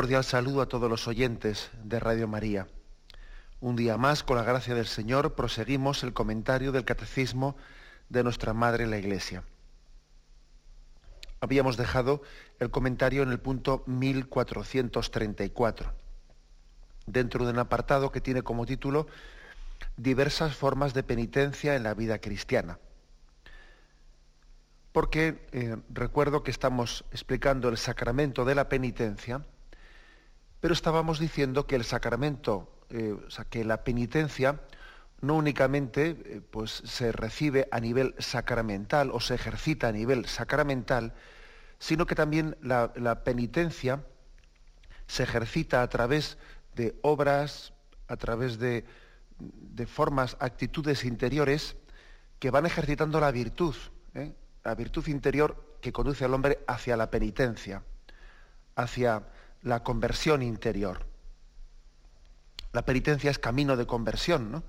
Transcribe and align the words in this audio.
Cordial 0.00 0.24
saludo 0.24 0.62
a 0.62 0.66
todos 0.66 0.88
los 0.88 1.06
oyentes 1.08 1.70
de 1.84 2.00
Radio 2.00 2.26
María. 2.26 2.66
Un 3.60 3.76
día 3.76 3.98
más, 3.98 4.22
con 4.22 4.38
la 4.38 4.44
gracia 4.44 4.74
del 4.74 4.86
Señor, 4.86 5.34
proseguimos 5.34 6.02
el 6.04 6.14
comentario 6.14 6.72
del 6.72 6.86
Catecismo 6.86 7.54
de 8.08 8.24
nuestra 8.24 8.54
Madre 8.54 8.86
la 8.86 8.96
Iglesia. 8.96 9.44
Habíamos 11.42 11.76
dejado 11.76 12.22
el 12.60 12.70
comentario 12.70 13.22
en 13.22 13.30
el 13.30 13.40
punto 13.40 13.82
1434, 13.84 15.92
dentro 17.04 17.44
de 17.44 17.52
un 17.52 17.58
apartado 17.58 18.10
que 18.10 18.22
tiene 18.22 18.40
como 18.40 18.64
título 18.64 19.06
Diversas 19.98 20.56
formas 20.56 20.94
de 20.94 21.02
penitencia 21.02 21.76
en 21.76 21.82
la 21.82 21.92
vida 21.92 22.20
cristiana. 22.20 22.78
Porque 24.92 25.46
eh, 25.52 25.76
recuerdo 25.90 26.42
que 26.42 26.50
estamos 26.50 27.04
explicando 27.10 27.68
el 27.68 27.76
sacramento 27.76 28.46
de 28.46 28.54
la 28.54 28.70
penitencia, 28.70 29.44
pero 30.60 30.74
estábamos 30.74 31.18
diciendo 31.18 31.66
que 31.66 31.76
el 31.76 31.84
sacramento, 31.84 32.70
eh, 32.90 33.16
o 33.26 33.30
sea, 33.30 33.44
que 33.46 33.64
la 33.64 33.82
penitencia 33.82 34.60
no 35.22 35.34
únicamente 35.34 36.16
eh, 36.24 36.40
pues, 36.50 36.82
se 36.84 37.12
recibe 37.12 37.68
a 37.70 37.80
nivel 37.80 38.14
sacramental 38.18 39.10
o 39.10 39.20
se 39.20 39.34
ejercita 39.34 39.88
a 39.88 39.92
nivel 39.92 40.26
sacramental, 40.26 41.14
sino 41.78 42.06
que 42.06 42.14
también 42.14 42.56
la, 42.62 43.22
penitencia 43.24 44.04
se 45.06 45.22
ejercita 45.22 45.82
a 45.82 45.88
través 45.88 46.36
de 46.74 46.98
obras, 47.02 47.72
a 48.06 48.16
través 48.16 48.58
de, 48.58 48.84
formas, 49.86 50.36
actitudes 50.40 51.04
interiores 51.04 51.76
que 52.38 52.50
van 52.50 52.66
ejercitando 52.66 53.18
la 53.18 53.30
virtud, 53.30 53.74
¿eh? 54.14 54.34
la 54.62 54.74
virtud 54.74 55.06
interior 55.08 55.78
que 55.80 55.92
conduce 55.92 56.24
al 56.26 56.34
hombre 56.34 56.62
hacia 56.66 56.98
la 56.98 57.10
penitencia, 57.10 57.82
hacia 58.76 59.24
la 59.62 59.82
conversión 59.82 60.42
interior. 60.42 61.06
La 62.72 62.82
penitencia 62.82 63.30
es 63.30 63.38
camino 63.38 63.76
de 63.76 63.86
conversión, 63.86 64.52
¿no? 64.52 64.62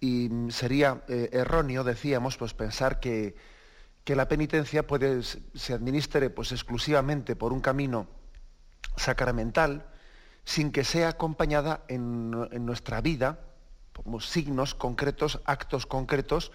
Y 0.00 0.30
sería 0.50 1.02
eh, 1.08 1.30
erróneo, 1.32 1.84
decíamos, 1.84 2.36
pues 2.36 2.52
pensar 2.52 3.00
que, 3.00 3.36
la 4.06 4.28
penitencia 4.28 4.86
puede, 4.86 5.22
se 5.22 5.72
administre 5.72 6.30
pues, 6.30 6.52
exclusivamente 6.52 7.34
por 7.34 7.52
un 7.52 7.60
camino 7.60 8.06
sacramental, 8.96 9.86
sin 10.44 10.70
que 10.70 10.84
sea 10.84 11.08
acompañada 11.08 11.82
en, 11.88 12.30
nuestra 12.64 13.00
vida 13.00 13.40
como 13.92 14.20
signos 14.20 14.74
concretos, 14.74 15.40
actos 15.44 15.86
concretos, 15.86 16.52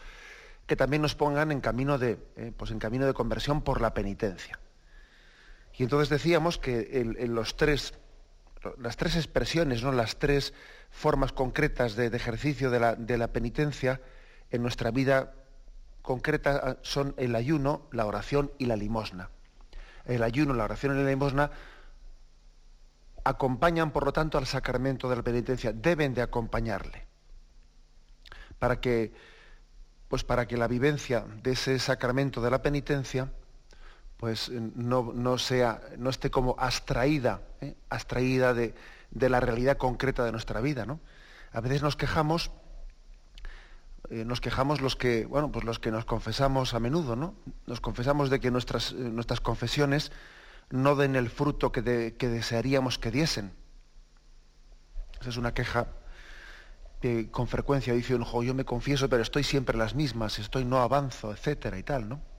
que 0.68 0.76
también 0.76 1.02
nos 1.02 1.16
pongan 1.16 1.52
en 1.52 1.60
camino 1.60 1.98
de, 1.98 2.20
eh, 2.38 2.54
pues 2.56 2.72
en 2.72 2.80
camino 2.80 3.06
de 3.06 3.14
conversión 3.14 3.62
por 3.62 3.82
la 3.82 3.94
penitencia. 3.94 4.60
Y 5.82 5.84
entonces 5.84 6.10
decíamos 6.10 6.60
que 6.60 7.04
los 7.28 7.58
tres, 7.58 7.96
las 8.78 8.98
tres 8.98 9.16
expresiones, 9.16 9.82
¿no? 9.82 9.92
las 9.92 10.20
tres 10.20 10.54
formas 10.92 11.32
concretas 11.32 11.96
de, 11.96 12.06
ejercicio 12.06 12.70
de 12.70 13.18
la, 13.18 13.28
penitencia 13.30 14.00
en 14.52 14.62
nuestra 14.62 14.92
vida 14.92 15.34
concreta 16.04 16.78
son 16.84 17.16
el 17.18 17.34
ayuno, 17.34 17.88
la 17.92 18.06
oración 18.06 18.52
y 18.60 18.68
la 18.68 18.76
limosna. 18.76 19.32
El 20.06 20.22
ayuno, 20.22 20.54
la 20.54 20.66
oración 20.66 20.96
y 20.96 21.04
la 21.04 21.10
limosna 21.10 21.50
acompañan, 23.24 23.90
por 23.90 24.06
lo 24.06 24.14
tanto, 24.14 24.38
al 24.38 24.46
sacramento 24.46 25.10
de 25.10 25.16
la 25.16 25.24
penitencia, 25.24 25.74
deben 25.74 26.14
de 26.14 26.22
acompañarle. 26.22 27.08
Para 28.60 28.80
que, 28.80 29.14
pues 30.10 30.24
para 30.24 30.48
que 30.48 30.58
la 30.58 30.68
vivencia 30.68 31.26
de 31.42 31.54
ese 31.54 31.80
sacramento 31.80 32.40
de 32.40 32.52
la 32.52 32.62
penitencia 32.62 33.32
pues 34.22 34.50
eh, 34.50 34.62
no, 34.76 35.38
sea, 35.40 35.82
no 35.98 36.12
esté 36.12 36.30
como 36.30 36.56
abstraída, 36.60 37.42
¿eh? 37.60 37.76
abstraída 37.90 38.54
de, 38.54 38.76
la 39.10 39.40
realidad 39.40 39.78
concreta 39.78 40.24
de 40.24 40.32
nuestra 40.32 40.62
vida. 40.62 40.86
¿no? 40.86 41.00
A 41.52 41.60
veces 41.60 41.82
nos 41.82 41.96
quejamos, 41.96 42.52
eh, 44.12 44.24
nos 44.24 44.40
quejamos 44.40 44.80
los 44.80 44.96
que, 44.96 45.26
bueno, 45.26 45.52
pues 45.52 45.66
los 45.66 45.80
que 45.80 45.90
nos 45.90 46.06
confesamos 46.06 46.76
a 46.76 46.80
menudo, 46.80 47.16
¿no? 47.16 47.34
Nos 47.66 47.82
confesamos 47.82 48.30
de 48.30 48.40
que 48.40 48.52
nuestras, 48.52 48.94
nuestras 48.94 49.42
confesiones 49.42 50.12
no 50.70 50.96
den 50.96 51.16
el 51.16 51.32
fruto 51.32 51.72
que, 51.72 51.82
desearíamos 51.82 53.00
que 53.00 53.10
diesen. 53.10 53.52
Esa 55.20 55.32
es 55.32 55.38
una 55.38 55.56
queja 55.56 55.88
que 57.02 57.32
con 57.32 57.48
frecuencia 57.48 57.96
dice 57.96 58.14
un 58.14 58.24
yo 58.46 58.54
me 58.54 58.66
confieso, 58.66 59.10
pero 59.10 59.24
estoy 59.24 59.44
siempre 59.44 59.76
las 59.80 59.96
mismas, 59.96 60.38
estoy 60.38 60.64
no 60.64 60.78
avanzo, 60.78 61.32
etcétera 61.32 61.80
y 61.80 61.84
tal, 61.84 62.08
¿no? 62.08 62.31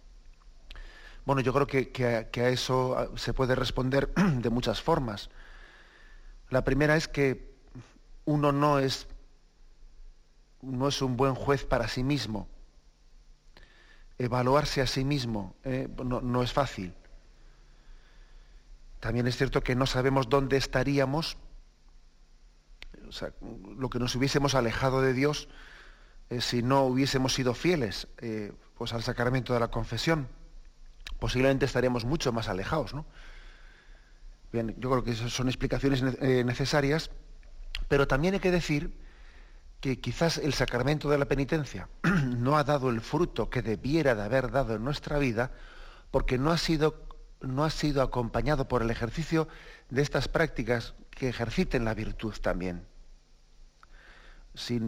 Bueno, 1.24 1.40
yo 1.40 1.52
creo 1.52 1.66
que, 1.66 2.30
a 2.40 2.48
eso 2.48 3.12
se 3.16 3.32
puede 3.32 3.54
responder 3.54 4.12
de 4.14 4.50
muchas 4.50 4.82
formas. 4.82 5.30
La 6.50 6.64
primera 6.64 6.96
es 6.96 7.06
que 7.06 7.54
uno 8.24 8.52
no 8.52 8.78
es, 8.78 9.06
no 10.60 10.88
es 10.88 11.00
un 11.00 11.16
buen 11.16 11.34
juez 11.34 11.64
para 11.64 11.88
sí 11.88 12.02
mismo. 12.02 12.48
Evaluarse 14.18 14.80
a 14.80 14.86
sí 14.86 15.04
mismo 15.04 15.54
eh, 15.64 15.88
no, 16.04 16.42
es 16.42 16.52
fácil. 16.52 16.92
También 19.00 19.26
es 19.26 19.36
cierto 19.36 19.62
que 19.62 19.74
no 19.74 19.86
sabemos 19.86 20.28
dónde 20.28 20.56
estaríamos, 20.56 21.36
lo 23.76 23.90
que 23.90 23.98
nos 23.98 24.14
hubiésemos 24.14 24.54
alejado 24.54 25.02
de 25.02 25.12
Dios 25.12 25.48
eh, 26.30 26.40
si 26.40 26.62
no 26.62 26.84
hubiésemos 26.84 27.34
sido 27.34 27.52
fieles 27.52 28.08
eh, 28.18 28.52
pues 28.78 28.94
al 28.94 29.02
sacramento 29.02 29.52
de 29.52 29.60
la 29.60 29.68
confesión 29.68 30.28
posiblemente 31.18 31.66
estaríamos 31.66 32.04
mucho 32.04 32.32
más 32.32 32.48
alejados. 32.48 32.94
¿no? 32.94 33.06
Bien, 34.52 34.74
yo 34.78 34.90
creo 34.90 35.04
que 35.04 35.14
son 35.14 35.48
explicaciones 35.48 36.02
eh, 36.20 36.44
necesarias, 36.44 37.10
pero 37.88 38.06
también 38.06 38.34
hay 38.34 38.40
que 38.40 38.50
decir 38.50 38.96
que 39.80 40.00
quizás 40.00 40.38
el 40.38 40.54
sacramento 40.54 41.10
de 41.10 41.18
la 41.18 41.26
penitencia 41.26 41.88
no 42.26 42.56
ha 42.56 42.64
dado 42.64 42.90
el 42.90 43.00
fruto 43.00 43.50
que 43.50 43.62
debiera 43.62 44.14
de 44.14 44.22
haber 44.22 44.50
dado 44.50 44.74
en 44.74 44.84
nuestra 44.84 45.18
vida 45.18 45.50
porque 46.10 46.38
no 46.38 46.50
ha 46.50 46.58
sido, 46.58 47.06
no 47.40 47.64
ha 47.64 47.70
sido 47.70 48.02
acompañado 48.02 48.68
por 48.68 48.82
el 48.82 48.90
ejercicio 48.90 49.48
de 49.90 50.02
estas 50.02 50.28
prácticas 50.28 50.94
que 51.10 51.28
ejerciten 51.28 51.84
la 51.84 51.94
virtud 51.94 52.34
también 52.40 52.91
si, 54.54 54.78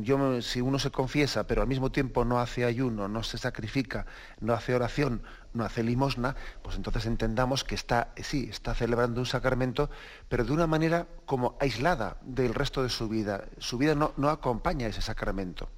uno 0.61 0.79
se 0.79 0.91
confiesa, 0.91 1.47
pero 1.47 1.63
al 1.63 1.69
mismo 1.69 1.91
tiempo 1.91 2.25
no 2.25 2.39
hace 2.39 2.65
ayuno, 2.65 3.09
no 3.09 3.23
se 3.23 3.39
sacrifica, 3.39 4.07
no 4.41 4.53
hace 4.53 4.75
oración, 4.75 5.23
no 5.55 5.65
hace 5.65 5.83
limosna, 5.83 6.37
pues 6.63 6.77
entonces 6.77 7.07
entendamos 7.07 7.65
que 7.65 7.75
está, 7.75 8.13
sí, 8.23 8.49
está 8.51 8.75
celebrando 8.75 9.21
un 9.21 9.27
sacramento, 9.27 9.91
pero 10.29 10.45
de 10.45 10.53
una 10.53 10.67
manera 10.67 11.07
como 11.25 11.57
aislada 11.61 12.19
del 12.23 12.53
resto 12.55 12.83
de 12.83 12.91
su 12.91 13.09
vida. 13.09 13.45
Su 13.59 13.79
vida 13.79 13.95
no, 13.95 14.13
no 14.17 14.29
acompaña 14.29 14.87
ese 14.87 15.01
sacramento. 15.01 15.69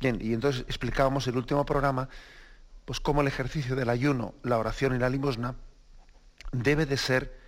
Bien, 0.00 0.18
y 0.20 0.32
entonces 0.32 0.62
explicábamos 0.62 1.26
el 1.26 1.36
último 1.36 1.64
programa, 1.64 2.08
pues 2.84 3.00
cómo 3.00 3.20
el 3.20 3.28
ejercicio 3.28 3.76
del 3.76 3.90
ayuno, 3.90 4.34
la 4.42 4.58
oración 4.58 4.94
y 4.96 4.98
la 4.98 5.10
limosna 5.10 5.54
debe 6.52 6.86
de 6.86 6.96
ser 6.96 7.38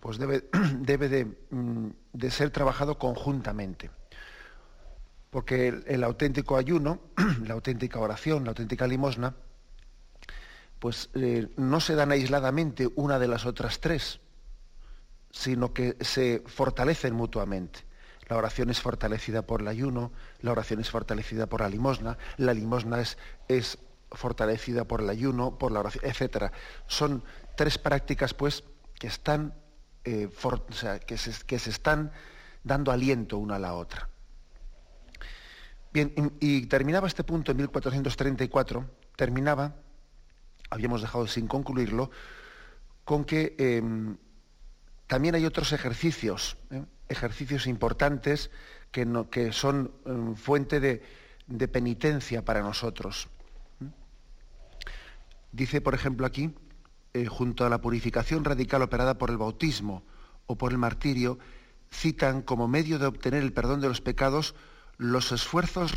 pues 0.00 0.18
debe, 0.18 0.44
mm, 1.50 1.88
de, 2.12 2.30
ser 2.30 2.50
trabajado 2.50 2.98
conjuntamente. 2.98 3.90
Porque 5.30 5.68
el, 5.86 6.04
auténtico 6.04 6.56
ayuno, 6.56 7.00
la 7.44 7.54
auténtica 7.54 7.98
oración, 7.98 8.44
la 8.44 8.50
auténtica 8.50 8.86
limosna, 8.86 9.34
pues 10.78 11.10
eh, 11.14 11.48
no 11.56 11.80
se 11.80 11.94
dan 11.94 12.12
aisladamente 12.12 12.88
una 12.96 13.18
de 13.18 13.28
las 13.28 13.46
otras 13.46 13.80
tres, 13.80 14.20
sino 15.30 15.72
que 15.72 15.96
se 16.00 16.42
fortalecen 16.46 17.14
mutuamente. 17.14 17.80
La 18.28 18.36
oración 18.36 18.70
es 18.70 18.80
fortalecida 18.80 19.42
por 19.42 19.60
el 19.60 19.68
ayuno, 19.68 20.12
la 20.40 20.52
oración 20.52 20.80
es 20.80 20.90
fortalecida 20.90 21.46
por 21.46 21.60
la 21.60 21.68
limosna, 21.68 22.18
la 22.36 22.54
limosna 22.54 23.00
es, 23.00 23.18
es 23.48 23.78
fortalecida 24.10 24.84
por 24.84 25.00
el 25.00 25.10
ayuno, 25.10 25.58
por 25.58 25.72
la 25.72 25.80
oración, 25.80 26.04
etc. 26.04 26.52
Son 26.86 27.24
tres 27.56 27.78
prácticas, 27.78 28.34
pues, 28.34 28.64
que 28.98 29.06
están 29.06 29.54
eh, 30.04 30.28
que, 31.06 31.16
se, 31.16 31.70
están 31.70 32.12
dando 32.64 32.90
aliento 32.90 33.38
una 33.38 33.56
a 33.56 33.58
la 33.58 33.74
otra. 33.74 34.08
Bien, 35.92 36.12
y, 36.40 36.66
terminaba 36.66 37.06
este 37.06 37.22
punto 37.22 37.52
en 37.52 37.58
1434, 37.58 38.90
terminaba, 39.14 39.76
habíamos 40.70 41.02
dejado 41.02 41.26
sin 41.26 41.46
concluirlo, 41.46 42.10
con 43.04 43.24
que 43.24 43.54
em, 43.58 44.16
también 45.06 45.34
hay 45.34 45.44
otros 45.44 45.72
ejercicios, 45.72 46.56
¿eh? 46.70 46.84
ejercicios 47.08 47.66
importantes 47.66 48.50
que, 48.90 49.06
que 49.30 49.52
son 49.52 49.92
em, 50.06 50.34
fuente 50.34 50.80
de, 50.80 51.02
de, 51.46 51.68
penitencia 51.68 52.44
para 52.44 52.62
nosotros. 52.62 53.28
Dice, 55.52 55.82
por 55.82 55.94
ejemplo, 55.94 56.26
aquí, 56.26 56.54
eh, 57.14 57.26
junto 57.26 57.64
a 57.64 57.68
la 57.68 57.80
purificación 57.80 58.44
radical 58.44 58.82
operada 58.82 59.18
por 59.18 59.30
el 59.30 59.38
bautismo 59.38 60.02
o 60.46 60.56
por 60.56 60.72
el 60.72 60.78
martirio, 60.78 61.38
citan 61.90 62.42
como 62.42 62.68
medio 62.68 62.98
de 62.98 63.06
obtener 63.06 63.42
el 63.42 63.52
perdón 63.52 63.80
de 63.80 63.88
los 63.88 64.00
pecados 64.00 64.54
los 64.98 65.32
esfuerzos 65.32 65.94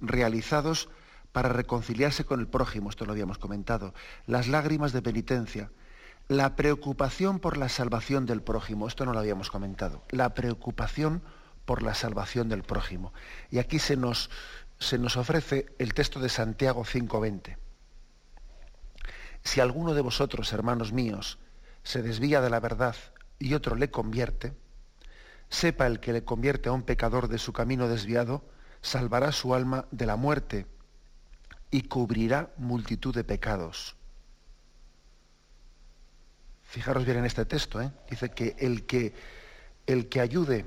realizados 0.00 0.88
para 1.32 1.50
reconciliarse 1.50 2.24
con 2.24 2.40
el 2.40 2.48
prójimo, 2.48 2.90
esto 2.90 3.04
lo 3.04 3.12
habíamos 3.12 3.38
comentado, 3.38 3.94
las 4.26 4.48
lágrimas 4.48 4.92
de 4.92 5.02
penitencia, 5.02 5.70
la 6.28 6.56
preocupación 6.56 7.38
por 7.38 7.56
la 7.56 7.68
salvación 7.68 8.26
del 8.26 8.42
prójimo, 8.42 8.88
esto 8.88 9.04
no 9.04 9.12
lo 9.12 9.20
habíamos 9.20 9.50
comentado, 9.50 10.02
la 10.10 10.34
preocupación 10.34 11.22
por 11.64 11.82
la 11.82 11.94
salvación 11.94 12.48
del 12.48 12.62
prójimo. 12.62 13.12
Y 13.50 13.58
aquí 13.58 13.78
se 13.78 13.96
nos, 13.96 14.30
se 14.78 14.98
nos 14.98 15.16
ofrece 15.16 15.66
el 15.78 15.94
texto 15.94 16.18
de 16.18 16.28
Santiago 16.28 16.84
5.20. 16.84 17.56
Si 19.42 19.60
alguno 19.60 19.94
de 19.94 20.02
vosotros, 20.02 20.52
hermanos 20.52 20.92
míos, 20.92 21.38
se 21.82 22.02
desvía 22.02 22.40
de 22.40 22.50
la 22.50 22.60
verdad 22.60 22.96
y 23.38 23.54
otro 23.54 23.74
le 23.74 23.90
convierte, 23.90 24.54
sepa 25.48 25.86
el 25.86 26.00
que 26.00 26.12
le 26.12 26.24
convierte 26.24 26.68
a 26.68 26.72
un 26.72 26.82
pecador 26.82 27.28
de 27.28 27.38
su 27.38 27.52
camino 27.52 27.88
desviado, 27.88 28.44
salvará 28.82 29.32
su 29.32 29.54
alma 29.54 29.86
de 29.90 30.06
la 30.06 30.16
muerte 30.16 30.66
y 31.70 31.82
cubrirá 31.82 32.50
multitud 32.56 33.14
de 33.14 33.24
pecados. 33.24 33.96
Fijaros 36.62 37.04
bien 37.04 37.18
en 37.18 37.24
este 37.24 37.44
texto, 37.44 37.80
¿eh? 37.80 37.90
dice 38.08 38.30
que 38.30 38.54
el 38.58 38.86
que, 38.86 39.14
el 39.86 40.08
que 40.08 40.20
ayude 40.20 40.66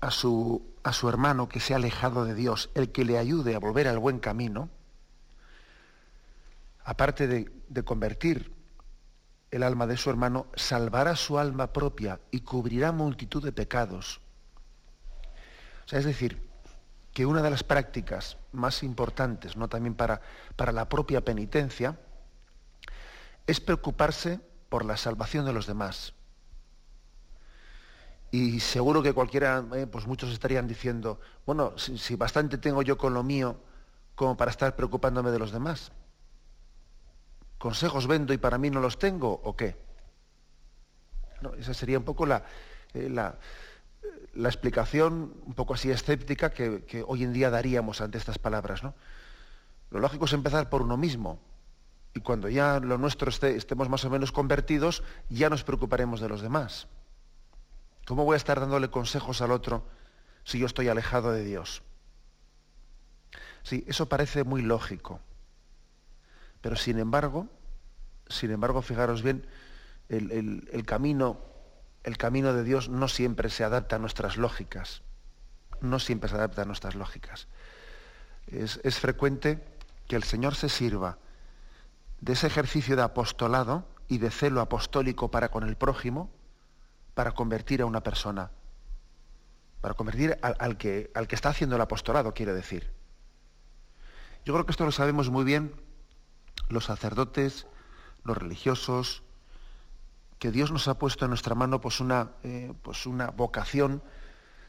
a 0.00 0.10
su, 0.10 0.74
a 0.82 0.92
su 0.92 1.08
hermano 1.08 1.48
que 1.48 1.60
se 1.60 1.74
ha 1.74 1.76
alejado 1.76 2.24
de 2.24 2.34
Dios, 2.34 2.70
el 2.74 2.90
que 2.90 3.04
le 3.04 3.18
ayude 3.18 3.54
a 3.54 3.58
volver 3.58 3.86
al 3.86 3.98
buen 3.98 4.18
camino, 4.18 4.70
aparte 6.84 7.26
de, 7.26 7.52
convertir 7.82 8.52
el 9.52 9.62
alma 9.62 9.86
de 9.86 9.98
su 9.98 10.10
hermano, 10.10 10.46
salvará 10.54 11.14
su 11.14 11.38
alma 11.38 11.72
propia 11.72 12.20
y 12.30 12.40
cubrirá 12.40 12.90
multitud 12.90 13.44
de 13.44 13.52
pecados. 13.52 14.20
O 15.84 15.88
sea, 15.88 15.98
es 15.98 16.06
decir, 16.06 16.50
que 17.12 17.26
una 17.26 17.42
de 17.42 17.50
las 17.50 17.62
prácticas 17.62 18.38
más 18.52 18.82
importantes, 18.82 19.56
¿no? 19.56 19.68
también 19.68 19.94
para, 19.94 20.22
para 20.56 20.72
la 20.72 20.88
propia 20.88 21.22
penitencia, 21.22 21.98
es 23.46 23.60
preocuparse 23.60 24.40
por 24.70 24.86
la 24.86 24.96
salvación 24.96 25.44
de 25.44 25.52
los 25.52 25.66
demás. 25.66 26.14
Y 28.30 28.60
seguro 28.60 29.02
que 29.02 29.12
cualquiera, 29.12 29.62
eh, 29.74 29.86
pues 29.86 30.06
muchos 30.06 30.32
estarían 30.32 30.66
diciendo, 30.66 31.20
bueno, 31.44 31.74
si 31.76 32.16
bastante 32.16 32.56
tengo 32.56 32.80
yo 32.80 32.96
con 32.96 33.12
lo 33.12 33.22
mío 33.22 33.60
como 34.14 34.38
para 34.38 34.50
estar 34.50 34.74
preocupándome 34.76 35.30
de 35.30 35.38
los 35.38 35.52
demás 35.52 35.92
consejos 37.62 38.08
vendo 38.08 38.32
y 38.32 38.38
para 38.38 38.58
mí 38.58 38.70
no 38.70 38.80
los 38.80 38.98
tengo 38.98 39.40
o 39.44 39.54
qué? 39.54 39.76
esa 41.60 41.72
sería 41.72 41.96
un 41.96 42.04
poco 42.04 42.26
la, 42.26 42.42
eh, 42.92 43.08
la, 43.08 43.38
explicación 44.48 45.32
un 45.46 45.54
poco 45.54 45.74
así 45.74 45.88
escéptica 45.88 46.50
que, 46.50 47.04
hoy 47.06 47.22
en 47.22 47.32
día 47.32 47.50
daríamos 47.50 48.00
ante 48.00 48.18
estas 48.18 48.40
palabras. 48.40 48.82
¿no? 48.82 48.94
Lo 49.92 50.00
lógico 50.00 50.24
es 50.24 50.32
empezar 50.32 50.70
por 50.70 50.82
uno 50.82 50.96
mismo. 50.96 51.38
Y 52.14 52.20
cuando 52.20 52.48
ya 52.48 52.80
lo 52.80 52.98
nuestro 52.98 53.30
estemos 53.30 53.88
más 53.88 54.04
o 54.04 54.10
menos 54.10 54.32
convertidos, 54.32 55.04
ya 55.28 55.48
nos 55.48 55.62
preocuparemos 55.62 56.20
de 56.20 56.28
los 56.28 56.42
demás. 56.42 56.88
¿Cómo 58.06 58.24
voy 58.24 58.34
a 58.34 58.38
estar 58.38 58.58
dándole 58.58 58.90
consejos 58.90 59.40
al 59.40 59.52
otro 59.52 59.86
si 60.42 60.58
yo 60.58 60.66
estoy 60.66 60.88
alejado 60.88 61.30
de 61.30 61.44
Dios? 61.44 61.82
Sí, 63.62 63.84
eso 63.86 64.08
parece 64.08 64.42
muy 64.42 64.62
lógico. 64.62 65.20
Pero 66.62 66.76
sin 66.76 66.98
embargo, 66.98 67.48
sin 68.28 68.50
embargo, 68.50 68.80
fijaros 68.80 69.22
bien, 69.22 69.46
el, 70.08 70.84
camino, 70.86 71.40
el 72.04 72.16
camino 72.16 72.54
de 72.54 72.64
Dios 72.64 72.88
no 72.88 73.08
siempre 73.08 73.50
se 73.50 73.64
adapta 73.64 73.96
a 73.96 73.98
nuestras 73.98 74.38
lógicas. 74.38 75.02
No 75.80 75.98
siempre 75.98 76.30
se 76.30 76.36
adapta 76.36 76.62
a 76.62 76.64
nuestras 76.64 76.94
lógicas. 76.94 77.48
Es, 78.46 78.80
es 78.84 78.98
frecuente 78.98 79.62
que 80.08 80.16
el 80.16 80.22
Señor 80.22 80.54
se 80.54 80.68
sirva 80.68 81.18
de 82.20 82.34
ese 82.34 82.46
ejercicio 82.46 82.96
de 82.96 83.02
apostolado 83.02 83.84
y 84.08 84.18
de 84.18 84.30
celo 84.30 84.60
apostólico 84.60 85.30
para 85.30 85.50
con 85.50 85.68
el 85.68 85.76
prójimo, 85.76 86.30
para 87.14 87.32
convertir 87.32 87.82
a 87.82 87.86
una 87.86 88.02
persona, 88.02 88.50
para 89.80 89.94
convertir 89.94 90.38
al, 90.42 90.76
que, 90.76 91.10
al 91.14 91.26
que 91.26 91.34
está 91.34 91.48
haciendo 91.48 91.76
el 91.76 91.82
apostolado, 91.82 92.32
quiere 92.32 92.52
decir. 92.52 92.92
Yo 94.44 94.52
creo 94.54 94.64
que 94.64 94.70
esto 94.70 94.84
lo 94.84 94.92
sabemos 94.92 95.30
muy 95.30 95.44
bien 95.44 95.72
los 96.72 96.86
sacerdotes, 96.86 97.66
los 98.24 98.36
religiosos, 98.36 99.22
que 100.38 100.50
Dios 100.50 100.72
nos 100.72 100.88
ha 100.88 100.98
puesto 100.98 101.24
en 101.24 101.28
nuestra 101.30 101.54
mano 101.54 101.80
pues 101.80 102.00
una, 102.00 102.32
eh, 102.42 102.72
pues 102.82 103.06
una 103.06 103.30
vocación 103.30 104.02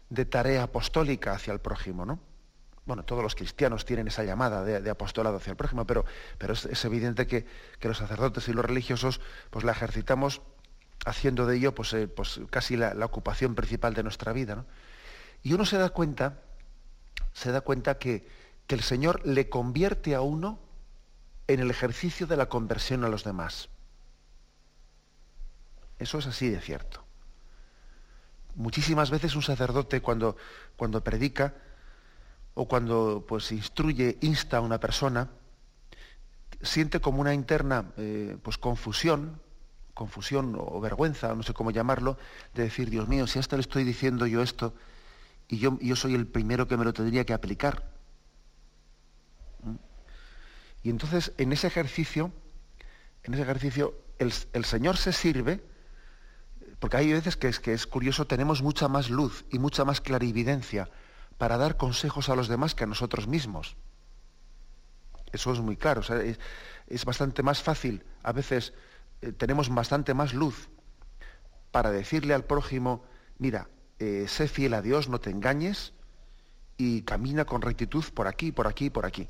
de 0.10 0.26
tarea 0.26 0.64
apostólica 0.64 1.34
hacia 1.34 1.52
el 1.52 1.60
prójimo, 1.60 2.06
¿no? 2.06 2.20
Bueno, 2.86 3.04
todos 3.04 3.24
los 3.24 3.34
cristianos 3.34 3.86
tienen 3.86 4.08
esa 4.08 4.24
llamada 4.24 4.64
de, 4.64 4.90
apostolado 4.90 5.38
hacia 5.38 5.52
el 5.52 5.58
prójimo, 5.58 5.88
pero, 5.88 6.06
pero 6.38 6.54
es, 6.54 6.86
evidente 6.86 7.26
que, 7.26 7.48
los 7.82 7.98
sacerdotes 7.98 8.48
y 8.50 8.54
los 8.54 8.64
religiosos 8.64 9.22
pues 9.50 9.64
la 9.66 9.72
ejercitamos 9.72 10.42
haciendo 11.06 11.46
de 11.46 11.58
ello 11.58 11.74
pues, 11.74 11.94
eh, 11.94 12.08
pues 12.08 12.42
casi 12.50 12.76
la, 12.76 12.94
ocupación 13.06 13.56
principal 13.56 13.94
de 13.94 14.04
nuestra 14.04 14.34
vida. 14.34 14.66
Y 15.42 15.54
uno 15.54 15.66
se 15.66 15.78
da 15.78 15.90
cuenta, 15.90 16.42
se 17.34 17.52
da 17.52 17.62
cuenta 17.62 17.98
que, 17.98 18.28
que 18.68 18.76
el 18.76 18.82
Señor 18.82 19.26
le 19.26 19.50
convierte 19.50 20.14
a 20.14 20.22
uno 20.22 20.60
en 21.48 21.60
el 21.60 21.70
ejercicio 21.70 22.28
de 22.28 22.38
la 22.38 22.48
conversión 22.48 23.04
a 23.04 23.10
los 23.10 23.24
demás. 23.24 23.70
Eso 26.00 26.18
es 26.18 26.28
así 26.28 26.50
de 26.50 26.62
cierto. 26.62 27.04
Muchísimas 28.56 29.10
veces 29.10 29.36
un 29.36 29.42
sacerdote 29.42 30.02
cuando, 30.02 30.38
cuando 30.76 31.04
predica 31.04 31.54
o 32.54 32.68
cuando 32.68 33.26
pues, 33.28 33.52
instruye, 33.52 34.18
insta 34.22 34.58
a 34.58 34.62
una 34.62 34.80
persona, 34.80 35.30
siente 36.62 37.00
como 37.02 37.20
una 37.22 37.34
interna 37.34 37.92
eh, 37.98 38.38
pues, 38.42 38.58
confusión, 38.58 39.42
confusión 39.94 40.56
o 40.58 40.80
vergüenza, 40.80 41.34
no 41.36 41.44
sé 41.44 41.54
cómo 41.54 41.72
llamarlo, 41.72 42.18
de 42.54 42.64
decir, 42.64 42.90
Dios 42.90 43.08
mío, 43.08 43.28
si 43.28 43.40
hasta 43.40 43.56
le 43.56 43.62
estoy 43.62 43.84
diciendo 43.84 44.26
yo 44.28 44.42
esto 44.42 44.74
y 45.48 45.60
yo, 45.60 45.78
yo 45.82 45.96
soy 45.96 46.16
el 46.16 46.28
primero 46.28 46.68
que 46.68 46.78
me 46.78 46.86
lo 46.86 46.94
tendría 46.94 47.26
que 47.26 47.34
aplicar. 47.34 47.93
Y 50.84 50.90
entonces 50.90 51.32
en 51.38 51.54
ese 51.54 51.68
ejercicio, 51.68 52.32
en 53.24 53.34
ese 53.34 53.44
ejercicio, 53.44 53.96
el, 54.20 54.32
Señor 54.66 54.98
se 54.98 55.14
sirve, 55.14 55.64
porque 56.80 56.98
hay 56.98 57.14
veces 57.14 57.38
que 57.38 57.48
es, 57.48 57.60
que 57.60 57.74
es 57.74 57.88
curioso, 57.88 58.28
tenemos 58.28 58.62
mucha 58.62 58.90
más 58.90 59.10
luz 59.10 59.46
y 59.50 59.60
mucha 59.60 59.86
más 59.86 60.02
clarividencia 60.02 60.90
para 61.38 61.58
dar 61.58 61.78
consejos 61.78 62.30
a 62.30 62.36
los 62.36 62.50
demás 62.50 62.76
que 62.76 62.84
a 62.84 62.88
nosotros 62.88 63.28
mismos. 63.28 63.78
Eso 65.32 65.52
es 65.54 65.60
muy 65.60 65.78
claro. 65.78 66.02
es, 66.88 67.06
bastante 67.06 67.42
más 67.42 67.64
fácil. 67.64 68.04
A 68.22 68.34
veces 68.34 68.74
eh, 69.22 69.32
tenemos 69.32 69.74
bastante 69.74 70.14
más 70.14 70.34
luz 70.34 70.70
para 71.72 71.92
decirle 71.92 72.34
al 72.34 72.44
prójimo, 72.44 73.04
mira, 73.40 73.70
eh, 74.00 74.26
sé 74.28 74.48
fiel 74.48 74.74
a 74.74 74.82
Dios, 74.82 75.10
no 75.10 75.20
te 75.20 75.32
engañes 75.32 75.94
y 76.78 77.02
camina 77.04 77.46
con 77.46 77.62
rectitud 77.62 78.04
por 78.14 78.28
aquí, 78.28 78.52
por 78.52 78.68
aquí, 78.68 78.90
por 78.90 79.06
aquí. 79.06 79.30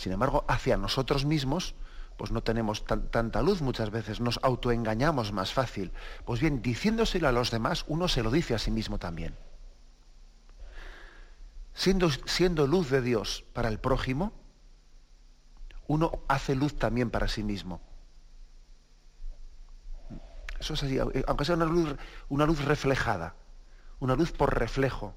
Sin 0.00 0.12
embargo, 0.12 0.46
hacia 0.48 0.78
nosotros 0.78 1.26
mismos, 1.26 1.74
pues 2.16 2.30
no 2.30 2.42
tenemos 2.42 2.86
tanta 2.86 3.42
luz 3.42 3.60
muchas 3.60 3.90
veces, 3.90 4.18
nos 4.18 4.40
autoengañamos 4.42 5.30
más 5.32 5.52
fácil. 5.52 5.92
Pues 6.24 6.40
bien, 6.40 6.62
diciéndoselo 6.62 7.28
a 7.28 7.32
los 7.32 7.50
demás, 7.50 7.84
uno 7.86 8.08
se 8.08 8.22
lo 8.22 8.30
dice 8.30 8.54
a 8.54 8.58
sí 8.58 8.70
mismo 8.70 8.98
también. 8.98 9.36
Siendo, 11.74 12.08
siendo 12.08 12.66
luz 12.66 12.88
de 12.88 13.02
Dios 13.02 13.44
para 13.52 13.68
el 13.68 13.78
prójimo, 13.78 14.32
uno 15.86 16.22
hace 16.28 16.54
luz 16.54 16.78
también 16.78 17.10
para 17.10 17.28
sí 17.28 17.42
mismo. 17.42 17.82
Eso 20.58 20.72
es 20.72 20.82
así, 20.82 20.98
aunque 20.98 21.44
sea 21.44 21.56
una 21.56 21.66
luz, 21.66 21.94
una 22.30 22.46
luz 22.46 22.64
reflejada, 22.64 23.34
una 23.98 24.16
luz 24.16 24.32
por 24.32 24.58
reflejo 24.58 25.14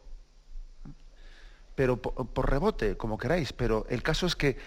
pero 1.75 2.01
por, 2.01 2.49
rebote, 2.49 2.97
como 2.97 3.17
queráis, 3.17 3.53
pero 3.53 3.85
el 3.89 4.03
caso 4.03 4.25
es 4.25 4.35
que 4.35 4.57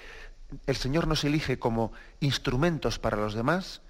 el 0.67 0.77
Señor 0.77 1.07
nos 1.07 1.25
elige 1.25 1.59
como 1.59 1.93
instrumentos 2.21 2.99
para 2.99 3.17
los 3.17 3.35
demás 3.35 3.83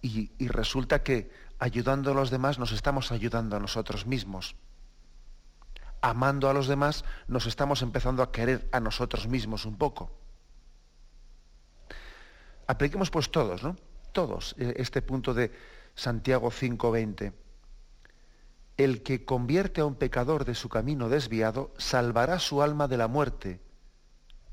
y, 0.00 0.30
resulta 0.48 1.02
que 1.02 1.30
ayudando 1.58 2.10
a 2.10 2.14
los 2.14 2.30
demás 2.30 2.58
nos 2.58 2.72
estamos 2.72 3.12
ayudando 3.12 3.56
a 3.56 3.60
nosotros 3.60 4.06
mismos. 4.06 4.56
Amando 6.00 6.50
a 6.50 6.54
los 6.54 6.66
demás 6.66 7.04
nos 7.28 7.46
estamos 7.46 7.82
empezando 7.82 8.22
a 8.22 8.32
querer 8.32 8.68
a 8.72 8.80
nosotros 8.80 9.28
mismos 9.28 9.64
un 9.64 9.76
poco. 9.76 10.10
Apliquemos 12.66 13.10
pues 13.10 13.30
todos, 13.30 13.62
¿no? 13.62 13.76
Todos 14.12 14.56
eh, 14.58 14.74
este 14.76 15.02
punto 15.02 15.32
de 15.32 15.52
Santiago 15.94 16.50
5:20. 16.50 17.32
El 18.76 19.02
que 19.02 19.24
convierte 19.24 19.80
a 19.80 19.86
un 19.86 19.94
pecador 19.94 20.44
de 20.44 20.54
su 20.54 20.68
camino 20.68 21.08
desviado 21.08 21.72
salvará 21.76 22.38
su 22.38 22.62
alma 22.62 22.88
de 22.88 22.96
la 22.96 23.08
muerte, 23.08 23.60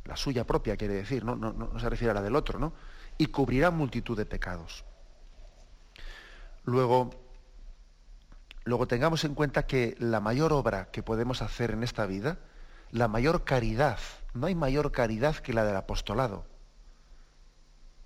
la 0.09 0.17
suya 0.17 0.45
propia 0.45 0.75
quiere 0.75 0.95
decir, 0.95 1.23
no, 1.23 1.79
se 1.79 1.89
refiere 1.89 2.11
a 2.11 2.15
la 2.15 2.21
del 2.21 2.35
otro, 2.35 2.57
¿no? 2.57 2.73
Y 3.17 3.27
cubrirá 3.27 3.69
multitud 3.69 4.17
de 4.17 4.25
pecados. 4.25 4.83
Luego, 6.63 7.11
luego 8.63 8.88
tengamos 8.88 9.23
en 9.23 9.35
cuenta 9.35 9.67
que 9.67 9.95
la 9.99 10.19
mayor 10.19 10.51
obra 10.51 10.89
que 10.91 11.03
podemos 11.03 11.41
hacer 11.41 11.71
en 11.71 11.83
esta 11.83 12.07
vida, 12.07 12.39
la 12.91 13.07
mayor 13.07 13.43
caridad, 13.43 13.99
no 14.33 14.47
hay 14.47 14.55
mayor 14.55 14.91
caridad 14.91 15.35
que 15.35 15.53
la 15.53 15.63
del 15.63 15.75
apostolado. 15.75 16.45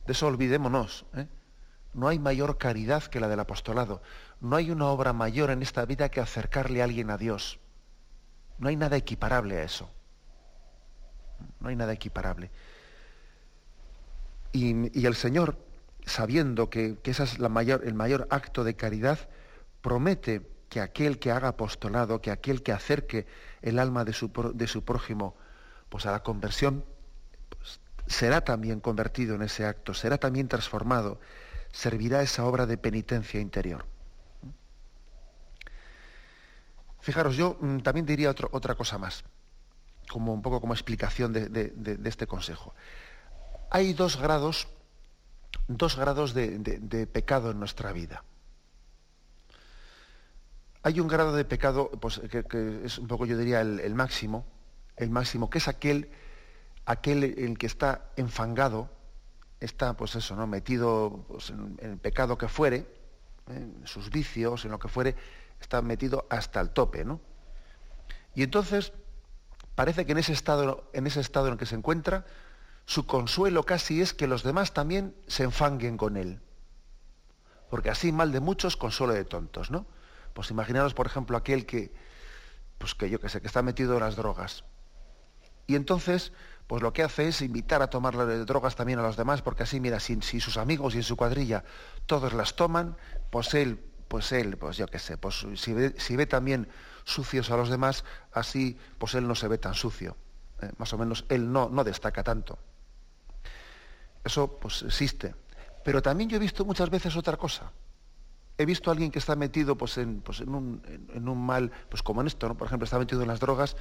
De 0.05 0.12
eso 0.12 0.27
olvidémonos. 0.27 1.05
¿eh? 1.15 1.27
No 1.93 2.08
hay 2.08 2.20
mayor 2.20 2.58
caridad 2.58 3.03
que 3.03 3.20
la 3.20 3.29
del 3.29 3.39
apostolado. 3.39 4.01
No 4.44 4.58
hay 4.58 4.72
una 4.72 4.88
obra 4.88 5.14
mayor 5.14 5.52
en 5.52 5.62
esta 5.62 5.86
vida 5.86 6.10
que 6.10 6.20
acercarle 6.20 6.82
a 6.82 6.84
alguien 6.84 7.10
a 7.10 7.18
Dios. 7.18 7.62
No 8.58 8.68
hay 8.68 8.76
nada 8.76 8.98
equiparable 8.98 9.58
a 9.58 9.64
eso. 9.64 9.90
No 11.62 11.70
hay 11.70 11.78
nada 11.78 11.94
equiparable. 11.94 12.52
Y, 14.52 15.06
el 15.06 15.16
Señor 15.16 15.58
sabiendo 16.06 16.70
que, 16.70 16.98
ese 17.06 17.24
es 17.24 17.40
el 17.40 17.50
mayor 17.50 18.28
acto 18.32 18.66
de 18.66 18.76
caridad, 18.76 19.18
promete 19.82 20.46
que 20.68 20.82
aquel 20.82 21.20
que 21.20 21.32
haga 21.32 21.48
apostolado, 21.48 22.20
que 22.20 22.30
aquel 22.30 22.64
que 22.64 22.74
acerque 22.74 23.26
el 23.62 23.80
alma 23.80 24.04
de 24.04 24.12
su, 24.12 24.30
de 24.54 24.68
su 24.68 24.84
prójimo 24.84 25.38
pues 25.88 26.06
a 26.06 26.12
la 26.12 26.22
conversión, 26.22 26.84
pues, 27.48 27.80
será 28.08 28.42
también 28.42 28.82
convertido 28.82 29.36
en 29.36 29.44
ese 29.44 29.66
acto, 29.66 29.94
será 29.94 30.18
también 30.18 30.50
transformado, 30.50 31.22
servirá 31.72 32.22
esa 32.22 32.44
obra 32.44 32.66
de 32.66 32.78
penitencia 32.78 33.40
interior. 33.40 33.93
Fijaros, 37.03 37.36
yo 37.36 37.57
mm, 37.60 37.79
también 37.79 38.07
diría 38.07 38.31
otra 38.31 38.74
cosa 38.74 38.98
más, 38.98 39.24
como 40.10 40.33
un 40.33 40.41
poco 40.41 40.60
como 40.60 40.74
explicación 40.74 41.31
de 41.31 42.00
este 42.05 42.25
consejo. 42.25 42.74
Hay 43.69 43.93
dos 43.93 44.17
grados 44.17 44.67
dos 45.67 45.98
grados 45.98 46.33
de, 46.33 47.07
pecado 47.12 47.51
en 47.51 47.60
nuestra 47.60 47.91
vida. 47.91 48.24
Hay 50.83 51.00
un 51.00 51.07
grado 51.07 51.33
de 51.33 51.45
pecado 51.45 51.89
pues, 51.91 52.19
que, 52.29 52.81
es 52.83 52.98
un 52.98 53.07
poco, 53.07 53.25
yo 53.25 53.38
diría, 53.38 53.62
el, 53.62 53.95
máximo, 53.95 54.45
el 54.98 55.10
máximo, 55.10 55.50
que 55.50 55.60
es 55.60 55.67
aquel, 55.67 56.10
aquel 56.86 57.24
en 57.24 57.55
que 57.55 57.67
está 57.67 58.10
enfangado, 58.17 58.89
está, 59.60 59.95
pues 59.95 60.15
eso, 60.15 60.36
¿no? 60.36 60.45
metido 60.45 61.25
pues, 61.29 61.51
en, 61.51 61.77
el 61.81 61.98
pecado 61.98 62.38
que 62.38 62.50
fuere, 62.50 62.86
en 63.48 63.81
sus 63.86 64.10
vicios, 64.10 64.65
en 64.65 64.72
lo 64.72 64.79
que 64.79 64.89
fuere, 64.89 65.15
está 65.63 65.82
metido 65.82 66.27
hasta 66.29 66.62
el 66.62 66.70
tope, 66.70 67.03
¿no? 67.03 67.20
Y 68.36 68.43
entonces 68.43 68.93
parece 69.75 70.05
que 70.05 70.12
en 70.12 70.20
ese 70.20 70.34
estado, 70.34 70.89
en 70.93 71.08
ese 71.08 71.20
estado 71.20 71.48
en 71.48 71.53
el 71.53 71.60
que 71.60 71.65
se 71.65 71.75
encuentra, 71.75 72.25
su 72.86 73.05
consuelo 73.05 73.63
casi 73.63 74.01
es 74.01 74.13
que 74.13 74.27
los 74.27 74.43
demás 74.43 74.74
también 74.74 75.15
se 75.27 75.43
enfanguen 75.43 75.98
con 75.98 76.17
él. 76.17 76.41
Porque 77.70 77.89
así 77.89 78.12
mal 78.12 78.32
de 78.32 78.39
muchos, 78.39 78.77
consuelo 78.77 79.13
de 79.13 79.25
tontos, 79.25 79.72
¿no? 79.72 79.88
Pues 80.34 80.51
imaginaros, 80.51 80.93
por 80.93 81.08
ejemplo, 81.08 81.38
aquel 81.38 81.65
que, 81.65 81.93
pues 82.77 82.93
que 82.93 83.10
yo 83.10 83.20
que 83.20 83.29
sé, 83.29 83.41
que 83.41 83.48
está 83.48 83.62
metido 83.62 83.93
en 83.93 84.01
las 84.01 84.15
drogas. 84.15 84.65
Y 85.65 85.75
entonces, 85.75 86.34
pues 86.67 86.82
lo 86.82 86.91
que 86.91 87.03
hace 87.03 87.29
es 87.29 87.41
invitar 87.41 87.82
a 87.82 87.89
tomar 87.89 88.15
las 88.15 88.46
drogas 88.46 88.75
también 88.75 89.00
a 89.00 89.03
los 89.03 89.15
demás, 89.15 89.41
porque 89.41 89.63
así, 89.63 89.79
mira, 89.79 90.00
si, 90.00 90.22
si, 90.22 90.39
sus 90.39 90.58
amigos 90.58 90.93
y 90.93 90.98
en 90.98 91.03
su 91.03 91.15
cuadrilla 91.15 91.63
todos 92.05 92.34
las 92.34 92.55
toman, 92.55 92.98
pues 93.32 93.53
él, 93.53 93.79
pues 94.13 94.32
él, 94.32 94.58
pues 94.58 94.77
yo 94.77 94.86
qué 94.86 95.00
sé, 95.00 95.17
pues 95.17 95.43
si 95.55 95.74
ve, 95.74 95.96
si 95.98 96.15
ve 96.15 96.27
también 96.27 96.67
sucios 97.03 97.50
a 97.50 97.58
los 97.58 97.67
demás, 97.67 98.05
así, 98.32 98.77
pues 99.00 99.15
él 99.15 99.27
no 99.27 99.34
se 99.34 99.48
ve 99.48 99.58
tan 99.58 99.74
sucio. 99.74 100.15
¿eh? 100.62 100.70
Más 100.77 100.93
o 100.93 101.00
menos 101.00 101.25
él 101.29 101.51
no, 101.51 101.67
no 101.67 101.84
destaca 101.84 102.22
tanto. 102.22 102.60
Eso 104.24 104.60
pues 104.60 104.84
existe. 104.84 105.34
Pero 105.84 106.03
también 106.03 106.29
yo 106.29 106.38
he 106.38 106.39
visto 106.39 106.63
muchas 106.63 106.91
veces 106.91 107.15
otra 107.15 107.38
cosa. 107.38 107.72
He 108.55 108.67
visto 108.67 108.91
a 108.91 108.93
alguien 108.93 109.10
que 109.10 109.17
está 109.17 109.36
metido 109.36 109.75
pues, 109.75 109.98
en, 109.98 110.22
pues, 110.22 110.41
en, 110.41 110.53
un, 110.53 111.46
mal, 111.48 111.72
pues 111.89 112.03
como 112.03 112.22
en 112.22 112.27
esto, 112.27 112.48
¿no? 112.48 112.55
por 112.55 112.67
ejemplo, 112.67 112.86
está 112.86 113.00
metido 113.00 113.24
en 113.24 113.29
las 113.29 113.39
drogas, 113.39 113.75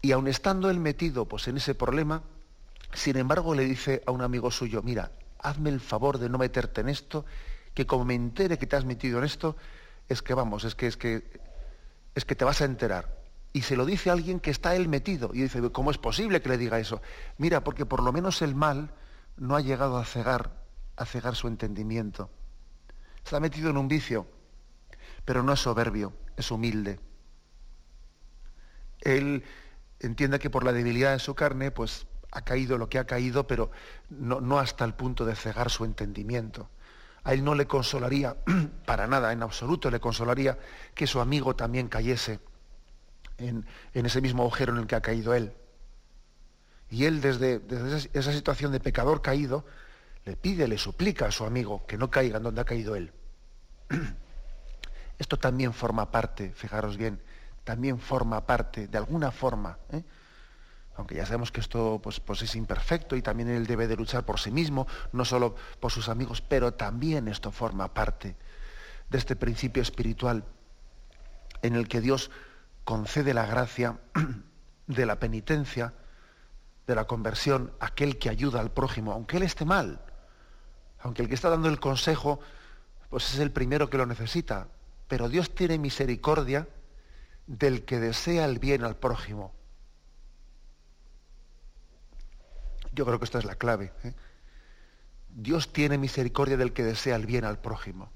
y 0.00 0.12
aun 0.12 0.26
estando 0.26 0.70
él 0.70 0.80
metido 0.80 1.26
pues, 1.26 1.48
en 1.48 1.58
ese 1.58 1.74
problema, 1.74 2.22
sin 2.94 3.18
embargo 3.18 3.54
le 3.54 3.64
dice 3.64 4.02
a 4.06 4.10
un 4.10 4.22
amigo 4.22 4.50
suyo, 4.50 4.80
mira, 4.82 5.12
hazme 5.38 5.68
el 5.68 5.80
favor 5.80 6.16
de 6.16 6.30
no 6.30 6.38
meterte 6.38 6.80
en 6.80 6.88
esto, 6.88 7.26
que 7.74 7.86
como 7.86 8.04
me 8.04 8.14
entere 8.14 8.58
que 8.58 8.66
te 8.66 8.76
has 8.76 8.84
metido 8.84 9.18
en 9.18 9.24
esto, 9.24 9.56
es 10.08 10.22
que 10.22 10.34
vamos, 10.34 10.64
es 10.64 10.74
que, 10.74 10.86
es 10.86 10.96
que, 10.96 11.40
es 12.14 12.24
que 12.24 12.34
te 12.34 12.44
vas 12.44 12.60
a 12.60 12.64
enterar. 12.64 13.24
Y 13.52 13.62
se 13.62 13.76
lo 13.76 13.84
dice 13.86 14.10
a 14.10 14.14
alguien 14.14 14.40
que 14.40 14.50
está 14.50 14.74
él 14.74 14.88
metido. 14.88 15.30
Y 15.32 15.42
dice, 15.42 15.60
¿cómo 15.70 15.90
es 15.90 15.98
posible 15.98 16.42
que 16.42 16.48
le 16.48 16.58
diga 16.58 16.78
eso? 16.78 17.00
Mira, 17.38 17.62
porque 17.62 17.86
por 17.86 18.02
lo 18.02 18.12
menos 18.12 18.42
el 18.42 18.54
mal 18.54 18.90
no 19.36 19.56
ha 19.56 19.60
llegado 19.60 19.96
a 19.96 20.04
cegar, 20.04 20.62
a 20.96 21.04
cegar 21.04 21.36
su 21.36 21.48
entendimiento. 21.48 22.30
Está 23.24 23.40
metido 23.40 23.70
en 23.70 23.76
un 23.76 23.88
vicio, 23.88 24.26
pero 25.24 25.42
no 25.42 25.52
es 25.52 25.60
soberbio, 25.60 26.12
es 26.36 26.50
humilde. 26.50 26.98
Él 29.00 29.44
entiende 30.00 30.38
que 30.38 30.50
por 30.50 30.64
la 30.64 30.72
debilidad 30.72 31.12
de 31.12 31.18
su 31.18 31.34
carne, 31.34 31.70
pues 31.70 32.06
ha 32.32 32.42
caído 32.42 32.76
lo 32.76 32.88
que 32.88 32.98
ha 32.98 33.06
caído, 33.06 33.46
pero 33.46 33.70
no, 34.10 34.40
no 34.40 34.58
hasta 34.58 34.84
el 34.84 34.94
punto 34.94 35.24
de 35.24 35.36
cegar 35.36 35.70
su 35.70 35.84
entendimiento. 35.84 36.68
A 37.24 37.32
él 37.32 37.42
no 37.42 37.54
le 37.54 37.66
consolaría, 37.66 38.36
para 38.86 39.06
nada, 39.06 39.32
en 39.32 39.42
absoluto 39.42 39.90
le 39.90 40.00
consolaría 40.00 40.58
que 40.94 41.06
su 41.06 41.20
amigo 41.20 41.56
también 41.56 41.88
cayese 41.88 42.38
en, 43.38 43.66
en 43.94 44.06
ese 44.06 44.20
mismo 44.20 44.42
agujero 44.42 44.72
en 44.74 44.80
el 44.80 44.86
que 44.86 44.94
ha 44.94 45.00
caído 45.00 45.34
él. 45.34 45.52
Y 46.90 47.06
él 47.06 47.20
desde, 47.20 47.60
esa 48.12 48.32
situación 48.32 48.72
de 48.72 48.80
pecador 48.80 49.22
caído, 49.22 49.64
le 50.24 50.36
pide, 50.36 50.68
le 50.68 50.78
suplica 50.78 51.26
a 51.26 51.30
su 51.30 51.44
amigo 51.44 51.84
que 51.86 51.98
no 51.98 52.10
caiga 52.10 52.36
en 52.36 52.44
donde 52.44 52.60
ha 52.60 52.64
caído 52.64 52.94
él. 52.94 53.12
Esto 55.18 55.38
también 55.38 55.72
forma 55.72 56.10
parte, 56.10 56.52
fijaros 56.54 56.96
bien, 56.96 57.20
también 57.64 57.98
forma 57.98 58.46
parte, 58.46 58.86
de 58.86 58.98
alguna 58.98 59.30
forma, 59.30 59.78
¿eh? 59.90 60.02
Aunque 60.96 61.16
ya 61.16 61.26
sabemos 61.26 61.50
que 61.50 61.60
esto 61.60 62.00
pues, 62.02 62.20
pues, 62.20 62.42
es 62.42 62.54
imperfecto 62.54 63.16
y 63.16 63.22
también 63.22 63.48
él 63.48 63.66
debe 63.66 63.86
de 63.86 63.96
luchar 63.96 64.24
por 64.24 64.38
sí 64.38 64.50
mismo, 64.50 64.86
no 65.12 65.24
solo 65.24 65.56
por 65.80 65.90
sus 65.90 66.08
amigos, 66.08 66.40
pero 66.40 66.74
también 66.74 67.28
esto 67.28 67.50
forma 67.50 67.92
parte 67.92 68.36
de 69.10 69.18
este 69.18 69.36
principio 69.36 69.82
espiritual 69.82 70.44
en 71.62 71.74
el 71.74 71.88
que 71.88 72.00
Dios 72.00 72.30
concede 72.84 73.34
la 73.34 73.46
gracia 73.46 73.98
de 74.86 75.06
la 75.06 75.18
penitencia, 75.18 75.94
de 76.86 76.94
la 76.94 77.06
conversión 77.06 77.72
aquel 77.80 78.18
que 78.18 78.28
ayuda 78.28 78.60
al 78.60 78.70
prójimo, 78.70 79.12
aunque 79.12 79.38
él 79.38 79.42
esté 79.42 79.64
mal, 79.64 80.00
aunque 81.00 81.22
el 81.22 81.28
que 81.28 81.34
está 81.34 81.50
dando 81.50 81.68
el 81.68 81.80
consejo, 81.80 82.40
pues 83.10 83.32
es 83.34 83.40
el 83.40 83.50
primero 83.50 83.90
que 83.90 83.98
lo 83.98 84.06
necesita, 84.06 84.68
pero 85.08 85.28
Dios 85.28 85.54
tiene 85.54 85.78
misericordia 85.78 86.68
del 87.46 87.84
que 87.84 88.00
desea 88.00 88.44
el 88.44 88.58
bien 88.58 88.84
al 88.84 88.96
prójimo. 88.96 89.52
Yo 92.94 93.04
creo 93.04 93.18
que 93.18 93.24
esta 93.24 93.38
es 93.38 93.44
la 93.44 93.56
clave. 93.56 93.92
¿eh? 94.04 94.14
Dios 95.28 95.72
tiene 95.72 95.98
misericordia 95.98 96.56
del 96.56 96.72
que 96.72 96.84
desea 96.84 97.16
el 97.16 97.26
bien 97.26 97.44
al 97.44 97.58
prójimo. 97.58 98.10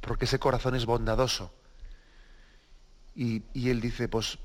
Porque 0.00 0.24
ese 0.24 0.38
corazón 0.38 0.74
es 0.74 0.86
bondadoso. 0.86 1.52
Y, 3.14 3.42
él 3.54 3.80
dice, 3.80 4.08
pues 4.08 4.38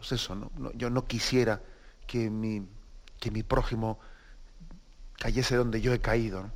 pues 0.00 0.12
eso, 0.12 0.50
yo 0.74 0.88
no 0.88 1.06
quisiera 1.06 1.60
que 2.06 2.30
mi, 2.30 2.66
que 3.18 3.30
mi 3.30 3.42
prójimo 3.42 3.98
cayese 5.18 5.56
donde 5.56 5.82
yo 5.82 5.92
he 5.92 6.00
caído. 6.00 6.50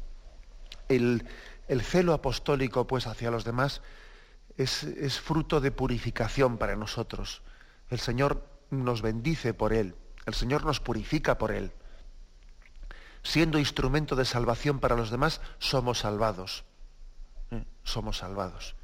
El, 0.88 1.28
celo 1.82 2.14
apostólico 2.14 2.86
pues 2.86 3.06
hacia 3.06 3.30
los 3.30 3.44
demás 3.44 3.82
es, 4.56 5.20
fruto 5.20 5.60
de 5.60 5.70
purificación 5.70 6.56
para 6.56 6.74
nosotros. 6.74 7.42
El 7.90 8.00
Señor 8.00 8.48
nos 8.70 9.02
bendice 9.02 9.52
por 9.52 9.74
Él, 9.74 9.94
el 10.26 10.34
Señor 10.34 10.64
nos 10.64 10.80
purifica 10.80 11.38
por 11.38 11.52
Él. 11.52 11.72
Siendo 13.22 13.58
instrumento 13.58 14.16
de 14.16 14.24
salvación 14.24 14.80
para 14.80 14.96
los 14.96 15.10
demás, 15.10 15.40
somos 15.58 16.00
salvados. 16.00 16.64
¿eh? 17.50 17.64
Somos 17.82 18.18
salvados. 18.18 18.74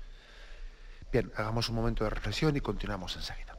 Bien, 1.13 1.33
hagamos 1.37 1.69
un 1.69 1.75
momento 1.75 2.05
de 2.05 2.11
reflexión 2.11 2.57
y 2.57 2.61
continuamos 2.61 3.17
enseguida. 3.17 3.57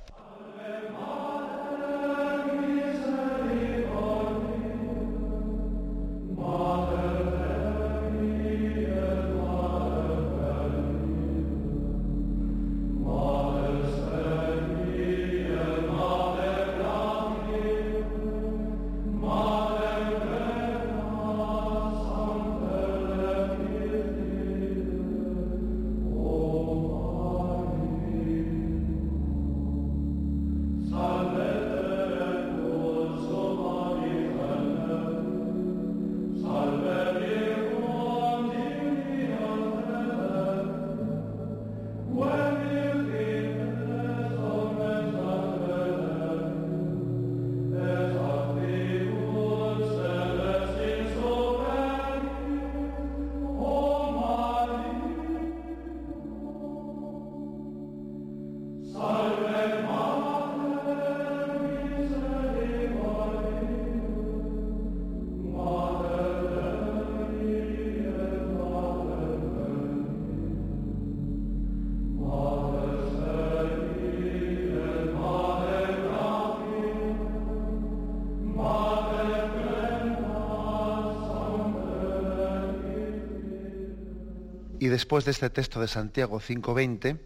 Después 85.01 85.25
de 85.25 85.31
este 85.31 85.49
texto 85.49 85.81
de 85.81 85.87
Santiago 85.87 86.39
5.20, 86.39 87.17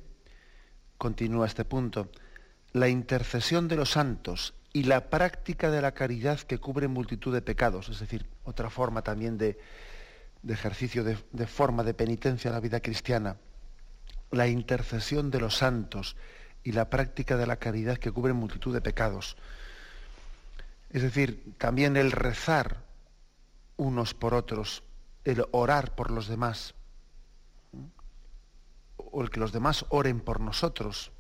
continúa 0.98 1.46
este 1.46 1.65
punto, 1.65 2.10
la 2.72 2.88
intercesión 2.88 3.67
de 3.67 3.75
los 3.75 3.91
santos 3.91 4.53
y 4.72 4.84
la 4.84 5.10
práctica 5.10 5.70
de 5.70 5.82
la 5.82 5.91
caridad 5.91 6.39
que 6.39 6.58
cubre 6.58 6.88
multitud 6.88 7.34
de 7.34 7.41
pecados, 7.41 7.89
es 7.89 8.00
decir, 8.00 8.27
otra 8.46 8.70
forma 8.70 9.01
también 9.01 9.38
de, 9.38 9.60
ejercicio, 10.48 11.03
de, 11.03 11.17
de 11.34 11.48
forma 11.48 11.84
de 11.84 11.94
penitencia 11.94 12.48
en 12.48 12.53
la 12.53 12.62
vida 12.62 12.79
cristiana, 12.79 13.36
la 14.32 14.48
intercesión 14.48 15.29
de 15.29 15.41
los 15.41 15.58
santos 15.58 16.15
y 16.63 16.72
la 16.72 16.89
práctica 16.89 17.36
de 17.36 17.46
la 17.46 17.58
caridad 17.58 17.98
que 17.98 18.13
cubre 18.13 18.32
multitud 18.32 18.74
de 18.74 18.79
pecados. 18.79 19.36
Es 20.91 21.01
decir, 21.01 21.55
también 21.58 21.98
el 21.98 22.13
rezar 22.13 22.86
unos 23.75 24.13
por 24.13 24.34
otros, 24.34 24.82
el 25.25 25.44
orar 25.51 25.94
por 25.94 26.09
los 26.09 26.29
demás, 26.29 26.74
o 28.98 29.22
el 29.22 29.29
que 29.29 29.40
los 29.40 29.51
demás 29.51 29.86
oren 29.90 30.20
por 30.20 30.40
nosotros, 30.40 31.12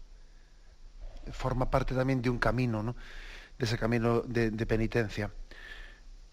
forma 1.31 1.69
parte 1.69 1.95
también 1.95 2.21
de 2.21 2.29
un 2.29 2.39
camino, 2.39 2.83
¿no? 2.83 2.95
de 3.57 3.65
ese 3.65 3.77
camino 3.77 4.21
de, 4.21 4.51
penitencia. 4.65 5.31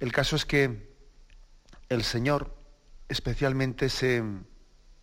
El 0.00 0.12
caso 0.12 0.36
es 0.36 0.44
que 0.44 0.92
el 1.88 2.02
Señor 2.02 2.54
especialmente 3.08 3.88
se, 3.88 4.24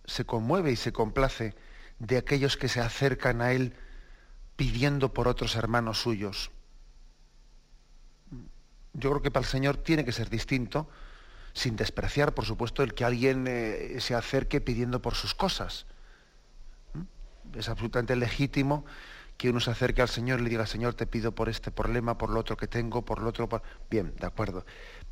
se 0.05 0.25
conmueve 0.25 0.71
y 0.71 0.75
se 0.75 0.91
complace 0.91 1.55
de 1.99 2.17
aquellos 2.17 2.57
que 2.57 2.67
se 2.67 2.81
acercan 2.81 3.41
a 3.41 3.51
Él 3.53 3.73
pidiendo 4.55 5.13
por 5.13 5.27
otros 5.27 5.55
hermanos 5.55 6.01
suyos. 6.01 6.51
Yo 8.93 9.11
creo 9.11 9.21
que 9.21 9.31
para 9.31 9.45
el 9.45 9.49
Señor 9.49 9.77
tiene 9.77 10.03
que 10.03 10.11
ser 10.11 10.29
distinto, 10.29 10.89
sin 11.53 11.75
despreciar, 11.75 12.33
por 12.33 12.45
supuesto, 12.45 12.83
el 12.83 12.93
que 12.93 13.05
alguien 13.05 13.45
eh, 13.47 13.97
se 13.99 14.15
acerque 14.15 14.59
pidiendo 14.59 15.01
por 15.01 15.15
sus 15.15 15.33
cosas. 15.33 15.85
Es 17.55 17.69
absolutamente 17.69 18.15
legítimo 18.15 18.85
que 19.37 19.49
uno 19.49 19.59
se 19.59 19.71
acerque 19.71 20.01
al 20.01 20.09
Señor 20.09 20.39
y 20.39 20.43
le 20.43 20.49
diga, 20.49 20.65
Señor, 20.65 20.93
te 20.93 21.07
pido 21.07 21.33
por 21.33 21.47
este 21.47 21.71
problema, 21.71 22.17
por 22.17 22.29
lo 22.29 22.39
otro 22.39 22.57
que 22.57 22.67
tengo, 22.67 23.05
por 23.05 23.21
lo 23.21 23.29
otro... 23.29 23.49
Bien, 23.89 24.13
de 24.19 24.27
acuerdo. 24.27 24.65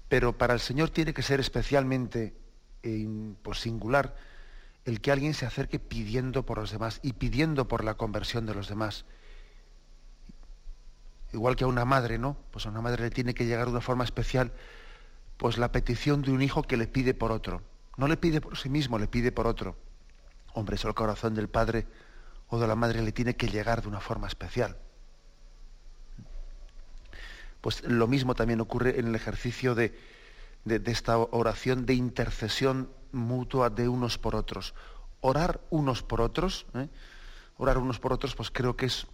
Pero 0.09 0.37
para 0.37 0.53
el 0.53 0.59
Señor 0.59 0.89
tiene 0.89 1.13
que 1.13 1.21
ser 1.21 1.39
especialmente 1.39 2.35
eh, 2.83 3.07
pues, 3.41 3.59
singular 3.59 4.15
el 4.85 5.01
que 5.01 5.11
alguien 5.11 5.33
se 5.33 5.45
acerque 5.45 5.79
pidiendo 5.79 6.45
por 6.45 6.59
los 6.59 6.71
demás 6.71 6.99
y 7.03 7.13
pidiendo 7.13 7.67
por 7.67 7.83
la 7.83 7.95
conversión 7.95 8.45
de 8.45 8.53
los 8.53 8.69
demás. 8.69 9.05
Igual 11.33 11.57
que 11.57 11.65
a 11.65 11.67
una 11.67 11.83
madre, 11.83 12.17
¿no? 12.17 12.37
Pues 12.51 12.65
a 12.65 12.69
una 12.69 12.79
madre 12.79 13.03
le 13.03 13.09
tiene 13.09 13.33
que 13.33 13.45
llegar 13.45 13.65
de 13.65 13.71
una 13.71 13.81
forma 13.81 14.05
especial 14.05 14.53
pues 15.35 15.57
la 15.57 15.71
petición 15.71 16.21
de 16.21 16.31
un 16.31 16.41
hijo 16.41 16.63
que 16.63 16.77
le 16.77 16.87
pide 16.87 17.13
por 17.13 17.31
otro. 17.31 17.61
No 17.97 18.07
le 18.07 18.17
pide 18.17 18.41
por 18.41 18.57
sí 18.57 18.69
mismo, 18.69 18.97
le 18.97 19.07
pide 19.07 19.31
por 19.31 19.45
otro. 19.45 19.75
Hombre, 20.53 20.75
eso 20.75 20.87
el 20.87 20.95
corazón 20.95 21.35
del 21.35 21.49
padre 21.49 21.85
o 22.49 22.59
de 22.59 22.67
la 22.67 22.75
madre 22.75 23.01
le 23.01 23.11
tiene 23.11 23.35
que 23.35 23.47
llegar 23.47 23.81
de 23.81 23.87
una 23.87 23.99
forma 23.99 24.27
especial. 24.27 24.77
Pues 27.61 27.83
lo 27.83 28.07
mismo 28.07 28.35
también 28.35 28.61
ocurre 28.61 28.99
en 28.99 29.07
el 29.07 29.15
ejercicio 29.15 29.75
de, 29.75 29.93
esta 30.65 31.17
oración 31.17 31.85
de 31.85 31.93
intercesión 31.95 32.89
mutua 33.11 33.69
de 33.69 33.89
unos 33.89 34.17
por 34.17 34.35
otros. 34.35 34.73
Orar 35.21 35.59
unos 35.69 36.03
por 36.03 36.21
otros, 36.21 36.65
¿eh? 36.75 36.87
orar 37.57 37.77
unos 37.77 37.99
por 37.99 38.13
otros, 38.13 38.35
pues 38.35 38.51
creo 38.51 38.77
que 38.77 38.85
es 38.85 39.07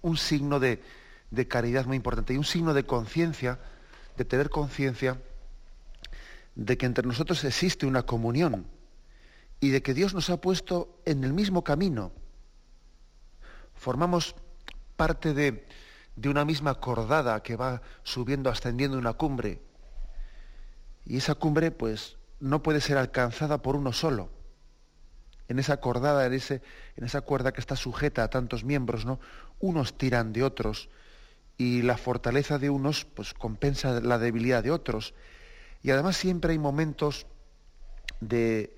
un 0.00 0.16
signo 0.16 0.60
de, 0.60 0.82
de 1.30 1.48
caridad 1.48 1.84
muy 1.86 1.96
importante 1.96 2.32
y 2.32 2.38
un 2.38 2.44
signo 2.44 2.72
de 2.72 2.86
conciencia, 2.86 3.58
de 4.16 4.24
tener 4.24 4.48
conciencia 4.48 5.20
de 6.54 6.78
que 6.78 6.86
entre 6.86 7.06
nosotros 7.06 7.44
existe 7.44 7.86
una 7.86 8.04
comunión 8.04 8.66
y 9.60 9.70
de 9.70 9.82
que 9.82 9.94
Dios 9.94 10.14
nos 10.14 10.30
ha 10.30 10.40
puesto 10.40 11.00
en 11.04 11.24
el 11.24 11.32
mismo 11.32 11.64
camino 11.64 12.12
formamos 13.78 14.34
parte 14.96 15.32
de, 15.32 15.66
una 16.26 16.44
misma 16.44 16.74
cordada 16.74 17.42
que 17.42 17.56
va 17.56 17.80
subiendo, 18.02 18.50
ascendiendo 18.50 18.98
una 18.98 19.14
cumbre. 19.14 19.62
Y 21.06 21.16
esa 21.16 21.36
cumbre, 21.36 21.70
pues, 21.70 22.18
no 22.40 22.62
puede 22.62 22.80
ser 22.80 22.98
alcanzada 22.98 23.62
por 23.62 23.76
uno 23.76 23.92
solo. 23.92 24.30
En 25.46 25.58
esa 25.58 25.78
cordada, 25.80 26.26
en, 26.26 26.34
ese, 26.34 26.60
en 26.96 27.04
esa 27.04 27.22
cuerda 27.22 27.52
que 27.52 27.60
está 27.60 27.76
sujeta 27.76 28.24
a 28.24 28.30
tantos 28.30 28.64
miembros, 28.64 29.06
¿no? 29.06 29.20
Unos 29.60 29.96
tiran 29.96 30.32
de 30.32 30.42
otros 30.42 30.90
y 31.56 31.82
la 31.82 31.96
fortaleza 31.96 32.58
de 32.58 32.68
unos, 32.68 33.04
pues, 33.04 33.32
compensa 33.32 34.00
la 34.00 34.18
debilidad 34.18 34.62
de 34.62 34.72
otros. 34.72 35.14
Y 35.82 35.90
además 35.90 36.16
siempre 36.16 36.52
hay 36.52 36.58
momentos 36.58 37.26
de, 38.20 38.76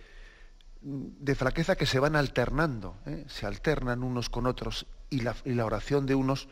de 0.83 1.35
flaqueza 1.35 1.77
que 1.77 1.87
se 1.87 1.99
van 1.99 2.17
alternando, 2.17 2.97
¿eh? 3.07 3.25
se 3.29 3.47
alternan 3.47 4.03
unos 4.03 4.31
con 4.31 4.47
otros 4.47 4.87
y 5.11 5.21
la, 5.21 5.65
oración 5.65 6.07
de 6.07 6.15
unos 6.15 6.49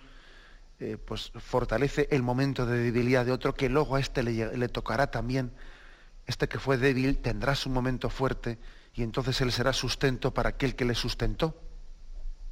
eh, 0.81 0.99
pues 0.99 1.33
fortalece 1.37 2.09
el 2.11 2.23
momento 2.23 2.67
de 2.67 2.79
debilidad 2.79 3.25
de 3.25 3.33
otro 3.33 3.55
que 3.55 3.69
luego 3.69 3.97
a 3.97 4.01
este 4.01 4.23
le, 4.23 4.69
tocará 4.69 5.11
también. 5.11 5.53
Este 6.27 6.47
que 6.47 6.59
fue 6.59 6.77
débil 6.77 7.19
tendrá 7.19 7.55
su 7.55 7.71
momento 7.71 8.11
fuerte 8.11 8.59
y 8.95 9.03
entonces 9.03 9.41
él 9.41 9.51
será 9.51 9.73
sustento 9.73 10.35
para 10.35 10.51
aquel 10.51 10.77
que 10.77 10.85
le 10.85 10.95
sustentó. 10.95 11.59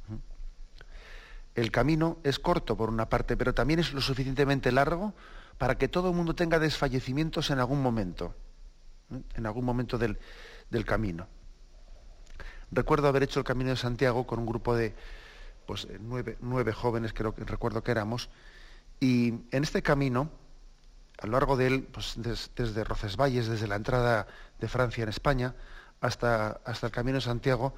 ¿Mm? 0.07 0.15
El 1.53 1.71
camino 1.71 2.17
es 2.23 2.39
corto 2.39 2.75
por 2.75 2.89
una 2.89 3.07
parte, 3.07 3.37
pero 3.37 3.53
también 3.53 3.79
es 3.79 3.93
lo 3.93 4.01
suficientemente 4.01 4.71
largo 4.71 5.13
para 5.59 5.77
que 5.77 5.87
todo 5.87 6.09
el 6.09 6.15
mundo 6.15 6.33
tenga 6.33 6.57
desfallecimientos 6.57 7.51
en 7.51 7.59
algún 7.59 7.83
momento, 7.83 8.33
¿eh? 9.11 9.21
en 9.35 9.45
algún 9.45 9.63
momento 9.63 9.99
del 9.99 10.17
camino. 10.85 11.27
Recuerdo 12.71 13.07
haber 13.07 13.23
hecho 13.23 13.39
el 13.39 13.45
Camino 13.45 13.69
de 13.69 13.77
Santiago 13.77 14.27
con 14.27 14.39
un 14.39 14.45
grupo 14.45 14.75
de 14.75 14.93
pues, 15.65 15.85
eh, 15.85 15.99
nueve, 15.99 16.73
jóvenes, 16.73 17.13
creo 17.13 17.33
que 17.33 17.43
recuerdo 17.43 17.83
que 17.83 17.91
éramos, 17.91 18.29
y 18.99 19.29
en 19.51 19.63
este 19.63 19.81
camino, 19.81 20.29
a 21.19 21.27
lo 21.27 21.33
largo 21.33 21.57
de 21.57 21.67
él, 21.67 21.83
pues, 21.83 22.15
desde 22.17 22.83
Rocesvalles, 22.83 23.47
desde 23.47 23.67
la 23.67 23.75
entrada 23.75 24.27
de 24.59 24.67
Francia 24.67 25.03
en 25.03 25.09
España, 25.09 25.55
hasta, 26.01 26.61
hasta 26.65 26.87
el 26.87 26.91
Camino 26.91 27.15
de 27.15 27.21
Santiago, 27.21 27.73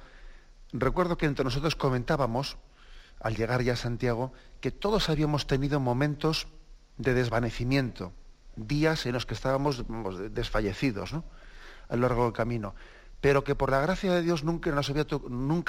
recuerdo 0.72 1.16
que 1.18 1.26
entre 1.26 1.44
nosotros 1.44 1.76
comentábamos, 1.76 2.56
al 3.20 3.36
llegar 3.36 3.62
ya 3.62 3.74
a 3.74 3.76
Santiago, 3.76 4.32
que 4.60 4.70
todos 4.70 5.10
habíamos 5.10 5.46
tenido 5.46 5.78
momentos 5.78 6.48
de 6.96 7.12
desvanecimiento, 7.12 8.12
días 8.56 9.04
en 9.06 9.12
los 9.12 9.26
que 9.26 9.34
estábamos 9.34 9.84
desfallecidos 10.32 11.12
¿no? 11.12 11.24
a 11.88 11.96
lo 11.96 12.02
largo 12.02 12.24
del 12.24 12.32
camino 12.32 12.74
pero 13.20 13.44
que 13.44 13.54
por 13.54 13.70
la 13.70 13.80
gracia 13.80 14.12
de 14.12 14.22
Dios 14.22 14.44
nunca 14.44 14.70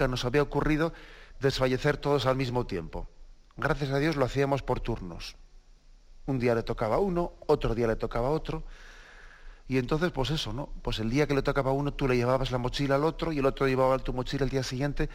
nos 0.07 0.25
había, 0.25 0.41
ocurrido 0.41 0.93
desfallecer 1.39 1.97
todos 1.97 2.25
al 2.25 2.35
mismo 2.35 2.65
tiempo. 2.65 3.07
Gracias 3.57 3.91
a 3.91 3.99
Dios 3.99 4.15
lo 4.15 4.25
hacíamos 4.25 4.61
por 4.61 4.79
turnos. 4.79 5.35
Un 6.25 6.39
día 6.39 6.55
le 6.55 6.63
tocaba 6.63 6.95
a 6.95 6.99
uno, 6.99 7.33
otro 7.47 7.75
día 7.75 7.87
le 7.87 7.95
tocaba 7.95 8.29
a 8.29 8.31
otro. 8.31 8.63
Y 9.67 9.77
entonces, 9.77 10.11
pues 10.11 10.29
eso, 10.29 10.53
¿no? 10.53 10.69
Pues 10.81 10.99
el 10.99 11.09
día 11.09 11.27
que 11.27 11.33
le 11.33 11.41
tocaba 11.41 11.71
a 11.71 11.73
uno, 11.73 11.93
tú 11.93 12.07
le 12.07 12.15
llevabas 12.15 12.51
la 12.51 12.57
mochila 12.57 12.95
al 12.95 13.03
otro 13.03 13.31
y 13.31 13.39
el 13.39 13.45
otro 13.45 13.67
llevaba 13.67 13.97
tu 13.99 14.13
mochila 14.13 14.45
el 14.45 14.49
día 14.49 14.63
siguiente. 14.63 15.09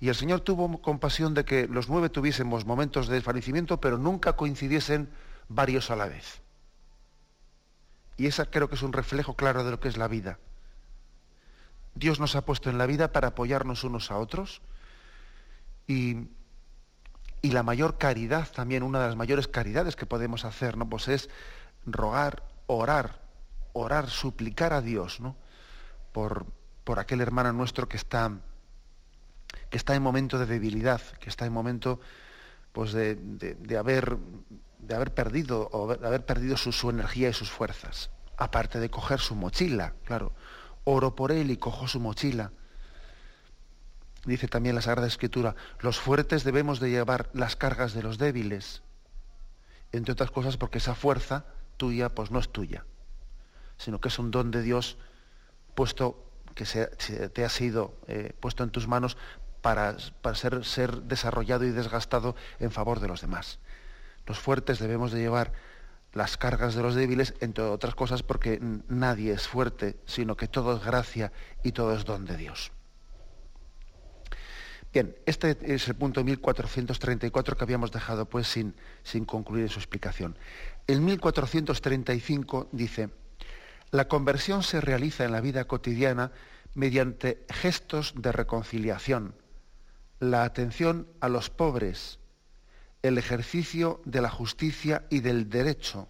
Y 0.00 0.08
el 0.08 0.14
Señor 0.14 0.40
tuvo 0.40 0.80
compasión 0.80 1.34
de 1.34 1.44
que 1.44 1.66
los 1.66 1.88
nueve 1.88 2.08
tuviésemos 2.08 2.66
momentos 2.66 3.08
de 3.08 3.14
desfallecimiento, 3.14 3.80
pero 3.80 3.98
nunca 3.98 4.34
coincidiesen 4.34 5.10
varios 5.48 5.90
a 5.90 5.96
la 5.96 6.06
vez. 6.06 6.40
Y 8.16 8.26
esa 8.26 8.46
creo 8.46 8.68
que 8.68 8.74
es 8.74 8.82
un 8.82 8.92
reflejo 8.92 9.34
claro 9.34 9.64
de 9.64 9.70
lo 9.70 9.80
que 9.80 9.88
es 9.88 9.96
la 9.96 10.08
vida. 10.08 10.38
Dios 11.94 12.20
nos 12.20 12.36
ha 12.36 12.44
puesto 12.44 12.70
en 12.70 12.78
la 12.78 12.86
vida 12.86 13.12
para 13.12 13.28
apoyarnos 13.28 13.84
unos 13.84 14.10
a 14.10 14.18
otros 14.18 14.62
y, 15.86 16.28
la 17.42 17.62
mayor 17.62 17.98
caridad 17.98 18.48
también, 18.52 18.82
una 18.82 19.00
de 19.00 19.06
las 19.06 19.16
mayores 19.16 19.48
caridades 19.48 19.96
que 19.96 20.06
podemos 20.06 20.44
hacer, 20.44 20.76
¿no? 20.76 20.88
Pues 20.88 21.08
es 21.08 21.30
rogar, 21.86 22.44
orar, 22.66 23.22
orar, 23.72 24.08
suplicar 24.10 24.72
a 24.72 24.82
Dios, 24.82 25.20
¿no? 25.20 25.36
Por, 26.12 26.46
por 26.84 26.98
aquel 26.98 27.20
hermano 27.22 27.52
nuestro 27.52 27.88
que 27.88 27.96
está, 27.96 28.30
que 29.70 29.76
está 29.76 29.94
en 29.94 30.02
momento 30.02 30.38
de 30.38 30.46
debilidad, 30.46 31.00
que 31.18 31.30
está 31.30 31.46
en 31.46 31.52
momento 31.52 31.98
pues 32.72 32.92
de, 32.92 33.18
haber, 33.76 34.16
de 34.78 34.94
haber 34.94 35.14
perdido 35.14 35.68
o 35.72 35.96
de 35.96 36.06
haber 36.06 36.24
perdido 36.24 36.56
su 36.56 36.90
energía 36.90 37.30
y 37.30 37.32
sus 37.32 37.50
fuerzas. 37.50 38.10
Aparte 38.36 38.78
de 38.78 38.90
coger 38.90 39.18
su 39.18 39.34
mochila, 39.34 39.94
claro 40.04 40.32
oro 40.84 41.14
por 41.14 41.32
él 41.32 41.50
y 41.50 41.56
cojo 41.56 41.88
su 41.88 42.00
mochila. 42.00 42.52
Dice 44.24 44.48
también 44.48 44.74
la 44.74 44.82
Sagrada 44.82 45.06
Escritura, 45.06 45.54
los 45.80 45.98
fuertes 45.98 46.44
debemos 46.44 46.78
de 46.80 46.90
llevar 46.90 47.30
las 47.32 47.56
cargas 47.56 47.94
de 47.94 48.02
los 48.02 48.18
débiles, 48.18 48.82
entre 49.92 50.12
otras 50.12 50.30
cosas 50.30 50.56
porque 50.56 50.78
esa 50.78 50.94
fuerza 50.94 51.46
tuya 51.76 52.10
pues 52.10 52.30
no 52.30 52.38
es 52.38 52.50
tuya, 52.50 52.84
sino 53.78 54.00
que 54.00 54.08
es 54.08 54.18
un 54.18 54.30
don 54.30 54.50
de 54.50 54.62
Dios 54.62 54.98
puesto 55.74 56.26
que 56.54 56.66
se, 56.66 56.86
te 56.86 57.44
ha 57.44 57.48
sido 57.48 57.94
eh, 58.06 58.34
puesto 58.38 58.62
en 58.62 58.70
tus 58.70 58.86
manos 58.86 59.16
para, 59.62 59.96
para 60.20 60.36
ser 60.36 61.02
desarrollado 61.02 61.64
y 61.64 61.70
desgastado 61.70 62.36
en 62.58 62.70
favor 62.70 63.00
de 63.00 63.08
los 63.08 63.22
demás. 63.22 63.58
Los 64.26 64.38
fuertes 64.38 64.78
debemos 64.78 65.12
de 65.12 65.20
llevar 65.20 65.52
las 66.12 66.36
cargas 66.36 66.74
de 66.74 66.82
los 66.82 66.94
débiles, 66.94 67.34
entre 67.40 67.64
otras 67.64 67.94
cosas 67.94 68.22
porque 68.22 68.60
nadie 68.88 69.32
es 69.32 69.46
fuerte, 69.48 69.96
sino 70.06 70.36
que 70.36 70.48
todo 70.48 70.76
es 70.76 70.84
gracia 70.84 71.32
y 71.62 71.72
todo 71.72 71.94
es 71.94 72.04
don 72.04 72.24
de 72.24 72.36
Dios. 72.36 72.72
Bien, 74.92 75.14
este 75.24 75.56
es 75.72 75.86
el 75.86 75.94
punto 75.94 76.24
1434 76.24 77.56
que 77.56 77.64
habíamos 77.64 77.92
dejado 77.92 78.28
pues 78.28 78.48
sin, 78.48 78.74
sin 79.04 79.24
concluir 79.24 79.68
su 79.70 79.78
explicación. 79.78 80.36
El 80.88 81.00
1435 81.00 82.68
dice, 82.72 83.10
la 83.92 84.08
conversión 84.08 84.62
se 84.64 84.80
realiza 84.80 85.24
en 85.24 85.32
la 85.32 85.40
vida 85.40 85.66
cotidiana 85.66 86.32
mediante 86.74 87.44
gestos 87.50 88.14
de 88.16 88.32
reconciliación, 88.32 89.34
la 90.20 90.44
atención 90.44 91.08
a 91.20 91.28
los 91.28 91.50
pobres, 91.50 92.19
el 93.02 93.18
ejercicio 93.18 94.00
de 94.04 94.20
la 94.20 94.30
justicia 94.30 95.04
y 95.10 95.20
del 95.20 95.48
derecho, 95.48 96.08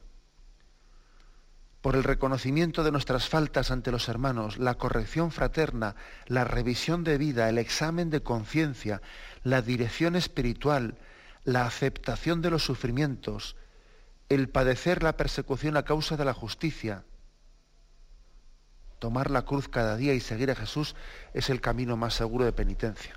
por 1.80 1.96
el 1.96 2.04
reconocimiento 2.04 2.84
de 2.84 2.92
nuestras 2.92 3.28
faltas 3.28 3.70
ante 3.70 3.90
los 3.90 4.08
hermanos, 4.08 4.58
la 4.58 4.74
corrección 4.74 5.30
fraterna, 5.30 5.96
la 6.26 6.44
revisión 6.44 7.04
de 7.04 7.16
vida, 7.16 7.48
el 7.48 7.58
examen 7.58 8.10
de 8.10 8.22
conciencia, 8.22 9.00
la 9.44 9.62
dirección 9.62 10.14
espiritual, 10.14 10.98
la 11.44 11.64
aceptación 11.64 12.42
de 12.42 12.50
los 12.50 12.64
sufrimientos, 12.64 13.56
el 14.28 14.48
padecer 14.50 15.02
la 15.02 15.16
persecución 15.16 15.76
a 15.76 15.84
causa 15.84 16.16
de 16.18 16.24
la 16.24 16.34
justicia. 16.34 17.04
Tomar 18.98 19.30
la 19.30 19.42
cruz 19.42 19.68
cada 19.68 19.96
día 19.96 20.12
y 20.12 20.20
seguir 20.20 20.50
a 20.50 20.54
Jesús 20.54 20.94
es 21.32 21.48
el 21.48 21.62
camino 21.62 21.96
más 21.96 22.12
seguro 22.12 22.44
de 22.44 22.52
penitencia. 22.52 23.14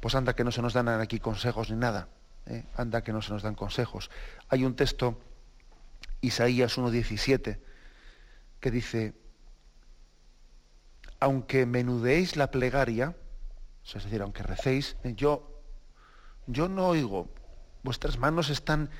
Pues 0.00 0.14
anda 0.14 0.34
que 0.34 0.44
no 0.44 0.50
se 0.50 0.62
nos 0.62 0.72
dan 0.72 0.88
aquí 0.88 1.20
consejos 1.20 1.70
ni 1.70 1.76
nada. 1.76 2.08
¿Eh? 2.46 2.64
Anda 2.76 3.02
que 3.02 3.12
no 3.12 3.22
se 3.22 3.32
nos 3.32 3.42
dan 3.42 3.54
consejos. 3.54 4.10
Hay 4.48 4.64
un 4.64 4.76
texto, 4.76 5.20
Isaías 6.20 6.78
1.17, 6.78 7.58
que 8.60 8.70
dice, 8.70 9.14
aunque 11.20 11.66
menudeéis 11.66 12.36
la 12.36 12.50
plegaria, 12.50 13.16
es 13.84 14.04
decir, 14.04 14.22
aunque 14.22 14.42
recéis, 14.42 14.96
yo, 15.04 15.62
yo 16.46 16.68
no 16.68 16.88
oigo, 16.88 17.28
vuestras 17.82 18.18
manos 18.18 18.50
están 18.50 18.90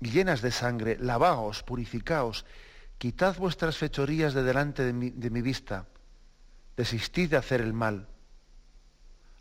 llenas 0.00 0.42
de 0.42 0.50
sangre, 0.50 0.96
lavaos, 0.98 1.62
purificaos, 1.62 2.44
quitad 2.98 3.36
vuestras 3.36 3.76
fechorías 3.76 4.34
de 4.34 4.42
delante 4.42 4.92
de 4.92 5.30
mi 5.30 5.42
vista, 5.42 5.86
desistid 6.76 7.30
de 7.30 7.36
hacer 7.36 7.60
el 7.60 7.72
mal, 7.72 8.08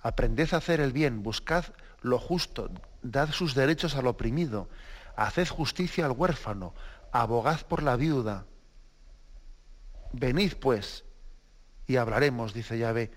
aprended 0.02 0.54
a 0.54 0.58
hacer 0.58 0.80
el 0.80 0.94
bien, 0.94 1.24
buscad 1.24 1.65
lo 2.02 2.20
justo, 2.20 2.70
dad 3.02 3.32
sus 3.32 3.56
derechos 3.56 3.96
al 3.96 4.08
oprimido, 4.08 4.70
haced 5.16 5.48
justicia 5.48 6.06
al 6.06 6.12
huérfano, 6.12 6.74
abogad 7.12 7.62
por 7.68 7.84
la 7.84 7.96
viuda, 7.96 8.46
Venid 10.12 10.56
pues 10.56 11.06
y 11.86 11.98
hablaremos, 11.98 12.54
dice 12.54 12.78
Yahvé, 12.78 13.12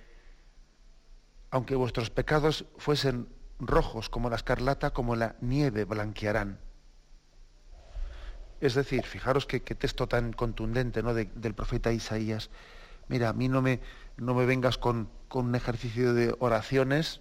aunque 1.50 1.74
vuestros 1.74 2.10
pecados 2.10 2.64
fuesen 2.76 3.28
rojos 3.58 4.08
como 4.08 4.30
la 4.30 4.36
escarlata, 4.36 4.92
como 4.92 5.16
la 5.16 5.36
nieve 5.40 5.84
blanquearán. 5.84 6.58
Es 8.60 8.74
decir, 8.74 9.04
fijaros 9.04 9.46
qué, 9.46 9.60
texto 9.60 10.06
tan 10.06 10.32
contundente 10.32 11.02
¿no? 11.02 11.14
del 11.14 11.54
profeta 11.54 11.92
Isaías. 11.92 12.50
Mira, 13.08 13.30
a 13.30 13.32
mí 13.32 13.48
no 13.48 13.60
me, 13.60 13.80
no 14.16 14.34
me 14.34 14.46
vengas 14.46 14.78
con, 14.78 15.10
un 15.34 15.54
ejercicio 15.54 16.14
de 16.14 16.34
oraciones 16.38 17.20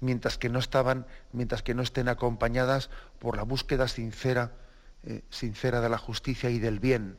mientras 0.00 0.38
que 0.38 0.48
no 0.48 0.58
estaban, 0.58 1.06
mientras 1.32 1.62
que 1.62 1.74
no 1.74 1.82
estén 1.82 2.08
acompañadas 2.08 2.90
por 3.18 3.36
la 3.36 3.42
búsqueda 3.42 3.88
sincera, 3.88 4.52
eh, 5.04 5.22
sincera 5.30 5.80
de 5.80 5.88
la 5.88 5.98
justicia 5.98 6.50
y 6.50 6.58
del 6.58 6.80
bien 6.80 7.18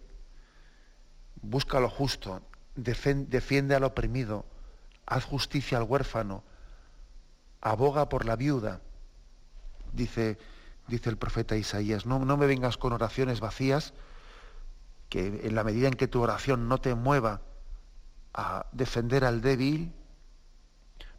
busca 1.41 1.79
lo 1.79 1.89
justo, 1.89 2.41
defiende 2.75 3.75
al 3.75 3.83
oprimido, 3.83 4.45
haz 5.05 5.23
justicia 5.23 5.77
al 5.77 5.83
huérfano, 5.83 6.43
aboga 7.61 8.09
por 8.09 8.25
la 8.25 8.35
viuda, 8.35 8.81
dice, 9.93 10.37
dice 10.87 11.09
el 11.09 11.17
profeta 11.17 11.55
Isaías. 11.55 12.05
No, 12.05 12.19
no 12.19 12.37
me 12.37 12.47
vengas 12.47 12.77
con 12.77 12.93
oraciones 12.93 13.39
vacías, 13.39 13.93
que 15.09 15.41
en 15.43 15.55
la 15.55 15.63
medida 15.63 15.87
en 15.87 15.93
que 15.93 16.07
tu 16.07 16.21
oración 16.21 16.67
no 16.67 16.79
te 16.79 16.93
mueva 16.93 17.41
a 18.33 18.67
defender 18.71 19.23
al 19.23 19.41
débil, 19.41 19.93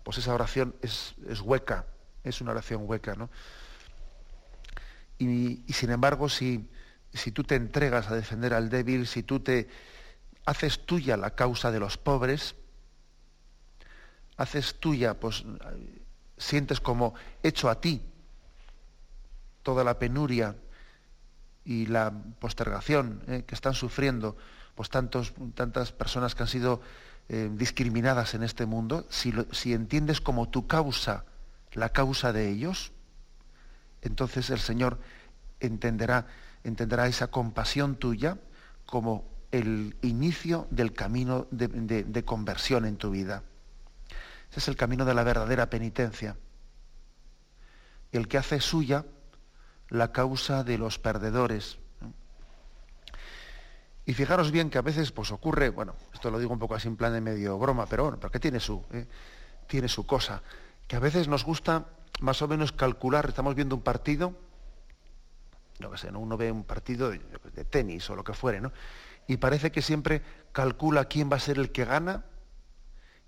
pues 0.09 0.17
esa 0.17 0.33
oración 0.33 0.75
es, 0.81 1.13
hueca, 1.43 1.85
es 2.25 2.41
una 2.41 2.53
oración 2.53 2.85
hueca, 2.87 3.15
¿no? 3.15 3.29
Y, 5.19 5.63
sin 5.71 5.91
embargo, 5.91 6.31
si, 6.31 6.67
si 7.13 7.31
tú 7.31 7.45
te 7.45 7.57
entregas 7.57 8.09
a 8.09 8.15
defender 8.15 8.55
al 8.55 8.71
débil, 8.71 9.07
si 9.07 9.23
tú 9.23 9.41
te, 9.41 9.69
haces 10.47 10.87
tuya 10.87 11.19
la 11.19 11.35
causa 11.35 11.71
de 11.71 11.79
los 11.79 11.99
pobres, 11.99 12.55
haces 14.39 14.81
tuya, 14.81 15.21
pues 15.21 15.45
sientes 16.39 16.81
como 16.81 17.13
hecho 17.43 17.69
a 17.69 17.79
ti 17.79 18.03
toda 19.63 19.85
la 19.85 19.99
penuria 19.99 20.57
y 21.67 21.85
la 21.85 22.15
postergación 22.41 23.23
eh, 23.29 23.45
que 23.47 23.55
están 23.55 23.75
sufriendo 23.75 24.39
pues 24.75 24.89
tantos, 24.89 25.35
tantas 25.55 25.93
personas 25.93 26.35
que 26.35 26.45
han 26.45 26.49
sido 26.49 26.81
eh, 27.29 27.51
discriminadas 27.53 28.35
en 28.35 28.43
este 28.43 28.67
mundo, 28.67 29.07
si, 29.11 29.33
si 29.53 29.73
entiendes 29.73 30.21
como 30.21 30.49
tu 30.49 30.67
causa 30.67 31.25
la 31.73 31.91
causa 31.91 32.33
de 32.33 32.49
ellos, 32.49 32.93
entonces 34.03 34.51
el 34.51 34.59
Señor 34.59 34.99
entenderá, 35.61 36.27
entenderá 36.65 37.07
esa 37.07 37.29
compasión 37.29 37.97
tuya 37.97 38.39
como 38.87 39.25
el 39.51 39.97
inicio 40.03 40.67
del 40.71 40.93
camino 40.93 41.47
de, 41.51 42.25
conversión 42.25 42.85
en 42.85 42.97
tu 42.97 43.11
vida. 43.11 43.43
Ese 44.51 44.61
es 44.61 44.69
el 44.69 44.77
camino 44.77 45.05
de 45.05 45.15
la 45.15 45.25
verdadera 45.25 45.71
penitencia. 45.71 46.37
El 48.13 48.29
que 48.29 48.39
hace 48.39 48.61
suya 48.61 49.05
la 49.89 50.13
causa 50.13 50.65
de 50.65 50.79
los 50.79 50.99
perdedores. 50.99 51.79
Y 54.09 54.15
fijaros 54.15 54.51
bien 54.51 54.71
que 54.71 54.79
a 54.79 54.81
veces 54.81 55.13
pues 55.13 55.31
ocurre, 55.33 55.69
bueno, 55.69 55.95
esto 56.15 56.31
lo 56.31 56.39
digo 56.39 56.51
un 56.51 56.59
poco 56.59 56.75
así 56.75 56.89
en 56.89 56.97
plan 56.97 57.13
de 57.13 57.21
medio 57.21 57.59
broma, 57.59 57.85
pero 57.85 58.05
bueno, 58.05 58.19
porque 58.19 58.41
tiene 58.41 58.59
su, 58.59 58.83
eh, 58.91 59.05
tiene 59.67 59.87
su 59.87 60.07
cosa, 60.07 60.41
que 60.87 60.97
a 60.97 60.99
veces 60.99 61.29
nos 61.29 61.45
gusta 61.45 61.85
más 62.21 62.41
o 62.41 62.49
menos 62.49 62.73
calcular, 62.73 63.27
estamos 63.29 63.55
viendo 63.55 63.77
un 63.77 63.83
partido, 63.83 64.33
no 65.79 65.91
que 65.91 65.99
sé, 65.99 66.11
¿no? 66.11 66.21
uno 66.21 66.39
ve 66.39 66.51
un 66.51 66.65
partido 66.65 67.11
de, 67.11 67.21
de 67.55 67.65
tenis 67.67 68.09
o 68.09 68.17
lo 68.17 68.25
que 68.25 68.33
fuere, 68.33 68.63
¿no? 68.63 68.73
y 69.27 69.37
parece 69.37 69.71
que 69.71 69.83
siempre 69.83 70.23
calcula 70.53 71.05
quién 71.05 71.31
va 71.31 71.37
a 71.37 71.41
ser 71.41 71.59
el 71.59 71.71
que 71.71 71.85
gana 71.85 72.25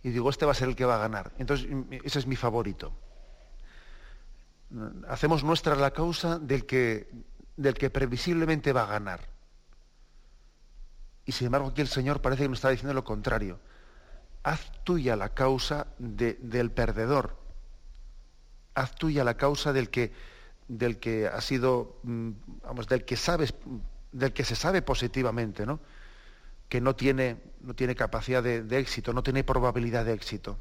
y 0.03 0.09
digo, 0.09 0.31
este 0.31 0.47
va 0.47 0.53
a 0.53 0.55
ser 0.55 0.71
el 0.71 0.77
que 0.77 0.87
va 0.87 0.95
a 0.95 0.99
ganar. 1.07 1.31
Entonces, 1.37 1.69
ese 2.05 2.21
es 2.21 2.27
mi 2.27 2.37
favorito. 2.37 2.91
Hacemos 5.09 5.45
nuestra 5.45 5.75
la 5.75 5.91
causa 5.91 6.39
del 6.39 6.65
que, 6.65 7.11
del 7.59 7.75
que 7.75 7.91
previsiblemente 7.91 8.73
va 8.73 8.85
a 8.85 8.87
ganar. 8.87 9.40
Y 11.31 11.33
sin 11.33 11.47
embargo 11.47 11.69
aquí 11.69 11.81
el 11.81 11.87
Señor 11.87 12.21
parece 12.21 12.43
que 12.43 12.49
nos 12.49 12.59
está 12.59 12.71
diciendo 12.71 12.93
lo 12.93 13.05
contrario. 13.05 13.61
Haz 14.43 14.73
tuya 14.83 15.15
la 15.15 15.29
causa 15.29 15.87
del 15.97 16.73
perdedor. 16.73 17.37
Haz 18.75 18.97
tuya 18.97 19.23
la 19.23 19.37
causa 19.37 19.73
del 19.73 19.91
que, 19.91 20.13
del 20.67 20.99
que 20.99 21.29
ha 21.29 21.41
sido, 21.41 22.01
mm, 22.03 22.31
vamos, 22.65 22.89
del 22.89 23.05
que 23.05 23.17
del 24.11 24.33
que 24.33 24.45
se 24.45 24.57
sabe 24.57 24.83
positivamente, 24.83 25.65
¿no? 25.65 25.79
que 26.69 26.81
no 26.81 26.97
tiene, 26.97 27.37
no 27.61 27.75
tiene 27.75 27.95
capacidad 27.95 28.43
de, 28.43 28.79
éxito, 28.81 29.13
no 29.13 29.23
tiene 29.23 29.45
probabilidad 29.45 30.05
de 30.05 30.15
éxito. 30.15 30.59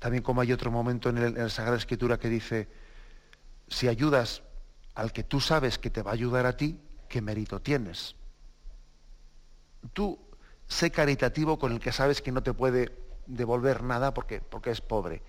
También 0.00 0.24
como 0.24 0.40
hay 0.40 0.52
otro 0.52 0.72
momento 0.72 1.08
en, 1.08 1.18
en 1.18 1.34
la 1.34 1.48
Sagrada 1.50 1.76
Escritura 1.76 2.18
que 2.18 2.28
dice, 2.28 2.68
si 3.68 3.86
ayudas 3.86 4.42
al 4.96 5.12
que 5.12 5.22
tú 5.22 5.38
sabes 5.38 5.78
que 5.78 5.88
te 5.88 6.02
va 6.02 6.10
a 6.10 6.14
ayudar 6.14 6.46
a 6.46 6.56
ti, 6.56 6.80
¿qué 7.12 7.20
mérito 7.20 7.60
tienes? 7.60 8.16
Tú 9.92 10.18
sé 10.66 10.90
caritativo 10.90 11.58
con 11.58 11.72
el 11.72 11.78
que 11.78 11.92
sabes 11.92 12.22
que 12.22 12.32
no 12.32 12.42
te 12.42 12.54
puede 12.54 12.96
devolver 13.26 13.82
nada 13.82 14.14
porque, 14.14 14.40
porque 14.40 14.70
es 14.70 14.80
pobre. 14.80 15.22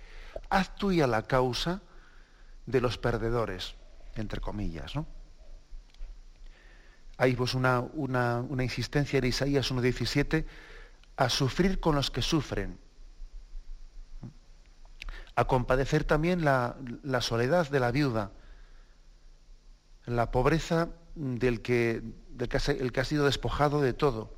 Haz 0.48 0.74
tuya 0.76 1.06
la 1.06 1.24
causa 1.24 1.82
de 2.64 2.80
los 2.80 2.96
perdedores 2.96 3.74
entre 4.16 4.40
comillas. 4.40 4.96
¿no? 4.96 5.06
Hay 7.18 7.36
pues 7.36 7.52
una, 7.52 7.80
una, 7.80 8.62
insistencia 8.62 9.18
en 9.18 9.26
Isaías 9.26 9.70
1.17 9.70 10.46
a 11.16 11.28
sufrir 11.28 11.80
con 11.80 11.94
los 11.94 12.10
que 12.10 12.22
sufren, 12.22 12.78
a 15.36 15.44
compadecer 15.44 16.04
también 16.04 16.44
la, 16.46 16.76
soledad 17.20 17.68
de 17.68 17.80
la 17.80 17.90
viuda, 17.90 18.30
la 20.06 20.30
pobreza 20.30 20.88
del 21.14 21.62
que, 21.62 22.02
que, 22.38 22.72
el 22.72 22.92
que 22.92 23.00
ha 23.00 23.04
sido 23.04 23.24
despojado 23.24 23.80
de 23.80 23.92
todo. 23.92 24.32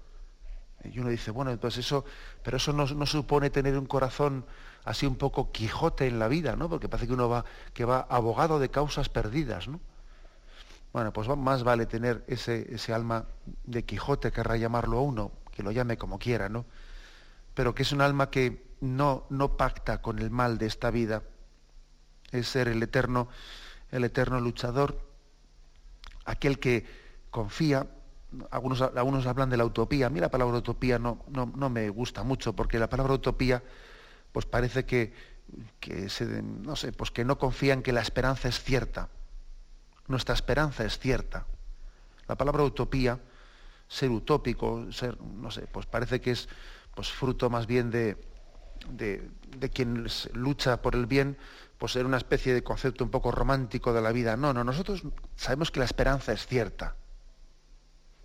Y 0.85 0.99
uno 1.01 1.09
dice, 1.09 1.31
bueno, 1.31 1.57
pues 1.59 1.79
eso, 1.79 2.05
pero 2.43 2.59
eso 2.59 2.73
no, 2.73 2.87
no 2.87 3.07
supone 3.07 3.51
tener 3.51 3.77
un 3.77 3.87
corazón 3.87 4.45
así 4.85 5.07
un 5.07 5.17
poco 5.17 5.51
Quijote 5.51 6.07
en 6.07 6.19
la 6.19 6.29
vida, 6.29 6.55
¿no? 6.55 6.69
Porque 6.69 6.89
parece 6.89 7.09
que 7.09 7.15
uno 7.15 7.29
va, 7.29 7.45
que 7.75 7.85
va 7.85 8.07
abogado 8.09 8.59
de 8.59 8.71
causas 8.71 9.09
perdidas, 9.09 9.69
¿no? 9.69 9.81
Bueno, 10.93 11.13
pues 11.13 11.29
más 11.29 11.65
vale 11.65 11.87
tener 11.87 12.25
ese, 12.27 12.73
ese 12.75 12.93
alma 12.93 13.27
de 13.65 13.85
Quijote, 13.85 14.33
querrá 14.33 14.57
llamarlo 14.57 14.99
a 14.99 15.03
uno, 15.03 15.33
que 15.51 15.63
lo 15.63 15.71
llame 15.71 15.99
como 15.99 16.19
quiera, 16.19 16.49
¿no? 16.49 16.65
pero 17.57 17.75
que 17.75 17.85
es 17.85 17.93
un 17.93 18.03
alma 18.03 18.29
que 18.29 18.67
no, 18.83 19.27
no 19.31 19.57
pacta 19.57 20.03
con 20.03 20.19
el 20.19 20.31
mal 20.31 20.59
de 20.59 20.67
esta 20.67 20.91
vida. 20.91 21.23
Es 22.31 22.49
ser 22.49 22.69
el 22.69 22.83
eterno, 22.83 23.29
el 23.91 24.05
eterno 24.05 24.41
luchador, 24.41 25.01
aquel 26.27 26.59
que 26.59 26.85
confía. 27.31 27.87
Algunos, 28.51 28.83
algunos 28.83 29.27
hablan 29.27 29.49
de 29.49 29.57
la 29.57 29.65
utopía. 29.65 30.07
A 30.07 30.11
mí 30.11 30.21
la 30.21 30.31
palabra 30.31 30.59
utopía 30.59 30.99
no, 30.99 31.25
me 31.71 31.89
gusta 31.89 32.23
mucho, 32.23 32.55
porque 32.55 32.79
la 32.79 32.89
palabra 32.89 33.15
utopía 33.15 33.63
pues 34.33 34.45
parece 34.45 34.85
que, 34.85 35.15
no 36.43 36.77
sé, 36.77 36.93
pues 36.93 37.11
que 37.11 37.25
no 37.25 37.39
confían 37.39 37.83
que 37.83 37.93
la 37.93 38.03
esperanza 38.03 38.49
es 38.49 38.63
cierta. 38.63 39.09
Nuestra 40.09 40.35
esperanza 40.35 40.85
es 40.85 40.99
cierta. 40.99 41.47
La 42.29 42.37
palabra 42.37 42.63
utopía, 42.63 43.19
ser 43.89 44.11
utópico, 44.11 44.93
ser, 44.93 45.19
no 45.23 45.51
sé, 45.51 45.63
pues 45.63 45.87
parece 45.87 46.21
que 46.21 46.33
es 46.33 46.49
pues 46.95 47.11
fruto 47.11 47.49
más 47.49 47.67
bien 47.67 47.91
de, 47.91 48.17
de, 48.91 49.71
quien 49.71 50.07
lucha 50.33 50.83
por 50.83 50.95
el 50.95 51.07
bien, 51.07 51.37
pues 51.79 51.93
ser 51.93 52.07
una 52.07 52.17
especie 52.17 52.55
de 52.55 52.63
concepto 52.63 53.05
un 53.05 53.11
poco 53.11 53.31
romántico 53.31 53.93
de 53.93 54.01
la 54.01 54.13
vida. 54.13 54.37
No, 54.37 54.53
no, 54.53 54.65
nosotros 54.65 55.03
sabemos 55.37 55.71
que 55.71 55.81
la 55.81 55.85
esperanza 55.85 56.33
es 56.33 56.47
cierta 56.47 56.97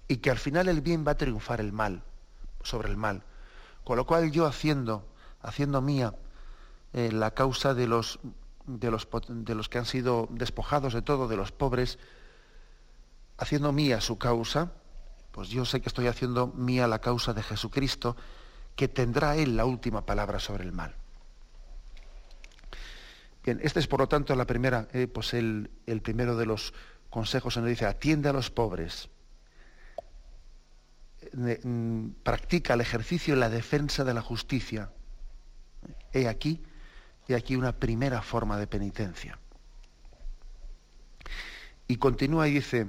y 0.08 0.18
que 0.18 0.32
al 0.32 0.38
final 0.38 0.68
el 0.68 0.82
bien 0.82 1.06
va 1.06 1.12
a 1.12 1.18
triunfar 1.18 1.60
el 1.60 1.72
mal 1.72 2.04
sobre 2.64 2.90
el 2.90 2.98
mal. 2.98 3.24
Con 3.84 3.98
lo 3.98 4.06
cual 4.06 4.32
yo 4.32 4.46
haciendo, 4.46 5.06
haciendo 5.42 5.82
mía 5.82 6.14
eh, 6.94 7.12
la 7.12 7.32
causa 7.32 7.74
de 7.74 7.88
los, 7.88 8.20
de, 8.66 8.92
los, 8.92 9.08
de 9.28 9.56
los 9.56 9.70
que 9.70 9.78
han 9.78 9.86
sido 9.86 10.28
despojados 10.32 10.94
de 10.94 11.02
todo, 11.02 11.28
de 11.28 11.38
los 11.38 11.52
pobres, 11.52 12.00
haciendo 13.38 13.72
mía 13.72 14.02
su 14.02 14.18
causa, 14.18 14.72
pues 15.32 15.50
yo 15.50 15.66
sé 15.66 15.82
que 15.82 15.90
estoy 15.90 16.08
haciendo 16.08 16.48
mía 16.48 16.88
la 16.88 17.00
causa 17.00 17.34
de 17.34 17.44
Jesucristo, 17.44 18.16
que 18.76 18.88
tendrá 18.88 19.36
Él 19.36 19.58
la 19.58 19.66
última 19.66 20.06
palabra 20.06 20.40
sobre 20.40 20.64
el 20.64 20.72
mal. 20.72 20.96
Bien, 23.44 23.60
este 23.64 23.80
es 23.80 23.88
por 23.88 24.00
lo 24.00 24.08
tanto 24.08 24.36
la 24.36 24.46
primera, 24.46 24.88
eh, 24.94 25.08
pues 25.08 25.34
el, 25.34 25.72
el, 25.88 26.02
primero 26.02 26.36
de 26.36 26.46
los 26.46 26.74
consejos 27.10 27.58
en 27.58 27.66
dice, 27.66 27.86
atiende 27.86 28.30
a 28.30 28.34
los 28.34 28.52
pobres, 28.52 29.10
mm, 31.34 32.10
practica 32.24 32.76
el 32.76 32.82
ejercicio 32.82 33.36
y 33.36 33.40
la 33.40 33.50
defensa 33.50 34.04
de 34.04 34.14
la 34.14 34.22
justicia. 34.22 34.92
He 36.14 36.28
aquí 36.28 36.64
y 37.28 37.34
aquí 37.34 37.56
una 37.56 37.74
primera 37.74 38.22
forma 38.22 38.58
de 38.58 38.68
penitencia. 38.68 39.40
Y 41.88 41.98
continúa 41.98 42.48
y 42.48 42.54
dice, 42.54 42.88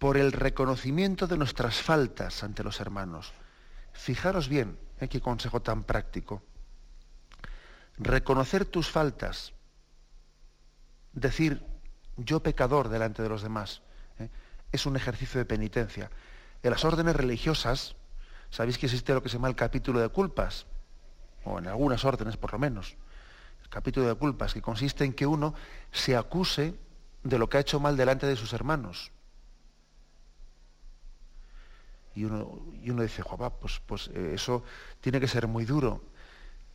por 0.00 0.16
el 0.16 0.32
reconocimiento 0.32 1.26
de 1.26 1.36
nuestras 1.36 1.82
faltas 1.82 2.42
ante 2.42 2.64
los 2.64 2.80
hermanos. 2.80 3.32
Fijaros 3.92 4.48
bien, 4.48 4.78
¿eh? 4.98 5.08
qué 5.08 5.20
consejo 5.20 5.60
tan 5.60 5.84
práctico. 5.84 6.42
Reconocer 8.02 8.64
tus 8.64 8.90
faltas, 8.90 9.52
decir 11.12 11.62
yo 12.16 12.40
pecador 12.40 12.88
delante 12.88 13.22
de 13.22 13.28
los 13.28 13.42
demás, 13.42 13.82
¿eh? 14.18 14.30
es 14.72 14.86
un 14.86 14.96
ejercicio 14.96 15.38
de 15.38 15.44
penitencia. 15.44 16.10
En 16.62 16.70
las 16.70 16.82
órdenes 16.86 17.14
religiosas, 17.14 17.96
sabéis 18.48 18.78
que 18.78 18.86
existe 18.86 19.12
lo 19.12 19.22
que 19.22 19.28
se 19.28 19.36
llama 19.36 19.48
el 19.48 19.54
capítulo 19.54 20.00
de 20.00 20.08
culpas, 20.08 20.66
o 21.44 21.58
en 21.58 21.66
algunas 21.66 22.02
órdenes 22.06 22.38
por 22.38 22.54
lo 22.54 22.58
menos, 22.58 22.96
el 23.62 23.68
capítulo 23.68 24.08
de 24.08 24.14
culpas, 24.14 24.54
que 24.54 24.62
consiste 24.62 25.04
en 25.04 25.12
que 25.12 25.26
uno 25.26 25.52
se 25.92 26.16
acuse 26.16 26.74
de 27.22 27.38
lo 27.38 27.50
que 27.50 27.58
ha 27.58 27.60
hecho 27.60 27.80
mal 27.80 27.98
delante 27.98 28.26
de 28.26 28.36
sus 28.36 28.54
hermanos. 28.54 29.12
Y 32.14 32.24
uno, 32.24 32.62
y 32.82 32.88
uno 32.88 33.02
dice, 33.02 33.22
pues, 33.60 33.80
pues 33.86 34.08
eh, 34.14 34.32
eso 34.34 34.64
tiene 35.02 35.20
que 35.20 35.28
ser 35.28 35.46
muy 35.46 35.66
duro, 35.66 36.02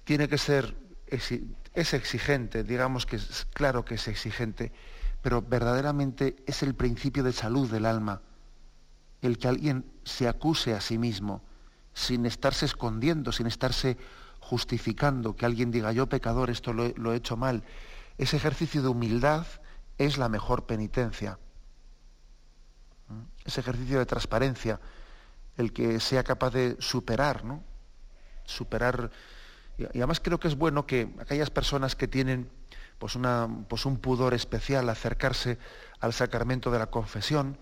tiene 0.04 0.30
que 0.30 0.38
ser, 0.38 0.76
es 1.08 1.94
exigente, 1.94 2.64
digamos 2.64 3.06
que 3.06 3.18
es 3.18 3.48
claro 3.54 3.86
que 3.86 3.96
es 3.96 4.08
exigente, 4.08 4.72
pero 5.22 5.42
verdaderamente 5.42 6.36
es 6.46 6.62
el 6.62 6.76
principio 6.76 7.24
de 7.24 7.34
salud 7.34 7.70
del 7.70 7.86
alma, 7.86 8.22
el 9.22 9.38
que 9.38 9.48
alguien 9.48 9.86
se 10.04 10.28
acuse 10.28 10.74
a 10.74 10.82
sí 10.82 10.98
mismo, 10.98 11.44
sin 11.94 12.26
estarse 12.26 12.66
escondiendo, 12.66 13.32
sin 13.32 13.48
estarse 13.48 13.98
justificando, 14.40 15.36
que 15.36 15.48
alguien 15.48 15.72
diga 15.72 15.92
yo 15.92 16.08
pecador, 16.08 16.52
esto 16.52 16.74
lo, 16.74 17.14
he 17.14 17.16
hecho 17.16 17.38
mal. 17.38 17.64
Ese 18.20 18.38
ejercicio 18.38 18.84
de 18.84 18.90
humildad 18.90 19.48
es 19.98 20.20
la 20.20 20.30
mejor 20.30 20.68
penitencia. 20.68 21.40
¿Mm? 23.08 23.22
Ese 23.46 23.62
ejercicio 23.62 23.98
de 23.98 24.06
transparencia, 24.06 24.80
el 25.58 25.74
que 25.74 26.00
sea 26.00 26.24
capaz 26.24 26.52
de 26.52 26.76
superar, 26.80 27.44
¿no? 27.44 27.64
Superar. 28.44 29.10
Y, 29.78 29.86
además 29.86 30.20
creo 30.20 30.40
que 30.40 30.48
es 30.48 30.56
bueno 30.56 30.86
que 30.86 31.14
aquellas 31.20 31.50
personas 31.50 31.96
que 31.96 32.08
tienen 32.08 32.50
pues, 32.98 33.18
pues 33.68 33.86
un 33.86 33.98
pudor 33.98 34.34
especial 34.34 34.90
acercarse 34.90 35.58
al 36.00 36.14
sacramento 36.14 36.72
de 36.72 36.80
la 36.80 36.88
confesión, 36.88 37.58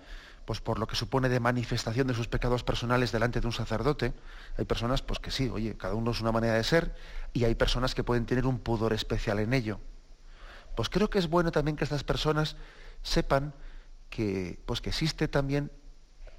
pues 0.45 0.59
por 0.59 0.77
lo 0.77 0.87
que 0.87 0.95
supone 0.95 1.29
de 1.29 1.39
manifestación 1.39 2.07
de 2.07 2.13
sus 2.13 2.27
pecados 2.27 2.63
personales 2.63 3.11
delante 3.11 3.39
de 3.39 3.47
un 3.47 3.53
sacerdote. 3.53 4.13
Hay 4.57 4.65
personas 4.65 5.01
pues 5.01 5.19
que 5.19 5.31
sí, 5.31 5.49
oye, 5.49 5.75
cada 5.77 5.95
uno 5.95 6.11
es 6.11 6.21
una 6.21 6.31
manera 6.31 6.55
de 6.55 6.63
ser 6.63 6.95
y 7.31 7.45
hay 7.45 7.55
personas 7.55 7.95
que 7.95 8.03
pueden 8.03 8.25
tener 8.25 8.45
un 8.45 8.59
pudor 8.59 8.93
especial 8.93 9.39
en 9.39 9.53
ello. 9.53 9.79
Pues 10.75 10.89
creo 10.89 11.09
que 11.09 11.19
es 11.19 11.29
bueno 11.29 11.51
también 11.51 11.77
que 11.77 11.83
estas 11.83 12.03
personas 12.03 12.55
sepan 13.03 13.53
que 14.09 14.59
pues 14.65 14.81
que 14.81 14.89
existe 14.89 15.27
también 15.27 15.71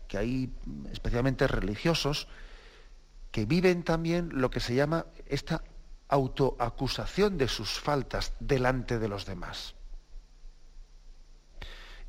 que 0.06 0.18
hay 0.18 0.52
especialmente 0.92 1.46
religiosos 1.46 2.28
que 3.34 3.46
viven 3.46 3.82
también 3.82 4.30
lo 4.32 4.48
que 4.48 4.60
se 4.60 4.76
llama 4.76 5.06
esta 5.26 5.64
autoacusación 6.06 7.36
de 7.36 7.48
sus 7.48 7.80
faltas 7.80 8.32
delante 8.38 9.00
de 9.00 9.08
los 9.08 9.26
demás 9.26 9.74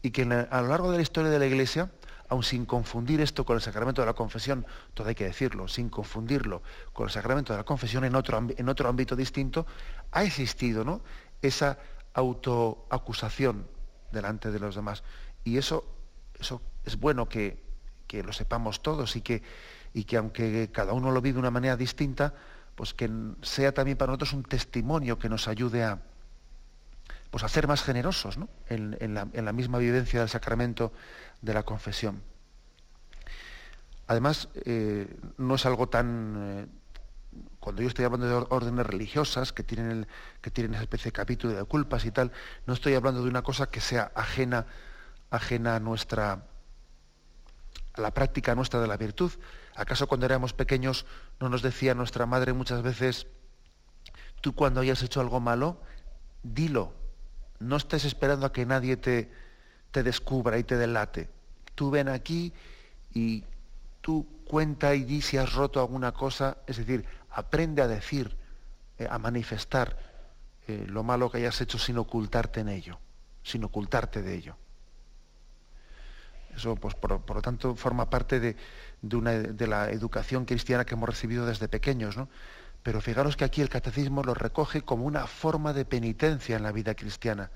y 0.04 0.12
que 0.12 0.22
a 0.22 0.62
lo 0.62 0.68
largo 0.68 0.92
de 0.92 0.98
la 0.98 1.02
historia 1.02 1.32
de 1.32 1.40
la 1.40 1.48
Iglesia, 1.48 1.90
aun 2.30 2.44
sin 2.44 2.68
confundir 2.68 3.22
esto 3.22 3.44
con 3.44 3.56
el 3.56 3.62
sacramento 3.64 4.04
de 4.04 4.06
la 4.06 4.14
confesión, 4.14 4.68
todo 4.94 5.08
hay 5.08 5.16
que 5.16 5.24
decirlo, 5.24 5.68
sin 5.68 5.90
confundirlo 5.90 6.62
con 6.94 7.08
el 7.08 7.12
sacramento 7.12 7.54
de 7.54 7.58
la 7.58 7.66
confesión 7.66 8.06
en 8.06 8.14
otro, 8.14 8.48
en 8.56 8.70
otro 8.70 8.88
ámbito 8.88 9.16
distinto, 9.16 9.66
ha 10.12 10.24
existido 10.24 10.86
¿no? 10.86 11.02
esa 11.42 11.80
autoacusación 12.14 13.66
delante 14.12 14.52
de 14.52 14.60
los 14.60 14.76
demás. 14.76 15.04
Y 15.44 15.58
eso, 15.58 15.86
eso 16.40 16.62
es 16.84 17.00
bueno 17.00 17.28
que, 17.28 17.64
que 18.06 18.22
lo 18.22 18.32
sepamos 18.32 18.84
todos 18.84 19.16
y 19.16 19.22
que, 19.22 19.42
y 19.96 20.04
que 20.04 20.18
aunque 20.18 20.70
cada 20.74 20.92
uno 20.92 21.10
lo 21.10 21.22
vive 21.22 21.36
de 21.36 21.40
una 21.40 21.52
manera 21.52 21.78
distinta, 21.78 22.34
pues 22.76 22.94
que 22.94 23.10
sea 23.42 23.74
también 23.74 23.98
para 23.98 24.12
nosotros 24.12 24.34
un 24.34 24.44
testimonio 24.44 25.18
que 25.18 25.30
nos 25.30 25.48
ayude 25.48 25.86
a, 25.86 26.02
pues 27.32 27.46
a 27.46 27.48
ser 27.48 27.66
más 27.66 27.82
generosos 27.82 28.38
en, 28.68 29.14
la, 29.14 29.54
misma 29.54 29.78
vivencia 29.78 30.20
del 30.20 30.28
sacramento 30.28 30.92
de 31.42 31.54
la 31.54 31.64
confesión. 31.64 32.22
Además, 34.08 34.50
eh, 34.66 35.08
no 35.38 35.56
es 35.56 35.66
algo 35.66 35.88
tan... 35.88 36.36
Eh, 36.38 36.68
cuando 37.62 37.82
yo 37.82 37.88
estoy 37.88 38.04
hablando 38.04 38.28
de 38.28 38.48
órdenes 38.50 38.86
religiosas 38.86 39.54
que 39.54 39.64
tienen, 39.64 40.08
que 40.42 40.52
tienen 40.52 40.74
esa 40.74 40.84
especie 40.84 41.06
de 41.06 41.14
capítulo 41.14 41.54
de 41.54 41.64
culpas 41.64 42.04
y 42.04 42.12
tal, 42.12 42.34
no 42.68 42.74
estoy 42.74 42.96
hablando 42.96 43.24
de 43.24 43.30
una 43.30 43.44
cosa 43.44 43.68
que 43.68 43.80
sea 43.80 44.12
ajena, 44.14 44.66
ajena 45.32 45.78
a 45.78 45.80
nuestra 45.80 46.44
a 47.94 48.02
la 48.02 48.12
práctica 48.14 48.56
nuestra 48.56 48.82
de 48.82 48.88
la 48.88 48.98
virtud. 48.98 49.32
¿Acaso 49.76 50.08
cuando 50.08 50.26
éramos 50.26 50.54
pequeños 50.54 51.06
no 51.40 51.50
nos 51.50 51.62
decía 51.62 51.94
nuestra 51.94 52.26
madre 52.26 52.54
muchas 52.54 52.82
veces, 52.82 53.28
tú 54.42 54.56
cuando 54.56 54.82
hayas 54.82 55.04
hecho 55.04 55.20
algo 55.20 55.40
malo, 55.40 55.82
dilo, 56.44 56.94
no 57.60 57.76
estés 57.76 58.06
esperando 58.06 58.46
a 58.46 58.54
que 58.54 58.66
nadie 58.66 58.96
te, 58.98 59.32
te 59.92 60.04
descubra 60.04 60.58
y 60.58 60.64
te 60.64 60.78
delate. 60.78 61.30
Tú 61.76 61.92
ven 61.92 62.08
aquí 62.08 62.54
y 63.14 63.44
tú 64.02 64.26
cuenta 64.46 64.96
y 64.96 65.04
di 65.04 65.22
si 65.22 65.38
has 65.38 65.54
roto 65.54 65.80
alguna 65.82 66.14
cosa, 66.14 66.58
es 66.68 66.78
decir, 66.78 67.06
aprende 67.32 67.82
a 67.82 67.88
decir, 67.88 68.38
eh, 68.98 69.08
a 69.10 69.20
manifestar 69.20 69.98
eh, 70.68 70.86
lo 70.88 71.04
malo 71.04 71.30
que 71.30 71.40
hayas 71.40 71.60
hecho 71.60 71.78
sin 71.78 71.98
ocultarte 71.98 72.62
en 72.62 72.70
ello, 72.70 72.98
sin 73.44 73.64
ocultarte 73.64 74.22
de 74.22 74.36
ello. 74.36 74.58
Eso, 76.56 76.76
pues, 76.76 76.96
por, 76.96 77.12
lo 77.12 77.42
tanto, 77.42 77.76
forma 77.76 78.10
parte 78.10 78.40
de, 78.40 78.56
una, 79.14 79.32
de, 79.32 79.68
la 79.68 79.90
educación 79.90 80.46
cristiana 80.46 80.86
que 80.86 80.96
hemos 80.96 81.10
recibido 81.10 81.46
desde 81.46 81.68
pequeños, 81.68 82.16
¿no? 82.16 82.30
Pero 82.82 83.02
fijaros 83.02 83.36
que 83.36 83.44
aquí 83.44 83.62
el 83.62 83.70
catecismo 83.70 84.24
lo 84.24 84.34
recoge 84.34 84.84
como 84.84 85.06
una 85.06 85.28
forma 85.28 85.74
de 85.74 85.86
penitencia 85.86 86.56
en 86.56 86.64
la 86.64 86.72
vida 86.72 86.94
cristiana. 86.96 87.52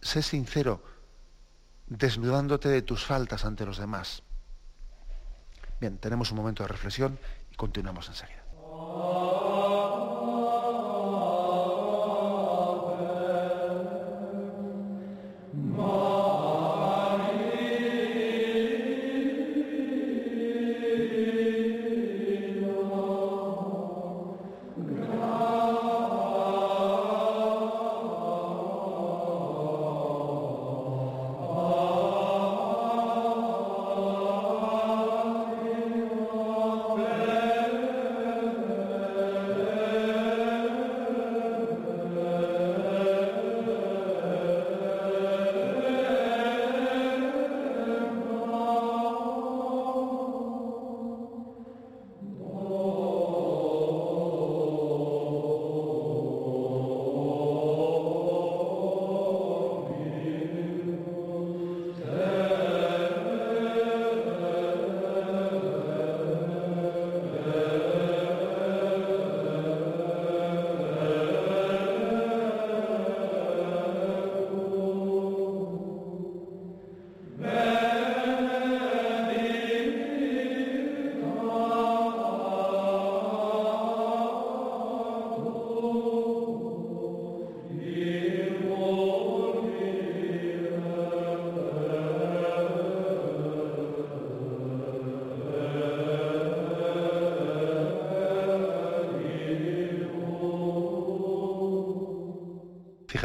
Sé 0.00 0.22
sincero, 0.22 0.84
desnudándote 1.86 2.68
de 2.68 2.82
tus 2.82 3.04
faltas 3.04 3.44
ante 3.44 3.64
los 3.64 3.78
demás. 3.78 4.22
Bien, 5.80 5.98
tenemos 5.98 6.30
un 6.30 6.36
momento 6.36 6.62
de 6.62 6.68
reflexión 6.68 7.18
y 7.50 7.56
continuamos 7.56 8.08
enseguida. 8.08 8.44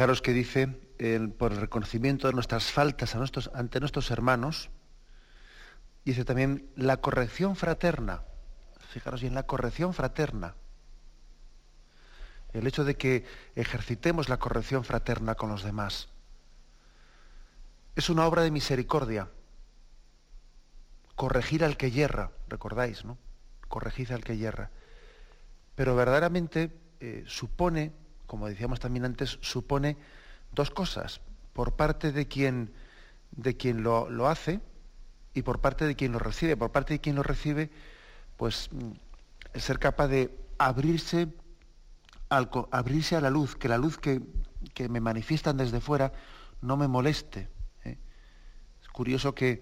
Fijaros 0.00 0.22
que 0.22 0.32
dice, 0.32 0.66
por 1.36 1.52
el 1.52 1.60
reconocimiento 1.60 2.26
de 2.26 2.32
nuestras 2.32 2.72
faltas 2.72 3.14
ante 3.52 3.80
nuestros 3.80 4.10
hermanos, 4.10 4.70
dice 6.06 6.24
también 6.24 6.70
la 6.74 7.02
corrección 7.02 7.54
fraterna. 7.54 8.22
Fijaros 8.88 9.20
bien, 9.20 9.34
la 9.34 9.42
corrección 9.42 9.92
fraterna. 9.92 10.54
El 12.54 12.66
hecho 12.66 12.84
de 12.84 12.96
que 12.96 13.26
ejercitemos 13.56 14.30
la 14.30 14.38
corrección 14.38 14.84
fraterna 14.84 15.34
con 15.34 15.50
los 15.50 15.64
demás. 15.64 16.08
Es 17.94 18.08
una 18.08 18.24
obra 18.24 18.40
de 18.40 18.50
misericordia. 18.50 19.28
Corregir 21.14 21.62
al 21.62 21.76
que 21.76 21.90
yerra, 21.90 22.30
recordáis, 22.48 23.04
¿no? 23.04 23.18
Corregid 23.68 24.12
al 24.12 24.24
que 24.24 24.38
yerra. 24.38 24.70
Pero 25.74 25.94
verdaderamente 25.94 26.74
eh, 27.00 27.22
supone, 27.26 27.92
como 28.30 28.46
decíamos 28.46 28.78
también 28.78 29.04
antes, 29.04 29.40
supone 29.40 29.96
dos 30.52 30.70
cosas. 30.70 31.20
Por 31.52 31.74
parte 31.74 32.12
de 32.12 32.28
quien, 32.28 32.72
de 33.32 33.56
quien 33.56 33.82
lo, 33.82 34.08
lo 34.08 34.28
hace 34.28 34.60
y 35.34 35.42
por 35.42 35.60
parte 35.60 35.84
de 35.84 35.96
quien 35.96 36.12
lo 36.12 36.20
recibe. 36.20 36.56
Por 36.56 36.70
parte 36.70 36.94
de 36.94 37.00
quien 37.00 37.16
lo 37.16 37.24
recibe, 37.24 37.72
pues 38.36 38.68
mm, 38.70 39.58
ser 39.58 39.80
capaz 39.80 40.06
de 40.06 40.32
abrirse, 40.58 41.26
al, 42.28 42.48
abrirse 42.70 43.16
a 43.16 43.20
la 43.20 43.30
luz, 43.30 43.56
que 43.56 43.66
la 43.66 43.78
luz 43.78 43.98
que, 43.98 44.22
que 44.74 44.88
me 44.88 45.00
manifiestan 45.00 45.56
desde 45.56 45.80
fuera 45.80 46.12
no 46.62 46.76
me 46.76 46.86
moleste. 46.86 47.48
¿eh? 47.82 47.98
Es 48.80 48.88
curioso 48.90 49.34
que, 49.34 49.60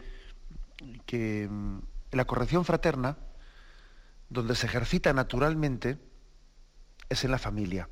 que 1.07 1.49
mm, 1.51 1.79
la 2.11 2.27
corrección 2.27 2.67
fraterna, 2.67 3.17
donde 4.29 4.55
se 4.55 4.67
ejercita 4.67 5.15
naturalmente, 5.15 5.99
es 7.09 7.25
en 7.25 7.31
la 7.31 7.39
familia. 7.39 7.89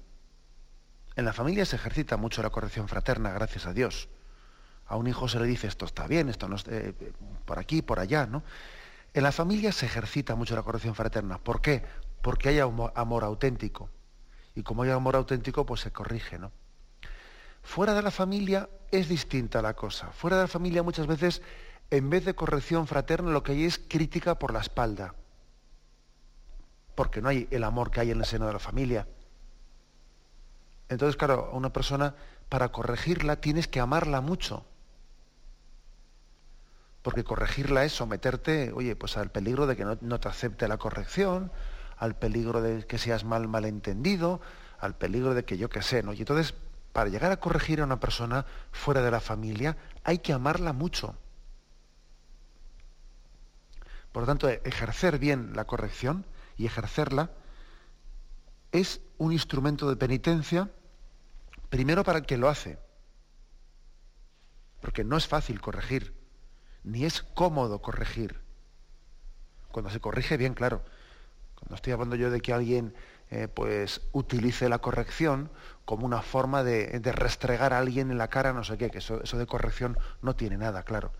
En 1.16 1.24
la 1.24 1.32
familia 1.32 1.64
se 1.64 1.76
ejercita 1.76 2.18
mucho 2.18 2.42
la 2.42 2.50
corrección 2.50 2.88
fraterna, 2.88 3.32
gracias 3.32 3.66
a 3.66 3.72
Dios. 3.72 4.08
A 4.86 4.96
un 4.96 5.06
hijo 5.06 5.28
se 5.28 5.40
le 5.40 5.46
dice 5.46 5.66
esto 5.66 5.86
está 5.86 6.06
bien, 6.06 6.28
esto 6.28 6.46
no 6.46 6.56
es 6.56 6.64
eh, 6.68 6.94
por 7.46 7.58
aquí, 7.58 7.80
por 7.80 7.98
allá, 7.98 8.26
¿no? 8.26 8.44
En 9.14 9.22
la 9.22 9.32
familia 9.32 9.72
se 9.72 9.86
ejercita 9.86 10.34
mucho 10.34 10.54
la 10.54 10.62
corrección 10.62 10.94
fraterna. 10.94 11.38
¿Por 11.38 11.62
qué? 11.62 11.82
Porque 12.20 12.50
hay 12.50 12.58
amor, 12.58 13.24
auténtico. 13.24 13.88
Y 14.54 14.62
como 14.62 14.82
hay 14.82 14.90
amor 14.90 15.16
auténtico, 15.16 15.64
pues 15.64 15.80
se 15.80 15.90
corrige, 15.90 16.38
¿no? 16.38 16.52
Fuera 17.62 17.94
de 17.94 18.02
la 18.02 18.10
familia 18.10 18.68
es 18.90 19.08
distinta 19.08 19.62
la 19.62 19.74
cosa. 19.74 20.12
Fuera 20.12 20.36
de 20.36 20.42
la 20.42 20.48
familia 20.48 20.82
muchas 20.82 21.06
veces, 21.06 21.40
en 21.90 22.10
vez 22.10 22.26
de 22.26 22.34
corrección 22.34 22.86
fraterna, 22.86 23.30
lo 23.30 23.42
que 23.42 23.52
hay 23.52 23.64
es 23.64 23.78
crítica 23.78 24.38
por 24.38 24.52
la 24.52 24.60
espalda. 24.60 25.14
Porque 26.94 27.22
no 27.22 27.30
hay 27.30 27.48
el 27.50 27.64
amor 27.64 27.90
que 27.90 28.00
hay 28.00 28.10
en 28.10 28.18
el 28.18 28.26
seno 28.26 28.46
de 28.46 28.52
la 28.52 28.58
familia. 28.58 29.08
Entonces, 30.88 31.16
claro, 31.16 31.50
a 31.52 31.56
una 31.56 31.72
persona, 31.72 32.14
para 32.48 32.70
corregirla, 32.70 33.36
tienes 33.36 33.68
que 33.68 33.80
amarla 33.80 34.20
mucho 34.20 34.64
porque 37.06 37.22
corregirla 37.22 37.84
es 37.84 37.92
someterte, 37.92 38.72
oye, 38.72 38.96
pues 38.96 39.16
al 39.16 39.30
peligro 39.30 39.68
de 39.68 39.76
que 39.76 39.84
no, 39.84 40.18
te 40.18 40.28
acepte 40.28 40.66
la 40.66 40.76
corrección, 40.76 41.52
al 41.98 42.16
peligro 42.16 42.60
de 42.60 42.84
que 42.84 42.98
seas 42.98 43.22
mal 43.22 43.46
malentendido, 43.46 44.40
al 44.80 44.96
peligro 44.96 45.32
de 45.32 45.44
que 45.44 45.56
yo 45.56 45.68
qué 45.68 45.82
sé, 45.82 46.02
¿no? 46.02 46.12
Y 46.14 46.18
entonces, 46.18 46.54
para 46.92 47.08
llegar 47.08 47.30
a 47.30 47.36
corregir 47.36 47.80
a 47.80 47.84
una 47.84 48.00
persona 48.00 48.44
fuera 48.72 49.02
de 49.02 49.12
la 49.12 49.20
familia, 49.20 49.76
hay 50.02 50.18
que 50.18 50.32
amarla 50.32 50.72
mucho. 50.72 51.14
Por 54.10 54.24
lo 54.24 54.26
tanto, 54.26 54.48
ejercer 54.48 55.20
bien 55.20 55.52
la 55.54 55.64
corrección 55.64 56.26
y 56.56 56.66
ejercerla 56.66 57.30
es 58.72 59.00
un 59.18 59.32
instrumento 59.32 59.88
de 59.88 59.96
penitencia, 59.96 60.70
primero 61.68 62.04
para 62.04 62.18
el 62.18 62.26
que 62.26 62.36
lo 62.36 62.48
hace, 62.48 62.78
porque 64.80 65.04
no 65.04 65.16
es 65.16 65.26
fácil 65.26 65.60
corregir 65.60 66.16
ni 66.86 67.04
es 67.04 67.22
cómodo 67.22 67.82
corregir. 67.82 68.40
Cuando 69.72 69.90
se 69.90 70.00
corrige 70.00 70.36
bien, 70.36 70.54
claro. 70.54 70.82
Cuando 71.56 71.74
estoy 71.74 71.92
hablando 71.92 72.14
yo 72.14 72.30
de 72.30 72.40
que 72.40 72.52
alguien 72.52 72.94
eh, 73.30 73.48
pues 73.48 74.02
utilice 74.12 74.68
la 74.68 74.78
corrección 74.78 75.50
como 75.84 76.06
una 76.06 76.22
forma 76.22 76.62
de, 76.62 77.00
restregar 77.12 77.72
a 77.72 77.78
alguien 77.78 78.12
en 78.12 78.18
la 78.18 78.28
cara, 78.28 78.52
no 78.52 78.62
sé 78.62 78.78
qué, 78.78 78.88
que 78.88 78.98
eso, 78.98 79.20
eso 79.22 79.36
de 79.36 79.46
corrección 79.46 79.98
no 80.22 80.36
tiene 80.36 80.56
nada, 80.56 80.84
claro. 80.84 81.12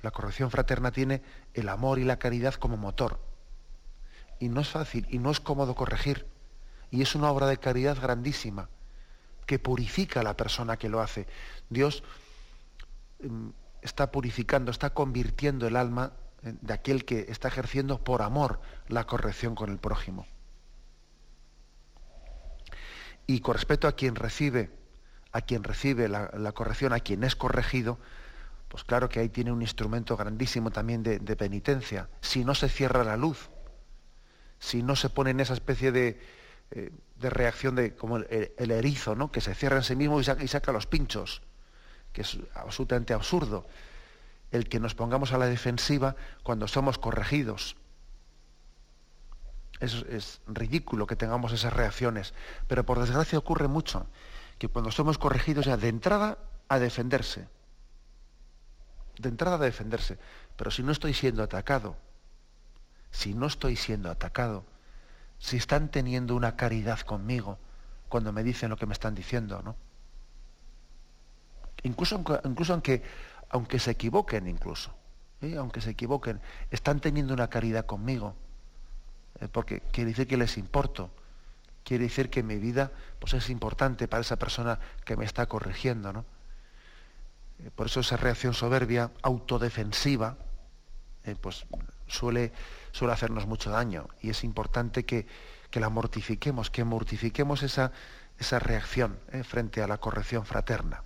La 0.00 0.10
corrección 0.10 0.50
fraterna 0.50 0.90
tiene 0.90 1.22
el 1.52 1.68
amor 1.68 1.98
y 1.98 2.04
la 2.04 2.18
caridad 2.18 2.54
como 2.54 2.78
motor. 2.78 3.20
Y 4.38 4.48
no 4.48 4.62
es 4.62 4.70
fácil 4.70 5.06
y 5.10 5.18
no 5.18 5.30
es 5.30 5.38
cómodo 5.38 5.74
corregir. 5.74 6.26
Y 6.90 7.02
es 7.02 7.14
una 7.14 7.30
obra 7.30 7.46
de 7.46 7.58
caridad 7.58 8.00
grandísima 8.00 8.68
que 9.46 9.58
purifica 9.58 10.20
a 10.20 10.22
la 10.22 10.36
persona 10.36 10.76
que 10.76 10.88
lo 10.88 11.00
hace. 11.00 11.26
Dios 11.68 12.02
mm, 13.22 13.48
está 13.82 14.10
purificando, 14.10 14.70
está 14.70 14.90
convirtiendo 14.90 15.66
el 15.66 15.76
alma 15.76 16.12
de 16.42 16.72
aquel 16.72 17.04
que 17.04 17.26
está 17.28 17.48
ejerciendo 17.48 18.02
por 18.02 18.22
amor 18.22 18.60
la 18.88 19.06
corrección 19.06 19.54
con 19.54 19.70
el 19.70 19.78
prójimo. 19.78 20.26
Y 23.26 23.40
con 23.40 23.54
respecto 23.54 23.86
a 23.86 23.92
quien 23.92 24.16
recibe, 24.16 24.70
a 25.32 25.40
quien 25.42 25.62
recibe 25.62 26.08
la, 26.08 26.52
corrección, 26.52 26.92
a 26.92 27.00
quien 27.00 27.22
es 27.22 27.36
corregido, 27.36 27.98
pues 28.68 28.84
claro 28.84 29.08
que 29.08 29.20
ahí 29.20 29.28
tiene 29.28 29.52
un 29.52 29.62
instrumento 29.62 30.16
grandísimo 30.16 30.70
también 30.70 31.02
de, 31.02 31.36
penitencia. 31.36 32.08
Si 32.20 32.44
no 32.44 32.54
se 32.54 32.68
cierra 32.68 33.04
la 33.04 33.16
luz, 33.16 33.50
si 34.58 34.82
no 34.82 34.96
se 34.96 35.10
pone 35.10 35.30
en 35.30 35.40
esa 35.40 35.54
especie 35.54 35.92
de, 35.92 36.20
eh, 36.70 36.92
reacción 37.18 37.74
de 37.74 37.94
como 37.94 38.18
el, 38.18 38.70
erizo, 38.70 39.14
¿no? 39.14 39.30
que 39.30 39.40
se 39.40 39.54
cierra 39.54 39.76
en 39.76 39.82
sí 39.82 39.96
mismo 39.96 40.20
y 40.20 40.48
saca 40.48 40.72
los 40.72 40.86
pinchos 40.86 41.42
que 42.12 42.22
es 42.22 42.38
absolutamente 42.54 43.14
absurdo, 43.14 43.66
el 44.50 44.68
que 44.68 44.80
nos 44.80 44.94
pongamos 44.94 45.32
a 45.32 45.38
la 45.38 45.46
defensiva 45.46 46.16
cuando 46.42 46.66
somos 46.66 46.98
corregidos. 46.98 47.76
Es, 49.78 49.94
es, 50.08 50.40
ridículo 50.46 51.06
que 51.06 51.16
tengamos 51.16 51.52
esas 51.52 51.72
reacciones, 51.72 52.34
pero 52.66 52.84
por 52.84 52.98
desgracia 52.98 53.38
ocurre 53.38 53.68
mucho, 53.68 54.06
que 54.58 54.68
cuando 54.68 54.90
somos 54.90 55.18
corregidos 55.18 55.66
ya 55.66 55.76
de 55.76 55.88
entrada 55.88 56.38
a 56.68 56.78
defenderse, 56.78 57.48
de 59.18 59.28
entrada 59.28 59.56
a 59.56 59.58
defenderse, 59.58 60.18
pero 60.56 60.70
si 60.70 60.82
no 60.82 60.92
estoy 60.92 61.14
siendo 61.14 61.42
atacado, 61.42 61.96
si 63.10 63.32
no 63.32 63.46
estoy 63.46 63.76
siendo 63.76 64.10
atacado, 64.10 64.64
si 65.40 65.56
están 65.56 65.88
teniendo 65.90 66.36
una 66.36 66.54
caridad 66.54 67.00
conmigo 67.00 67.58
cuando 68.08 68.32
me 68.32 68.44
dicen 68.44 68.70
lo 68.70 68.76
que 68.76 68.86
me 68.86 68.92
están 68.92 69.14
diciendo, 69.16 69.62
¿no? 69.64 69.74
incluso, 71.82 72.22
incluso 72.44 72.72
aunque, 72.74 73.02
aunque 73.48 73.78
se 73.78 73.92
equivoquen 73.92 74.46
incluso, 74.46 74.94
¿eh? 75.40 75.56
aunque 75.56 75.80
se 75.80 75.90
equivoquen, 75.90 76.40
están 76.70 77.00
teniendo 77.00 77.34
una 77.34 77.48
caridad 77.48 77.86
conmigo, 77.86 78.36
¿eh? 79.40 79.48
porque 79.50 79.80
quiere 79.92 80.10
decir 80.10 80.28
que 80.28 80.36
les 80.36 80.58
importo, 80.58 81.10
quiere 81.84 82.04
decir 82.04 82.28
que 82.28 82.42
mi 82.42 82.58
vida 82.58 82.92
pues, 83.18 83.32
es 83.32 83.48
importante 83.48 84.08
para 84.08 84.20
esa 84.20 84.36
persona 84.36 84.78
que 85.04 85.16
me 85.16 85.24
está 85.24 85.46
corrigiendo. 85.46 86.12
¿no? 86.12 86.24
Eh, 87.60 87.70
por 87.74 87.86
eso 87.86 88.00
esa 88.00 88.16
reacción 88.16 88.54
soberbia, 88.54 89.10
autodefensiva, 89.22 90.36
pues 91.40 91.66
suele, 92.06 92.52
suele 92.92 93.12
hacernos 93.12 93.46
mucho 93.46 93.70
daño 93.70 94.08
y 94.20 94.30
es 94.30 94.44
importante 94.44 95.04
que, 95.04 95.26
que 95.70 95.80
la 95.80 95.88
mortifiquemos, 95.88 96.70
que 96.70 96.84
mortifiquemos 96.84 97.62
esa, 97.62 97.92
esa 98.38 98.58
reacción 98.58 99.18
frente 99.44 99.82
a 99.82 99.86
la 99.86 99.98
corrección 99.98 100.46
fraterna. 100.46 101.04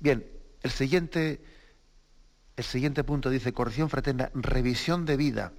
Bien, 0.00 0.26
el 0.62 0.70
siguiente, 0.70 1.42
el 2.56 2.64
siguiente 2.64 3.04
punto 3.04 3.30
dice, 3.30 3.52
corrección 3.52 3.90
fraterna, 3.90 4.30
revisión 4.34 5.06
de 5.06 5.16
vida. 5.16 5.52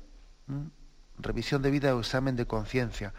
Revisión 1.17 1.61
de 1.61 1.71
vida 1.71 1.95
o 1.95 1.99
examen 1.99 2.35
de 2.35 2.47
conciencia. 2.47 3.13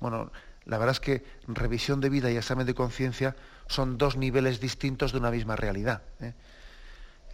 Bueno, 0.00 0.32
la 0.64 0.78
verdad 0.78 0.92
es 0.92 1.00
que 1.00 1.24
revisión 1.46 2.00
de 2.00 2.10
vida 2.10 2.30
y 2.30 2.36
examen 2.36 2.66
de 2.66 2.74
conciencia 2.74 3.36
son 3.68 3.98
dos 3.98 4.16
niveles 4.16 4.60
distintos 4.60 5.12
de 5.12 5.18
una 5.18 5.30
misma 5.30 5.56
realidad. 5.56 6.02
¿eh? 6.20 6.34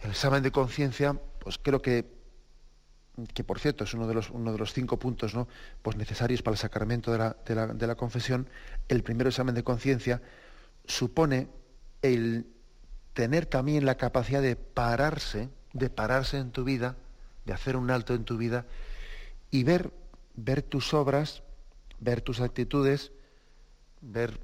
El 0.03 0.11
examen 0.11 0.43
de 0.43 0.51
conciencia, 0.51 1.19
pues 1.39 1.57
creo 1.57 1.81
que, 1.81 2.20
que 3.33 3.43
por 3.43 3.59
cierto 3.59 3.83
es 3.83 3.93
uno 3.93 4.07
de 4.07 4.13
los, 4.13 4.29
uno 4.29 4.51
de 4.51 4.57
los 4.57 4.73
cinco 4.73 4.97
puntos 4.97 5.33
¿no? 5.33 5.47
pues 5.81 5.97
necesarios 5.97 6.41
para 6.41 6.53
el 6.53 6.57
sacramento 6.57 7.11
de 7.11 7.17
la, 7.17 7.35
de 7.45 7.55
la, 7.55 7.67
de 7.67 7.87
la 7.87 7.95
confesión. 7.95 8.47
El 8.87 9.03
primer 9.03 9.27
examen 9.27 9.55
de 9.55 9.63
conciencia 9.63 10.21
supone 10.85 11.49
el 12.01 12.47
tener 13.13 13.45
también 13.45 13.85
la 13.85 13.95
capacidad 13.95 14.41
de 14.41 14.55
pararse, 14.55 15.49
de 15.73 15.89
pararse 15.89 16.37
en 16.37 16.51
tu 16.51 16.63
vida, 16.63 16.95
de 17.45 17.53
hacer 17.53 17.75
un 17.75 17.91
alto 17.91 18.13
en 18.13 18.23
tu 18.23 18.37
vida 18.37 18.65
y 19.49 19.63
ver, 19.63 19.91
ver 20.35 20.61
tus 20.61 20.93
obras, 20.93 21.43
ver 21.99 22.21
tus 22.21 22.39
actitudes, 22.39 23.11
ver 24.01 24.39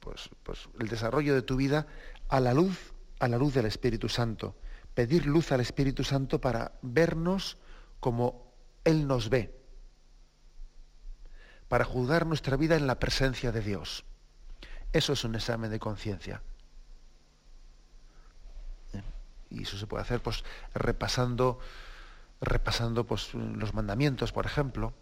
pues, 0.00 0.30
pues, 0.42 0.68
el 0.78 0.88
desarrollo 0.88 1.34
de 1.34 1.42
tu 1.42 1.56
vida 1.56 1.86
a 2.28 2.40
la 2.40 2.54
luz, 2.54 2.92
a 3.18 3.28
la 3.28 3.38
luz 3.38 3.54
del 3.54 3.66
Espíritu 3.66 4.08
Santo. 4.08 4.54
Pedir 4.94 5.26
luz 5.26 5.50
al 5.52 5.60
Espíritu 5.60 6.04
Santo 6.04 6.40
para 6.40 6.72
vernos 6.82 7.58
como 8.04 8.52
Él 8.84 9.08
nos 9.08 9.30
ve, 9.30 9.58
para 11.68 11.86
juzgar 11.86 12.26
nuestra 12.26 12.58
vida 12.58 12.76
en 12.76 12.86
la 12.86 12.98
presencia 12.98 13.50
de 13.50 13.62
Dios. 13.62 14.04
Eso 14.92 15.14
es 15.14 15.24
un 15.24 15.34
examen 15.36 15.70
de 15.70 15.78
conciencia. 15.78 16.42
Y 19.48 19.62
eso 19.62 19.78
se 19.78 19.86
puede 19.86 20.02
hacer 20.02 20.20
pues 20.20 20.44
repasando, 20.74 21.60
repasando 22.42 23.06
pues, 23.06 23.32
los 23.32 23.72
mandamientos, 23.72 24.32
por 24.32 24.44
ejemplo. 24.44 24.92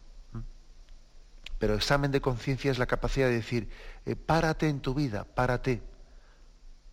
Pero 1.59 1.75
examen 1.75 2.13
de 2.13 2.21
conciencia 2.21 2.71
es 2.71 2.79
la 2.79 2.87
capacidad 2.87 3.27
de 3.27 3.35
decir, 3.35 3.69
eh, 4.07 4.15
párate 4.15 4.69
en 4.69 4.79
tu 4.79 4.95
vida, 4.95 5.25
párate. 5.25 5.83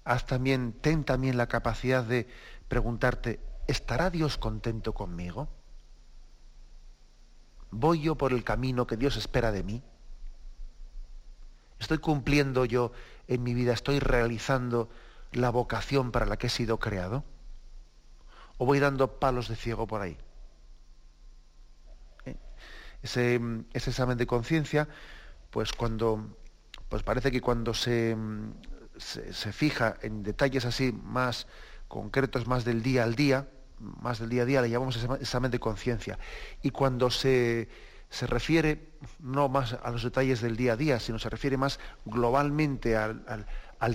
Haz 0.06 0.26
también, 0.26 0.74
ten 0.74 1.04
también 1.04 1.38
la 1.38 1.46
capacidad 1.46 2.04
de 2.04 2.28
preguntarte, 2.68 3.40
¿estará 3.68 4.10
Dios 4.10 4.40
contento 4.40 4.96
conmigo? 4.96 5.59
¿Voy 7.72 8.02
yo 8.02 8.16
por 8.16 8.34
el 8.34 8.44
camino 8.44 8.88
que 8.88 8.98
Dios 8.98 9.18
espera 9.18 9.52
de 9.52 9.64
mí? 9.64 9.84
¿Estoy 11.80 12.00
cumpliendo 12.00 12.66
yo 12.66 12.92
en 13.28 13.44
mi 13.44 13.54
vida, 13.54 13.74
estoy 13.74 14.00
realizando 14.00 14.90
la 15.32 15.50
vocación 15.50 16.12
para 16.12 16.26
la 16.26 16.38
que 16.38 16.48
he 16.48 16.50
sido 16.50 16.80
creado? 16.80 17.24
¿O 18.58 18.66
voy 18.66 18.80
dando 18.80 19.20
palos 19.20 19.48
de 19.48 19.56
ciego 19.56 19.88
por 19.88 20.02
ahí? 20.02 20.18
¿Eh? 22.26 22.36
Ese, 23.02 23.40
examen 23.74 24.18
de 24.18 24.28
conciencia, 24.28 24.90
pues 25.52 25.72
cuando, 25.72 26.38
pues 26.90 27.04
parece 27.04 27.32
que 27.32 27.40
cuando 27.40 27.74
se, 27.74 28.18
se, 28.98 29.54
fija 29.54 29.96
en 30.02 30.24
detalles 30.24 30.66
así 30.66 30.92
más 30.92 31.48
concretos, 31.88 32.48
más 32.48 32.66
del 32.66 32.84
día 32.84 33.04
al 33.04 33.16
día, 33.16 33.48
más 33.80 34.20
del 34.20 34.30
día 34.30 34.44
a 34.44 34.46
día, 34.46 34.62
le 34.62 34.70
llamamos 34.70 34.98
examen 35.20 35.52
de 35.52 35.60
conciencia. 35.60 36.20
Y 36.62 36.72
cuando 36.72 37.10
se 37.10 37.70
se 38.10 38.26
refiere 38.26 38.90
no 39.20 39.50
más 39.50 39.74
a 39.74 39.92
los 39.92 40.04
detalles 40.04 40.42
del 40.42 40.58
día 40.58 40.74
a 40.74 40.76
día, 40.76 41.00
sino 41.00 41.20
se 41.20 41.30
refiere 41.30 41.58
más 41.58 41.80
globalmente 42.06 42.98
al, 42.98 43.46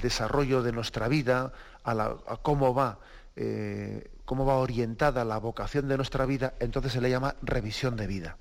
desarrollo 0.00 0.62
de 0.62 0.72
nuestra 0.72 1.08
vida, 1.08 1.52
a, 1.84 2.16
cómo 2.42 2.74
va. 2.74 3.00
Eh, 3.36 4.10
cómo 4.24 4.46
va 4.46 4.54
orientada 4.54 5.24
la 5.24 5.38
vocación 5.38 5.88
de 5.88 5.96
nuestra 5.96 6.24
vida, 6.24 6.54
entonces 6.60 6.92
se 6.92 7.00
le 7.02 7.10
llama 7.10 7.34
revisión 7.42 7.96
de 7.96 8.06
vida. 8.06 8.38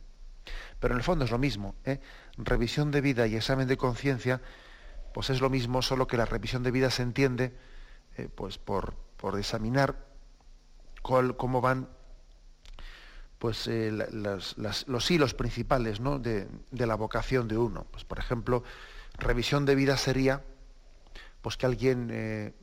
Pero 0.79 0.93
en 0.93 0.99
el 0.99 1.03
fondo 1.03 1.25
es 1.25 1.31
lo 1.31 1.39
mismo. 1.39 1.75
¿eh? 1.83 1.99
Revisión 2.37 2.91
de 2.91 3.01
vida 3.01 3.27
y 3.27 3.35
examen 3.35 3.67
de 3.67 3.75
conciencia, 3.75 4.39
pues 5.13 5.29
es 5.29 5.41
lo 5.41 5.49
mismo, 5.49 5.81
solo 5.81 6.07
que 6.07 6.15
la 6.15 6.25
revisión 6.25 6.63
de 6.63 6.71
vida 6.71 6.89
se 6.89 7.01
entiende 7.01 7.53
eh, 8.15 8.29
pues 8.33 8.57
por, 8.59 8.93
por 9.17 9.37
examinar 9.37 10.12
cómo 11.03 11.61
van 11.61 11.87
pues, 13.43 13.67
eh, 13.67 13.91
los 13.91 15.11
hilos 15.11 15.33
principales 15.33 15.99
de, 16.21 16.47
la 16.71 16.95
vocación 16.95 17.49
de 17.49 17.57
uno. 17.57 17.85
Pues, 17.91 18.05
por 18.05 18.17
ejemplo, 18.17 18.63
revisión 19.17 19.65
de 19.65 19.75
vida 19.75 19.97
sería 19.97 20.41
pues, 21.41 21.57
que 21.57 21.65
alguien 21.65 22.07
eh, 22.09 22.53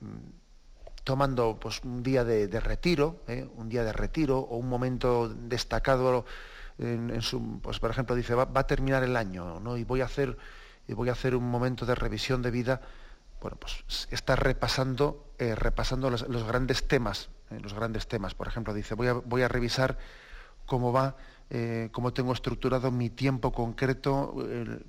tomando 1.04 1.60
pues, 1.60 1.82
un 1.84 2.02
día 2.02 2.24
de, 2.24 2.48
retiro, 2.60 3.20
¿eh? 3.28 3.46
un 3.56 3.68
día 3.68 3.84
de 3.84 3.92
retiro 3.92 4.38
o 4.38 4.56
un 4.56 4.70
momento 4.70 5.28
destacado 5.28 6.24
en, 6.78 7.20
su, 7.20 7.60
pues, 7.60 7.78
por 7.78 7.90
ejemplo, 7.90 8.16
dice, 8.16 8.34
va, 8.34 8.48
a 8.54 8.66
terminar 8.66 9.02
el 9.02 9.16
año 9.16 9.60
¿no? 9.60 9.76
y 9.76 9.84
voy 9.84 10.00
a 10.00 10.06
hacer 10.06 10.38
y 10.88 10.94
voy 10.94 11.10
a 11.10 11.12
hacer 11.12 11.36
un 11.36 11.44
momento 11.44 11.84
de 11.84 11.94
revisión 11.94 12.40
de 12.40 12.50
vida, 12.50 12.80
bueno, 13.42 13.58
pues 13.58 14.08
está 14.10 14.34
repasando, 14.34 15.34
repasando 15.38 16.08
los, 16.08 16.44
grandes 16.44 16.88
temas, 16.88 17.28
los 17.50 17.74
grandes 17.74 18.06
temas. 18.06 18.34
Por 18.34 18.48
ejemplo, 18.48 18.72
dice, 18.74 18.94
voy 18.94 19.42
a, 19.42 19.48
revisar 19.48 19.98
cómo 20.66 20.92
va, 20.92 21.16
eh, 21.50 21.88
cómo 21.92 22.12
tengo 22.12 22.32
estructurado 22.32 22.90
mi 22.90 23.10
tiempo 23.10 23.52
concreto, 23.52 24.34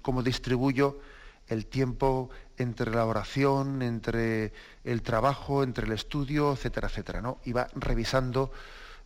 cómo 0.02 0.24
distribuyo 0.24 1.00
el 1.48 1.66
tiempo 1.66 2.30
entre 2.58 2.92
la 2.92 3.06
oración, 3.06 3.82
entre 3.82 4.54
el 4.84 5.02
trabajo, 5.02 5.64
entre 5.64 5.86
el 5.86 5.92
estudio, 5.92 6.54
etcétera, 6.54 6.88
etcétera. 6.88 7.22
¿no? 7.22 7.40
Y 7.44 7.52
va 7.52 7.68
revisando 7.76 8.52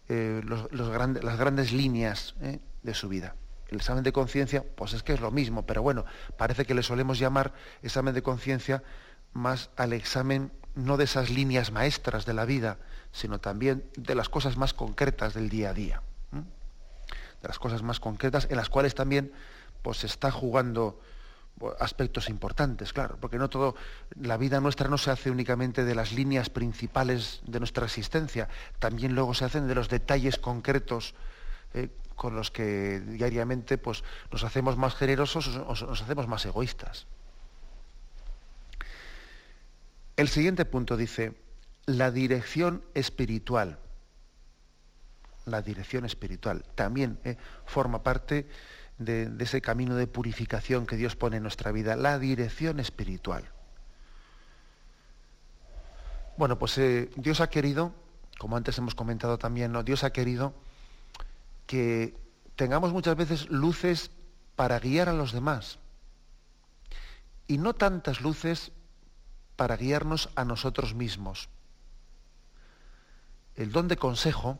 eh, 0.07 0.41
las 0.71 1.37
grandes 1.39 1.73
líneas 1.73 2.35
eh, 2.41 2.59
de 2.83 2.93
su 2.93 3.09
vida. 3.09 3.35
El 3.67 3.77
examen 3.77 4.03
de 4.03 4.11
conciencia, 4.11 4.63
pues 4.75 4.93
es 4.93 5.01
que 5.01 5.13
es 5.13 5.21
lo 5.21 5.31
mismo, 5.31 5.65
pero 5.65 5.81
bueno, 5.81 6.05
parece 6.37 6.65
que 6.65 6.75
le 6.75 6.83
solemos 6.83 7.17
llamar 7.17 7.53
examen 7.81 8.13
de 8.13 8.21
conciencia 8.21 8.83
más 9.33 9.71
al 9.75 9.93
examen 9.93 10.51
no 10.76 10.97
de 10.97 11.05
esas 11.05 11.30
líneas 11.30 11.71
maestras 11.71 12.26
de 12.26 12.34
la 12.34 12.45
vida, 12.45 12.78
sino 13.11 13.39
también 13.39 13.84
de 13.95 14.15
las 14.15 14.30
cosas 14.30 14.57
más 14.57 14.73
concretas 14.73 15.34
del 15.34 15.49
día 15.49 15.69
a 15.69 15.73
día 15.73 16.01
de 17.45 17.47
las 17.49 17.59
cosas 17.59 17.84
más 17.84 17.99
concretas, 17.99 18.47
en 18.49 18.57
las 18.57 18.69
cuales 18.69 18.95
también 18.95 19.32
pues, 19.82 19.99
se 19.99 20.07
está 20.07 20.32
jugando 20.32 20.99
aspectos 21.80 22.28
importantes, 22.30 22.91
claro, 22.91 23.17
porque 23.21 23.38
no 23.38 23.49
todo, 23.49 23.76
la 24.19 24.36
vida 24.36 24.59
nuestra 24.59 24.89
no 24.89 24.97
se 24.97 25.11
hace 25.11 25.32
únicamente 25.32 25.86
de 25.86 25.95
las 25.95 26.11
líneas 26.11 26.49
principales 26.49 27.41
de 27.45 27.59
nuestra 27.59 27.86
existencia, 27.86 28.49
también 28.80 29.15
luego 29.15 29.34
se 29.34 29.45
hacen 29.45 29.67
de 29.67 29.76
los 29.76 29.88
detalles 29.88 30.38
concretos 30.38 31.13
eh, 31.73 31.89
con 32.15 32.36
los 32.36 32.51
que 32.51 32.99
diariamente 32.99 33.78
pues, 33.78 34.03
nos 34.32 34.43
hacemos 34.43 34.76
más 34.76 34.95
generosos 34.95 35.47
o 35.55 35.88
nos 35.88 36.01
hacemos 36.01 36.28
más 36.28 36.45
egoístas. 36.45 37.07
El 40.18 40.30
siguiente 40.30 40.66
punto 40.66 40.97
dice, 40.97 41.34
la 41.86 42.11
dirección 42.11 42.84
espiritual 42.93 43.80
la 45.45 45.61
dirección 45.61 46.05
espiritual. 46.05 46.66
También 46.76 47.20
eh, 47.24 47.38
forma 47.66 48.03
parte 48.03 48.47
de, 48.97 49.32
ese 49.39 49.61
camino 49.61 49.95
de 49.95 50.07
purificación 50.07 50.86
que 50.86 50.97
Dios 50.97 51.16
pone 51.16 51.38
en 51.38 51.43
nuestra 51.43 51.72
vida, 51.72 51.95
la 51.95 52.20
dirección 52.20 52.80
espiritual. 52.80 53.45
Bueno, 56.38 56.59
pues 56.59 56.78
eh, 56.78 57.09
Dios 57.16 57.39
ha 57.39 57.49
querido, 57.49 57.93
como 58.38 58.57
antes 58.57 58.78
hemos 58.78 58.95
comentado 58.95 59.38
también. 59.38 59.74
Dios 59.86 60.03
ha 60.03 60.11
querido 60.11 60.53
que 61.68 62.16
tengamos 62.55 62.91
muchas 62.91 63.16
veces 63.16 63.49
luces 63.49 64.11
para 64.55 64.80
guiar 64.80 65.09
a 65.09 65.13
los 65.13 65.32
demás 65.32 65.80
y 67.47 67.57
no 67.57 67.74
tantas 67.74 68.22
luces 68.22 68.72
para 69.55 69.77
guiarnos 69.77 70.29
a 70.35 70.45
nosotros 70.45 70.93
mismos. 70.93 71.49
El 73.55 73.71
don 73.71 73.87
de 73.87 73.97
consejo, 73.97 74.59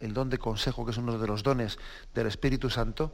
el 0.00 0.14
don 0.14 0.30
de 0.30 0.38
consejo, 0.38 0.84
que 0.84 0.92
es 0.92 0.96
uno 0.96 1.18
de 1.18 1.26
los 1.26 1.42
dones 1.42 1.78
del 2.14 2.26
Espíritu 2.26 2.70
Santo, 2.70 3.12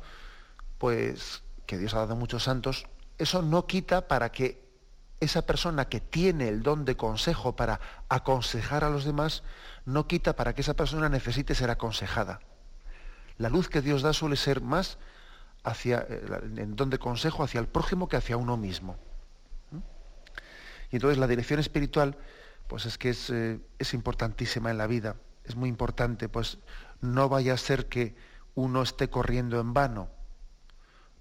pues 0.78 1.42
que 1.66 1.78
Dios 1.78 1.94
ha 1.94 1.98
dado 1.98 2.16
muchos 2.16 2.42
santos, 2.42 2.86
eso 3.18 3.40
no 3.40 3.66
quita 3.66 4.08
para 4.08 4.32
que 4.32 4.60
esa 5.20 5.42
persona 5.42 5.88
que 5.88 6.00
tiene 6.00 6.48
el 6.48 6.62
don 6.62 6.84
de 6.84 6.96
consejo 6.96 7.54
para 7.54 7.80
aconsejar 8.08 8.82
a 8.82 8.90
los 8.90 9.04
demás, 9.04 9.44
no 9.86 10.08
quita 10.08 10.34
para 10.34 10.54
que 10.54 10.62
esa 10.62 10.74
persona 10.74 11.08
necesite 11.08 11.54
ser 11.54 11.70
aconsejada. 11.70 12.40
La 13.38 13.48
luz 13.48 13.68
que 13.68 13.80
Dios 13.80 14.02
da 14.02 14.12
suele 14.12 14.36
ser 14.36 14.60
más 14.60 14.98
hacia 15.62 16.00
el 16.00 16.74
don 16.74 16.90
de 16.90 16.98
consejo 16.98 17.44
hacia 17.44 17.60
el 17.60 17.68
prójimo 17.68 18.08
que 18.08 18.16
hacia 18.16 18.36
uno 18.36 18.56
mismo. 18.56 18.98
Y 20.92 20.96
entonces 20.96 21.18
la 21.18 21.26
dirección 21.26 21.58
espiritual, 21.58 22.16
pues 22.68 22.86
es 22.86 22.96
que 22.96 23.10
es, 23.10 23.30
eh, 23.30 23.58
es 23.80 23.94
importantísima 23.94 24.70
en 24.70 24.78
la 24.78 24.86
vida 24.86 25.16
es 25.44 25.56
muy 25.56 25.68
importante, 25.68 26.28
pues 26.28 26.58
no 27.00 27.28
vaya 27.28 27.54
a 27.54 27.58
ser 27.58 27.88
que 27.88 28.14
uno 28.54 28.82
esté 28.82 29.10
corriendo 29.10 29.60
en 29.60 29.72
vano, 29.72 30.10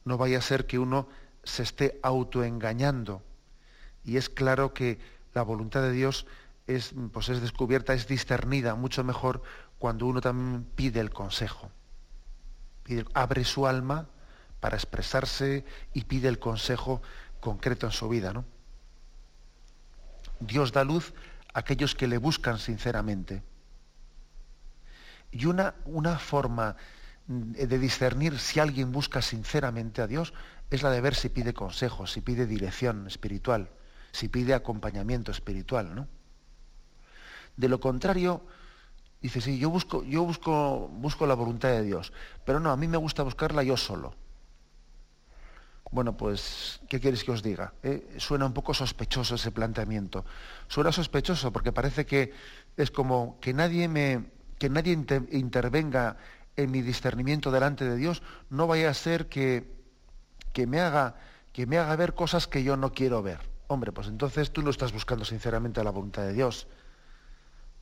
no 0.06 0.18
vaya 0.18 0.38
a 0.38 0.42
ser 0.42 0.68
que 0.68 0.80
uno 0.80 1.08
se 1.44 1.64
esté 1.64 2.00
autoengañando. 2.04 3.24
Y 4.04 4.18
es 4.18 4.30
claro 4.30 4.74
que 4.74 5.00
la 5.34 5.44
voluntad 5.44 5.82
de 5.82 5.92
Dios 5.92 6.28
es, 6.68 6.94
pues 7.12 7.30
es 7.30 7.42
descubierta, 7.42 7.94
es 7.94 8.08
discernida 8.08 8.76
mucho 8.76 9.04
mejor 9.04 9.42
cuando 9.80 10.06
uno 10.06 10.22
también 10.22 10.66
pide 10.76 11.00
el 11.00 11.12
consejo. 11.12 11.72
abre 13.14 13.44
su 13.44 13.68
alma 13.68 14.08
para 14.60 14.76
expresarse 14.76 15.66
y 15.94 16.04
pide 16.04 16.28
el 16.28 16.38
consejo 16.38 17.02
concreto 17.40 17.88
en 17.88 17.92
su 17.92 18.10
vida. 18.10 18.34
¿no? 18.34 18.46
Dios 20.42 20.72
da 20.72 20.84
luz 20.84 21.14
a 21.54 21.60
aquellos 21.60 21.96
que 21.96 22.08
le 22.08 22.18
buscan 22.18 22.60
sinceramente. 22.60 23.44
Y 25.32 25.46
una, 25.46 25.76
una 25.86 26.20
forma 26.20 26.76
de 27.28 27.80
discernir 27.80 28.38
si 28.40 28.60
alguien 28.60 28.92
busca 28.92 29.22
sinceramente 29.22 30.02
a 30.02 30.08
Dios 30.08 30.34
es 30.70 30.84
la 30.84 30.90
de 30.90 31.02
ver 31.02 31.16
si 31.16 31.30
pide 31.30 31.54
consejo, 31.54 32.08
si 32.08 32.22
pide 32.22 32.46
dirección 32.46 33.08
espiritual, 33.08 33.70
si 34.12 34.28
pide 34.28 34.54
acompañamiento 34.54 35.32
espiritual, 35.32 35.96
¿no? 35.96 36.08
De 37.56 37.70
lo 37.70 37.80
contrario, 37.80 38.46
dice, 39.22 39.42
sí, 39.42 39.60
yo 39.60 39.70
busco, 39.70 40.04
yo 40.04 40.24
busco, 40.24 40.88
busco 40.88 41.28
la 41.28 41.36
voluntad 41.36 41.70
de 41.70 41.84
Dios, 41.84 42.12
pero 42.46 42.60
no, 42.60 42.72
a 42.72 42.78
mí 42.78 42.88
me 42.88 42.98
gusta 42.98 43.24
buscarla 43.24 43.64
yo 43.64 43.78
solo. 43.78 44.16
Bueno, 45.90 46.16
pues, 46.16 46.80
¿qué 46.88 47.00
quieres 47.00 47.24
que 47.24 47.32
os 47.32 47.44
diga? 47.44 47.74
Eh, 47.84 48.16
suena 48.18 48.46
un 48.46 48.54
poco 48.54 48.74
sospechoso 48.74 49.36
ese 49.36 49.52
planteamiento. 49.52 50.24
Suena 50.68 50.92
sospechoso 50.92 51.52
porque 51.52 51.72
parece 51.74 52.06
que 52.06 52.34
es 52.78 52.92
como 52.92 53.40
que 53.42 53.54
nadie 53.54 53.88
me, 53.88 54.32
que 54.58 54.70
nadie 54.70 54.94
intervenga 55.32 56.18
en 56.56 56.72
mi 56.72 56.82
discernimiento 56.82 57.52
delante 57.52 57.86
de 57.86 57.96
Dios, 57.96 58.22
no 58.50 58.68
vaya 58.68 58.90
a 58.90 58.94
ser 58.94 59.28
que, 59.28 59.74
que, 60.54 60.68
me 60.68 60.80
haga, 60.80 61.16
que 61.54 61.66
me 61.66 61.78
haga 61.78 61.96
ver 61.96 62.14
cosas 62.14 62.48
que 62.48 62.64
yo 62.64 62.78
no 62.78 62.92
quiero 62.92 63.22
ver, 63.22 63.40
hombre, 63.68 63.92
pues 63.92 64.08
entonces 64.08 64.52
tú 64.52 64.62
no 64.62 64.70
estás 64.70 64.94
buscando 64.94 65.26
sinceramente 65.26 65.84
la 65.84 65.92
voluntad 65.92 66.24
de 66.24 66.34
Dios. 66.34 66.68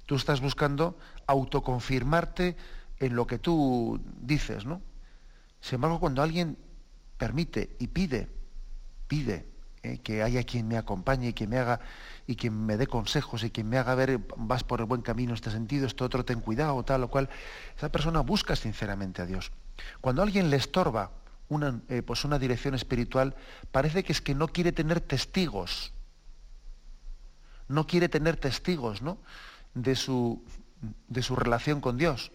Tú 0.05 0.15
estás 0.15 0.41
buscando 0.41 0.97
autoconfirmarte 1.27 2.55
en 2.97 3.15
lo 3.15 3.27
que 3.27 3.37
tú 3.37 4.01
dices, 4.21 4.65
¿no? 4.65 4.81
Sin 5.61 5.75
embargo, 5.75 5.99
cuando 5.99 6.23
alguien 6.23 6.57
permite 7.19 7.75
y 7.77 7.87
pide, 7.87 8.27
pide 9.07 9.45
eh, 9.83 9.99
que 9.99 10.23
haya 10.23 10.43
quien 10.43 10.67
me 10.67 10.77
acompañe 10.77 11.27
y 11.27 11.33
quien 11.33 11.51
me 11.51 11.59
haga 11.59 11.79
y 12.25 12.35
quien 12.35 12.65
me 12.65 12.77
dé 12.77 12.87
consejos 12.87 13.43
y 13.43 13.51
quien 13.51 13.69
me 13.69 13.77
haga 13.77 13.93
ver 13.93 14.19
vas 14.37 14.63
por 14.63 14.79
el 14.79 14.87
buen 14.87 15.03
camino 15.03 15.35
este 15.35 15.51
sentido, 15.51 15.85
esto 15.85 16.05
otro 16.05 16.25
ten 16.25 16.41
cuidado, 16.41 16.83
tal 16.83 17.03
o 17.03 17.09
cual, 17.09 17.29
esa 17.77 17.91
persona 17.91 18.21
busca 18.21 18.55
sinceramente 18.55 19.21
a 19.21 19.27
Dios. 19.27 19.51
Cuando 20.01 20.23
alguien 20.23 20.49
le 20.49 20.57
estorba 20.57 21.11
una, 21.49 21.79
eh, 21.89 22.01
pues 22.01 22.25
una 22.25 22.39
dirección 22.39 22.73
espiritual, 22.73 23.35
parece 23.71 24.03
que 24.03 24.13
es 24.13 24.21
que 24.21 24.33
no 24.33 24.47
quiere 24.47 24.71
tener 24.71 25.01
testigos. 25.01 25.93
No 27.67 27.85
quiere 27.85 28.09
tener 28.09 28.35
testigos, 28.37 29.03
¿no? 29.03 29.19
de 29.73 29.95
su, 29.95 30.43
de 31.07 31.21
su 31.21 31.35
relación 31.35 31.81
con 31.81 31.97
Dios. 31.97 32.31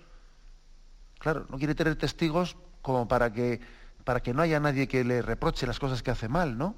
Claro, 1.19 1.47
no 1.49 1.59
quiere 1.59 1.75
tener 1.75 1.97
testigos 1.97 2.57
como 2.83 3.09
para 3.09 3.33
que, 3.33 3.61
para 4.05 4.23
que 4.23 4.35
no 4.35 4.43
haya 4.43 4.61
nadie 4.61 4.87
que 4.87 5.05
le 5.05 5.23
reproche 5.23 5.67
las 5.67 5.79
cosas 5.79 6.03
que 6.03 6.11
hace 6.11 6.29
mal, 6.29 6.57
¿no? 6.57 6.77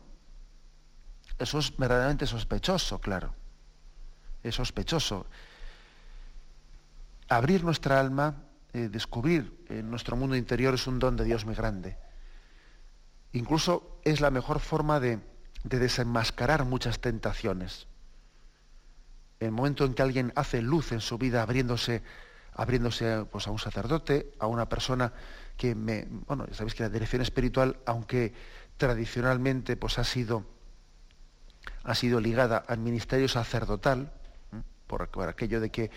Eso 1.39 1.59
es 1.59 1.77
verdaderamente 1.77 2.27
sospechoso, 2.27 2.99
claro. 3.01 3.35
Es 4.43 4.55
sospechoso. 4.55 5.27
Abrir 7.29 7.65
nuestra 7.65 8.01
alma, 8.01 8.45
eh, 8.73 8.89
descubrir 8.89 9.65
en 9.69 9.91
nuestro 9.91 10.17
mundo 10.17 10.37
interior 10.37 10.75
es 10.75 10.87
un 10.87 10.99
don 10.99 11.17
de 11.17 11.25
Dios 11.25 11.45
muy 11.45 11.55
grande. 11.55 11.99
Incluso 13.33 13.99
es 14.05 14.21
la 14.21 14.31
mejor 14.31 14.61
forma 14.61 15.01
de, 15.01 15.19
de 15.65 15.79
desenmascarar 15.79 16.65
muchas 16.65 17.01
tentaciones 17.01 17.89
el 19.41 19.51
momento 19.51 19.85
en 19.85 19.95
que 19.95 20.03
alguien 20.03 20.33
hace 20.35 20.63
luz 20.63 20.93
en 20.93 21.01
su 21.01 21.19
vida 21.19 21.43
abriéndose, 21.43 22.03
abriéndose 22.55 23.25
pues, 23.31 23.47
a 23.47 23.51
un 23.51 23.59
sacerdote, 23.59 24.33
a 24.39 24.47
una 24.47 24.69
persona 24.69 25.13
que 25.57 25.75
me, 25.75 26.07
bueno, 26.27 26.47
sabéis 26.53 26.75
que 26.75 26.83
la 26.83 26.89
dirección 26.89 27.23
espiritual, 27.23 27.79
aunque 27.87 28.35
tradicionalmente 28.77 29.77
pues, 29.77 29.99
ha, 29.99 30.05
sido, 30.05 30.45
ha 31.83 31.95
sido 31.95 32.21
ligada 32.21 32.59
al 32.59 32.79
ministerio 32.79 33.29
sacerdotal, 33.29 34.13
por, 34.87 35.29
aquello 35.29 35.61
de 35.61 35.71
que 35.71 35.91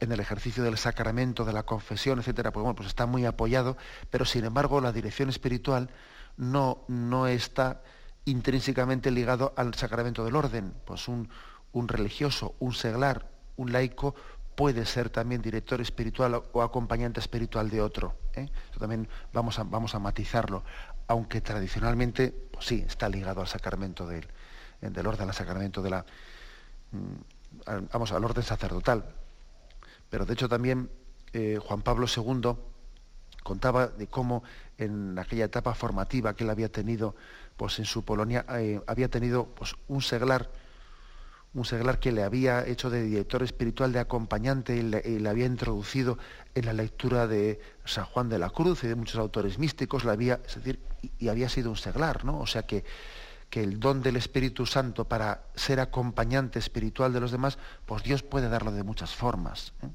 en 0.00 0.10
el 0.10 0.18
ejercicio 0.18 0.64
del 0.64 0.78
sacramento, 0.78 1.44
de 1.44 1.52
la 1.52 1.62
confesión, 1.62 2.18
etcétera, 2.18 2.52
pues, 2.52 2.62
bueno, 2.62 2.74
pues 2.74 2.88
está 2.88 3.06
muy 3.06 3.24
apoyado, 3.24 3.76
pero 4.10 4.24
sin 4.24 4.44
embargo 4.44 4.80
la 4.80 4.92
dirección 4.92 5.28
espiritual 5.28 5.90
no, 6.36 6.84
no 6.88 7.28
está 7.28 7.82
intrínsecamente 8.24 9.10
ligado 9.10 9.52
al 9.56 9.74
sacramento 9.74 10.24
del 10.24 10.34
orden. 10.36 10.74
Pues 10.84 11.06
un, 11.06 11.28
un 11.72 11.88
religioso, 11.88 12.54
un 12.58 12.74
seglar, 12.74 13.30
un 13.56 13.72
laico, 13.72 14.14
puede 14.62 14.86
ser 14.86 15.10
también 15.10 15.42
director 15.42 15.80
espiritual 15.80 16.40
o 16.52 16.62
acompañante 16.62 17.18
espiritual 17.18 17.68
de 17.68 17.80
otro. 17.80 18.14
¿eh? 18.34 18.48
también 18.78 19.08
vamos 19.32 19.58
a, 19.58 19.64
vamos 19.64 19.96
a 19.96 19.98
matizarlo, 19.98 20.62
aunque 21.08 21.40
tradicionalmente 21.40 22.30
pues 22.52 22.66
sí 22.66 22.84
está 22.86 23.08
ligado 23.08 23.40
al 23.40 23.48
sacramento 23.48 24.06
del, 24.06 24.24
del 24.80 25.04
orden, 25.04 25.28
al 25.28 25.34
sacramento 25.34 25.82
de 25.82 25.90
la, 25.90 26.06
mm, 26.92 27.88
vamos, 27.92 28.12
al 28.12 28.24
orden 28.24 28.44
sacerdotal. 28.44 29.04
Pero 30.08 30.26
de 30.26 30.34
hecho 30.34 30.48
también 30.48 30.88
eh, 31.32 31.58
Juan 31.60 31.82
Pablo 31.82 32.06
II 32.06 32.52
contaba 33.42 33.88
de 33.88 34.06
cómo 34.06 34.44
en 34.78 35.18
aquella 35.18 35.46
etapa 35.46 35.74
formativa 35.74 36.36
que 36.36 36.44
él 36.44 36.50
había 36.50 36.70
tenido 36.70 37.16
pues 37.56 37.80
en 37.80 37.84
su 37.84 38.04
Polonia, 38.04 38.46
eh, 38.50 38.80
había 38.86 39.08
tenido 39.08 39.46
pues, 39.46 39.74
un 39.88 40.02
seglar 40.02 40.52
un 41.54 41.64
seglar 41.64 41.98
que 41.98 42.12
le 42.12 42.22
había 42.22 42.66
hecho 42.66 42.88
de 42.88 43.02
director 43.02 43.42
espiritual, 43.42 43.92
de 43.92 43.98
acompañante, 43.98 44.76
y 44.76 44.82
le, 44.82 45.28
había 45.28 45.46
introducido 45.46 46.18
en 46.54 46.66
la 46.66 46.72
lectura 46.72 47.26
de 47.26 47.60
San 47.84 48.06
Juan 48.06 48.28
de 48.28 48.38
la 48.38 48.50
Cruz 48.50 48.84
y 48.84 48.88
de 48.88 48.94
muchos 48.94 49.16
autores 49.16 49.58
místicos, 49.58 50.04
había, 50.06 50.40
es 50.46 50.56
decir, 50.56 50.80
y, 51.18 51.28
había 51.28 51.48
sido 51.48 51.70
un 51.70 51.76
seglar, 51.76 52.24
¿no? 52.24 52.40
O 52.40 52.46
sea 52.46 52.62
que, 52.62 52.84
que 53.50 53.62
el 53.62 53.80
don 53.80 54.02
del 54.02 54.16
Espíritu 54.16 54.64
Santo 54.64 55.06
para 55.06 55.42
ser 55.54 55.80
acompañante 55.80 56.58
espiritual 56.58 57.12
de 57.12 57.20
los 57.20 57.32
demás, 57.32 57.58
pues 57.84 58.02
Dios 58.02 58.22
puede 58.22 58.48
darlo 58.48 58.72
de 58.72 58.82
muchas 58.82 59.14
formas. 59.14 59.74
¿eh? 59.82 59.88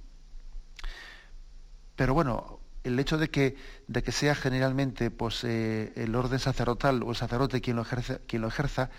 Pero 1.96 2.14
bueno, 2.14 2.60
el 2.84 3.00
hecho 3.00 3.18
de 3.18 3.30
que, 3.30 3.58
de 3.88 4.04
que 4.04 4.12
sea 4.12 4.36
generalmente 4.36 5.10
pues, 5.10 5.44
eh, 5.44 5.92
el 5.96 6.16
orden 6.16 6.38
sacerdotal 6.38 7.02
o 7.02 7.10
el 7.10 7.16
sacerdote 7.16 7.60
quien 7.60 7.78
lo, 7.78 7.86
quien 8.28 8.42
lo 8.44 8.48
ejerza, 8.48 8.92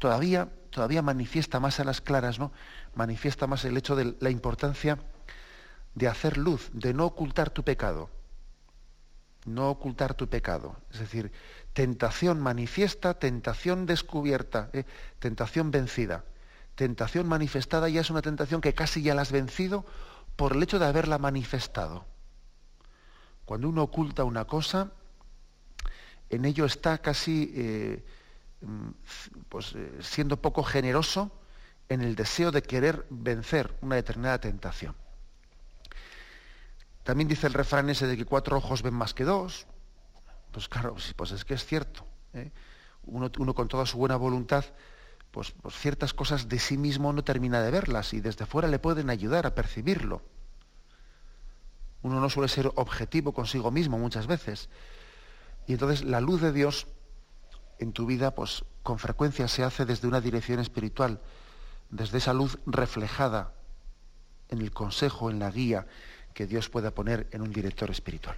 todavía, 0.00 0.48
todavía 0.70 1.02
manifiesta 1.02 1.60
más 1.60 1.78
a 1.78 1.84
las 1.84 2.00
claras, 2.00 2.40
¿no? 2.40 2.50
Manifiesta 2.94 3.46
más 3.46 3.64
el 3.64 3.76
hecho 3.76 3.94
de 3.94 4.16
la 4.18 4.30
importancia 4.30 4.98
de 5.94 6.08
hacer 6.08 6.38
luz, 6.38 6.70
de 6.72 6.94
no 6.94 7.04
ocultar 7.04 7.50
tu 7.50 7.62
pecado. 7.62 8.10
No 9.44 9.70
ocultar 9.70 10.14
tu 10.14 10.28
pecado. 10.28 10.76
Es 10.90 11.00
decir, 11.00 11.30
tentación 11.74 12.40
manifiesta, 12.40 13.14
tentación 13.14 13.86
descubierta, 13.86 14.70
¿eh? 14.72 14.84
tentación 15.18 15.70
vencida. 15.70 16.24
Tentación 16.74 17.28
manifestada 17.28 17.88
ya 17.88 18.00
es 18.00 18.10
una 18.10 18.22
tentación 18.22 18.60
que 18.60 18.74
casi 18.74 19.02
ya 19.02 19.14
la 19.14 19.22
has 19.22 19.32
vencido 19.32 19.84
por 20.36 20.56
el 20.56 20.62
hecho 20.62 20.78
de 20.78 20.86
haberla 20.86 21.18
manifestado. 21.18 22.06
Cuando 23.44 23.68
uno 23.68 23.82
oculta 23.82 24.24
una 24.24 24.46
cosa, 24.46 24.92
en 26.30 26.46
ello 26.46 26.64
está 26.64 26.98
casi 26.98 27.52
eh, 27.54 28.04
pues, 29.48 29.74
eh, 29.74 29.98
siendo 30.00 30.40
poco 30.40 30.62
generoso 30.62 31.30
en 31.88 32.02
el 32.02 32.14
deseo 32.14 32.52
de 32.52 32.62
querer 32.62 33.06
vencer 33.10 33.76
una 33.80 33.96
determinada 33.96 34.40
tentación. 34.40 34.94
También 37.02 37.28
dice 37.28 37.46
el 37.46 37.54
refrán 37.54 37.90
ese 37.90 38.06
de 38.06 38.16
que 38.16 38.24
cuatro 38.24 38.56
ojos 38.56 38.82
ven 38.82 38.94
más 38.94 39.14
que 39.14 39.24
dos. 39.24 39.66
Pues 40.52 40.68
claro, 40.68 40.96
pues 41.16 41.32
es 41.32 41.44
que 41.44 41.54
es 41.54 41.64
cierto. 41.64 42.04
¿eh? 42.34 42.50
Uno, 43.04 43.54
con 43.54 43.68
toda 43.68 43.86
su 43.86 43.98
buena 43.98 44.16
voluntad, 44.16 44.64
pues, 45.30 45.52
pues, 45.62 45.74
ciertas 45.74 46.12
cosas 46.12 46.48
de 46.48 46.58
sí 46.58 46.76
mismo 46.76 47.12
no 47.12 47.24
termina 47.24 47.62
de 47.62 47.70
verlas 47.70 48.12
y 48.12 48.20
desde 48.20 48.46
fuera 48.46 48.68
le 48.68 48.78
pueden 48.78 49.10
ayudar 49.10 49.46
a 49.46 49.54
percibirlo. 49.54 50.22
Uno 52.02 52.20
no 52.20 52.30
suele 52.30 52.48
ser 52.48 52.70
objetivo 52.76 53.32
consigo 53.32 53.70
mismo 53.70 53.98
muchas 53.98 54.26
veces. 54.26 54.68
Y 55.66 55.72
entonces 55.72 56.04
la 56.04 56.20
luz 56.20 56.40
de 56.40 56.52
Dios 56.52 56.86
en 57.80 57.92
tu 57.92 58.06
vida, 58.06 58.34
pues 58.34 58.64
con 58.82 58.98
frecuencia 58.98 59.48
se 59.48 59.64
hace 59.64 59.84
desde 59.84 60.06
una 60.06 60.20
dirección 60.20 60.60
espiritual, 60.60 61.20
desde 61.90 62.18
esa 62.18 62.32
luz 62.32 62.58
reflejada 62.66 63.52
en 64.48 64.60
el 64.60 64.72
consejo, 64.72 65.30
en 65.30 65.38
la 65.38 65.50
guía 65.50 65.86
que 66.34 66.46
Dios 66.46 66.68
pueda 66.68 66.92
poner 66.92 67.26
en 67.32 67.42
un 67.42 67.52
director 67.52 67.90
espiritual. 67.90 68.36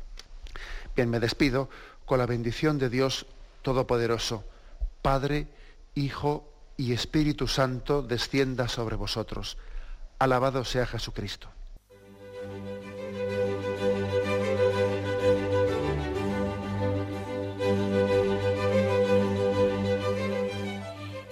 Bien, 0.97 1.11
me 1.11 1.21
despido 1.21 1.69
con 2.05 2.19
la 2.19 2.27
bendición 2.27 2.79
de 2.79 2.89
Dios 2.89 3.27
Todopoderoso, 3.63 4.45
Padre, 5.03 5.49
Hijo 5.95 6.49
y 6.77 6.93
Espíritu 6.93 7.47
Santo, 7.49 8.03
descienda 8.03 8.69
sobre 8.69 8.97
vosotros. 8.97 9.59
Alabado 10.19 10.65
sea 10.65 10.87
Jesucristo. 10.87 11.49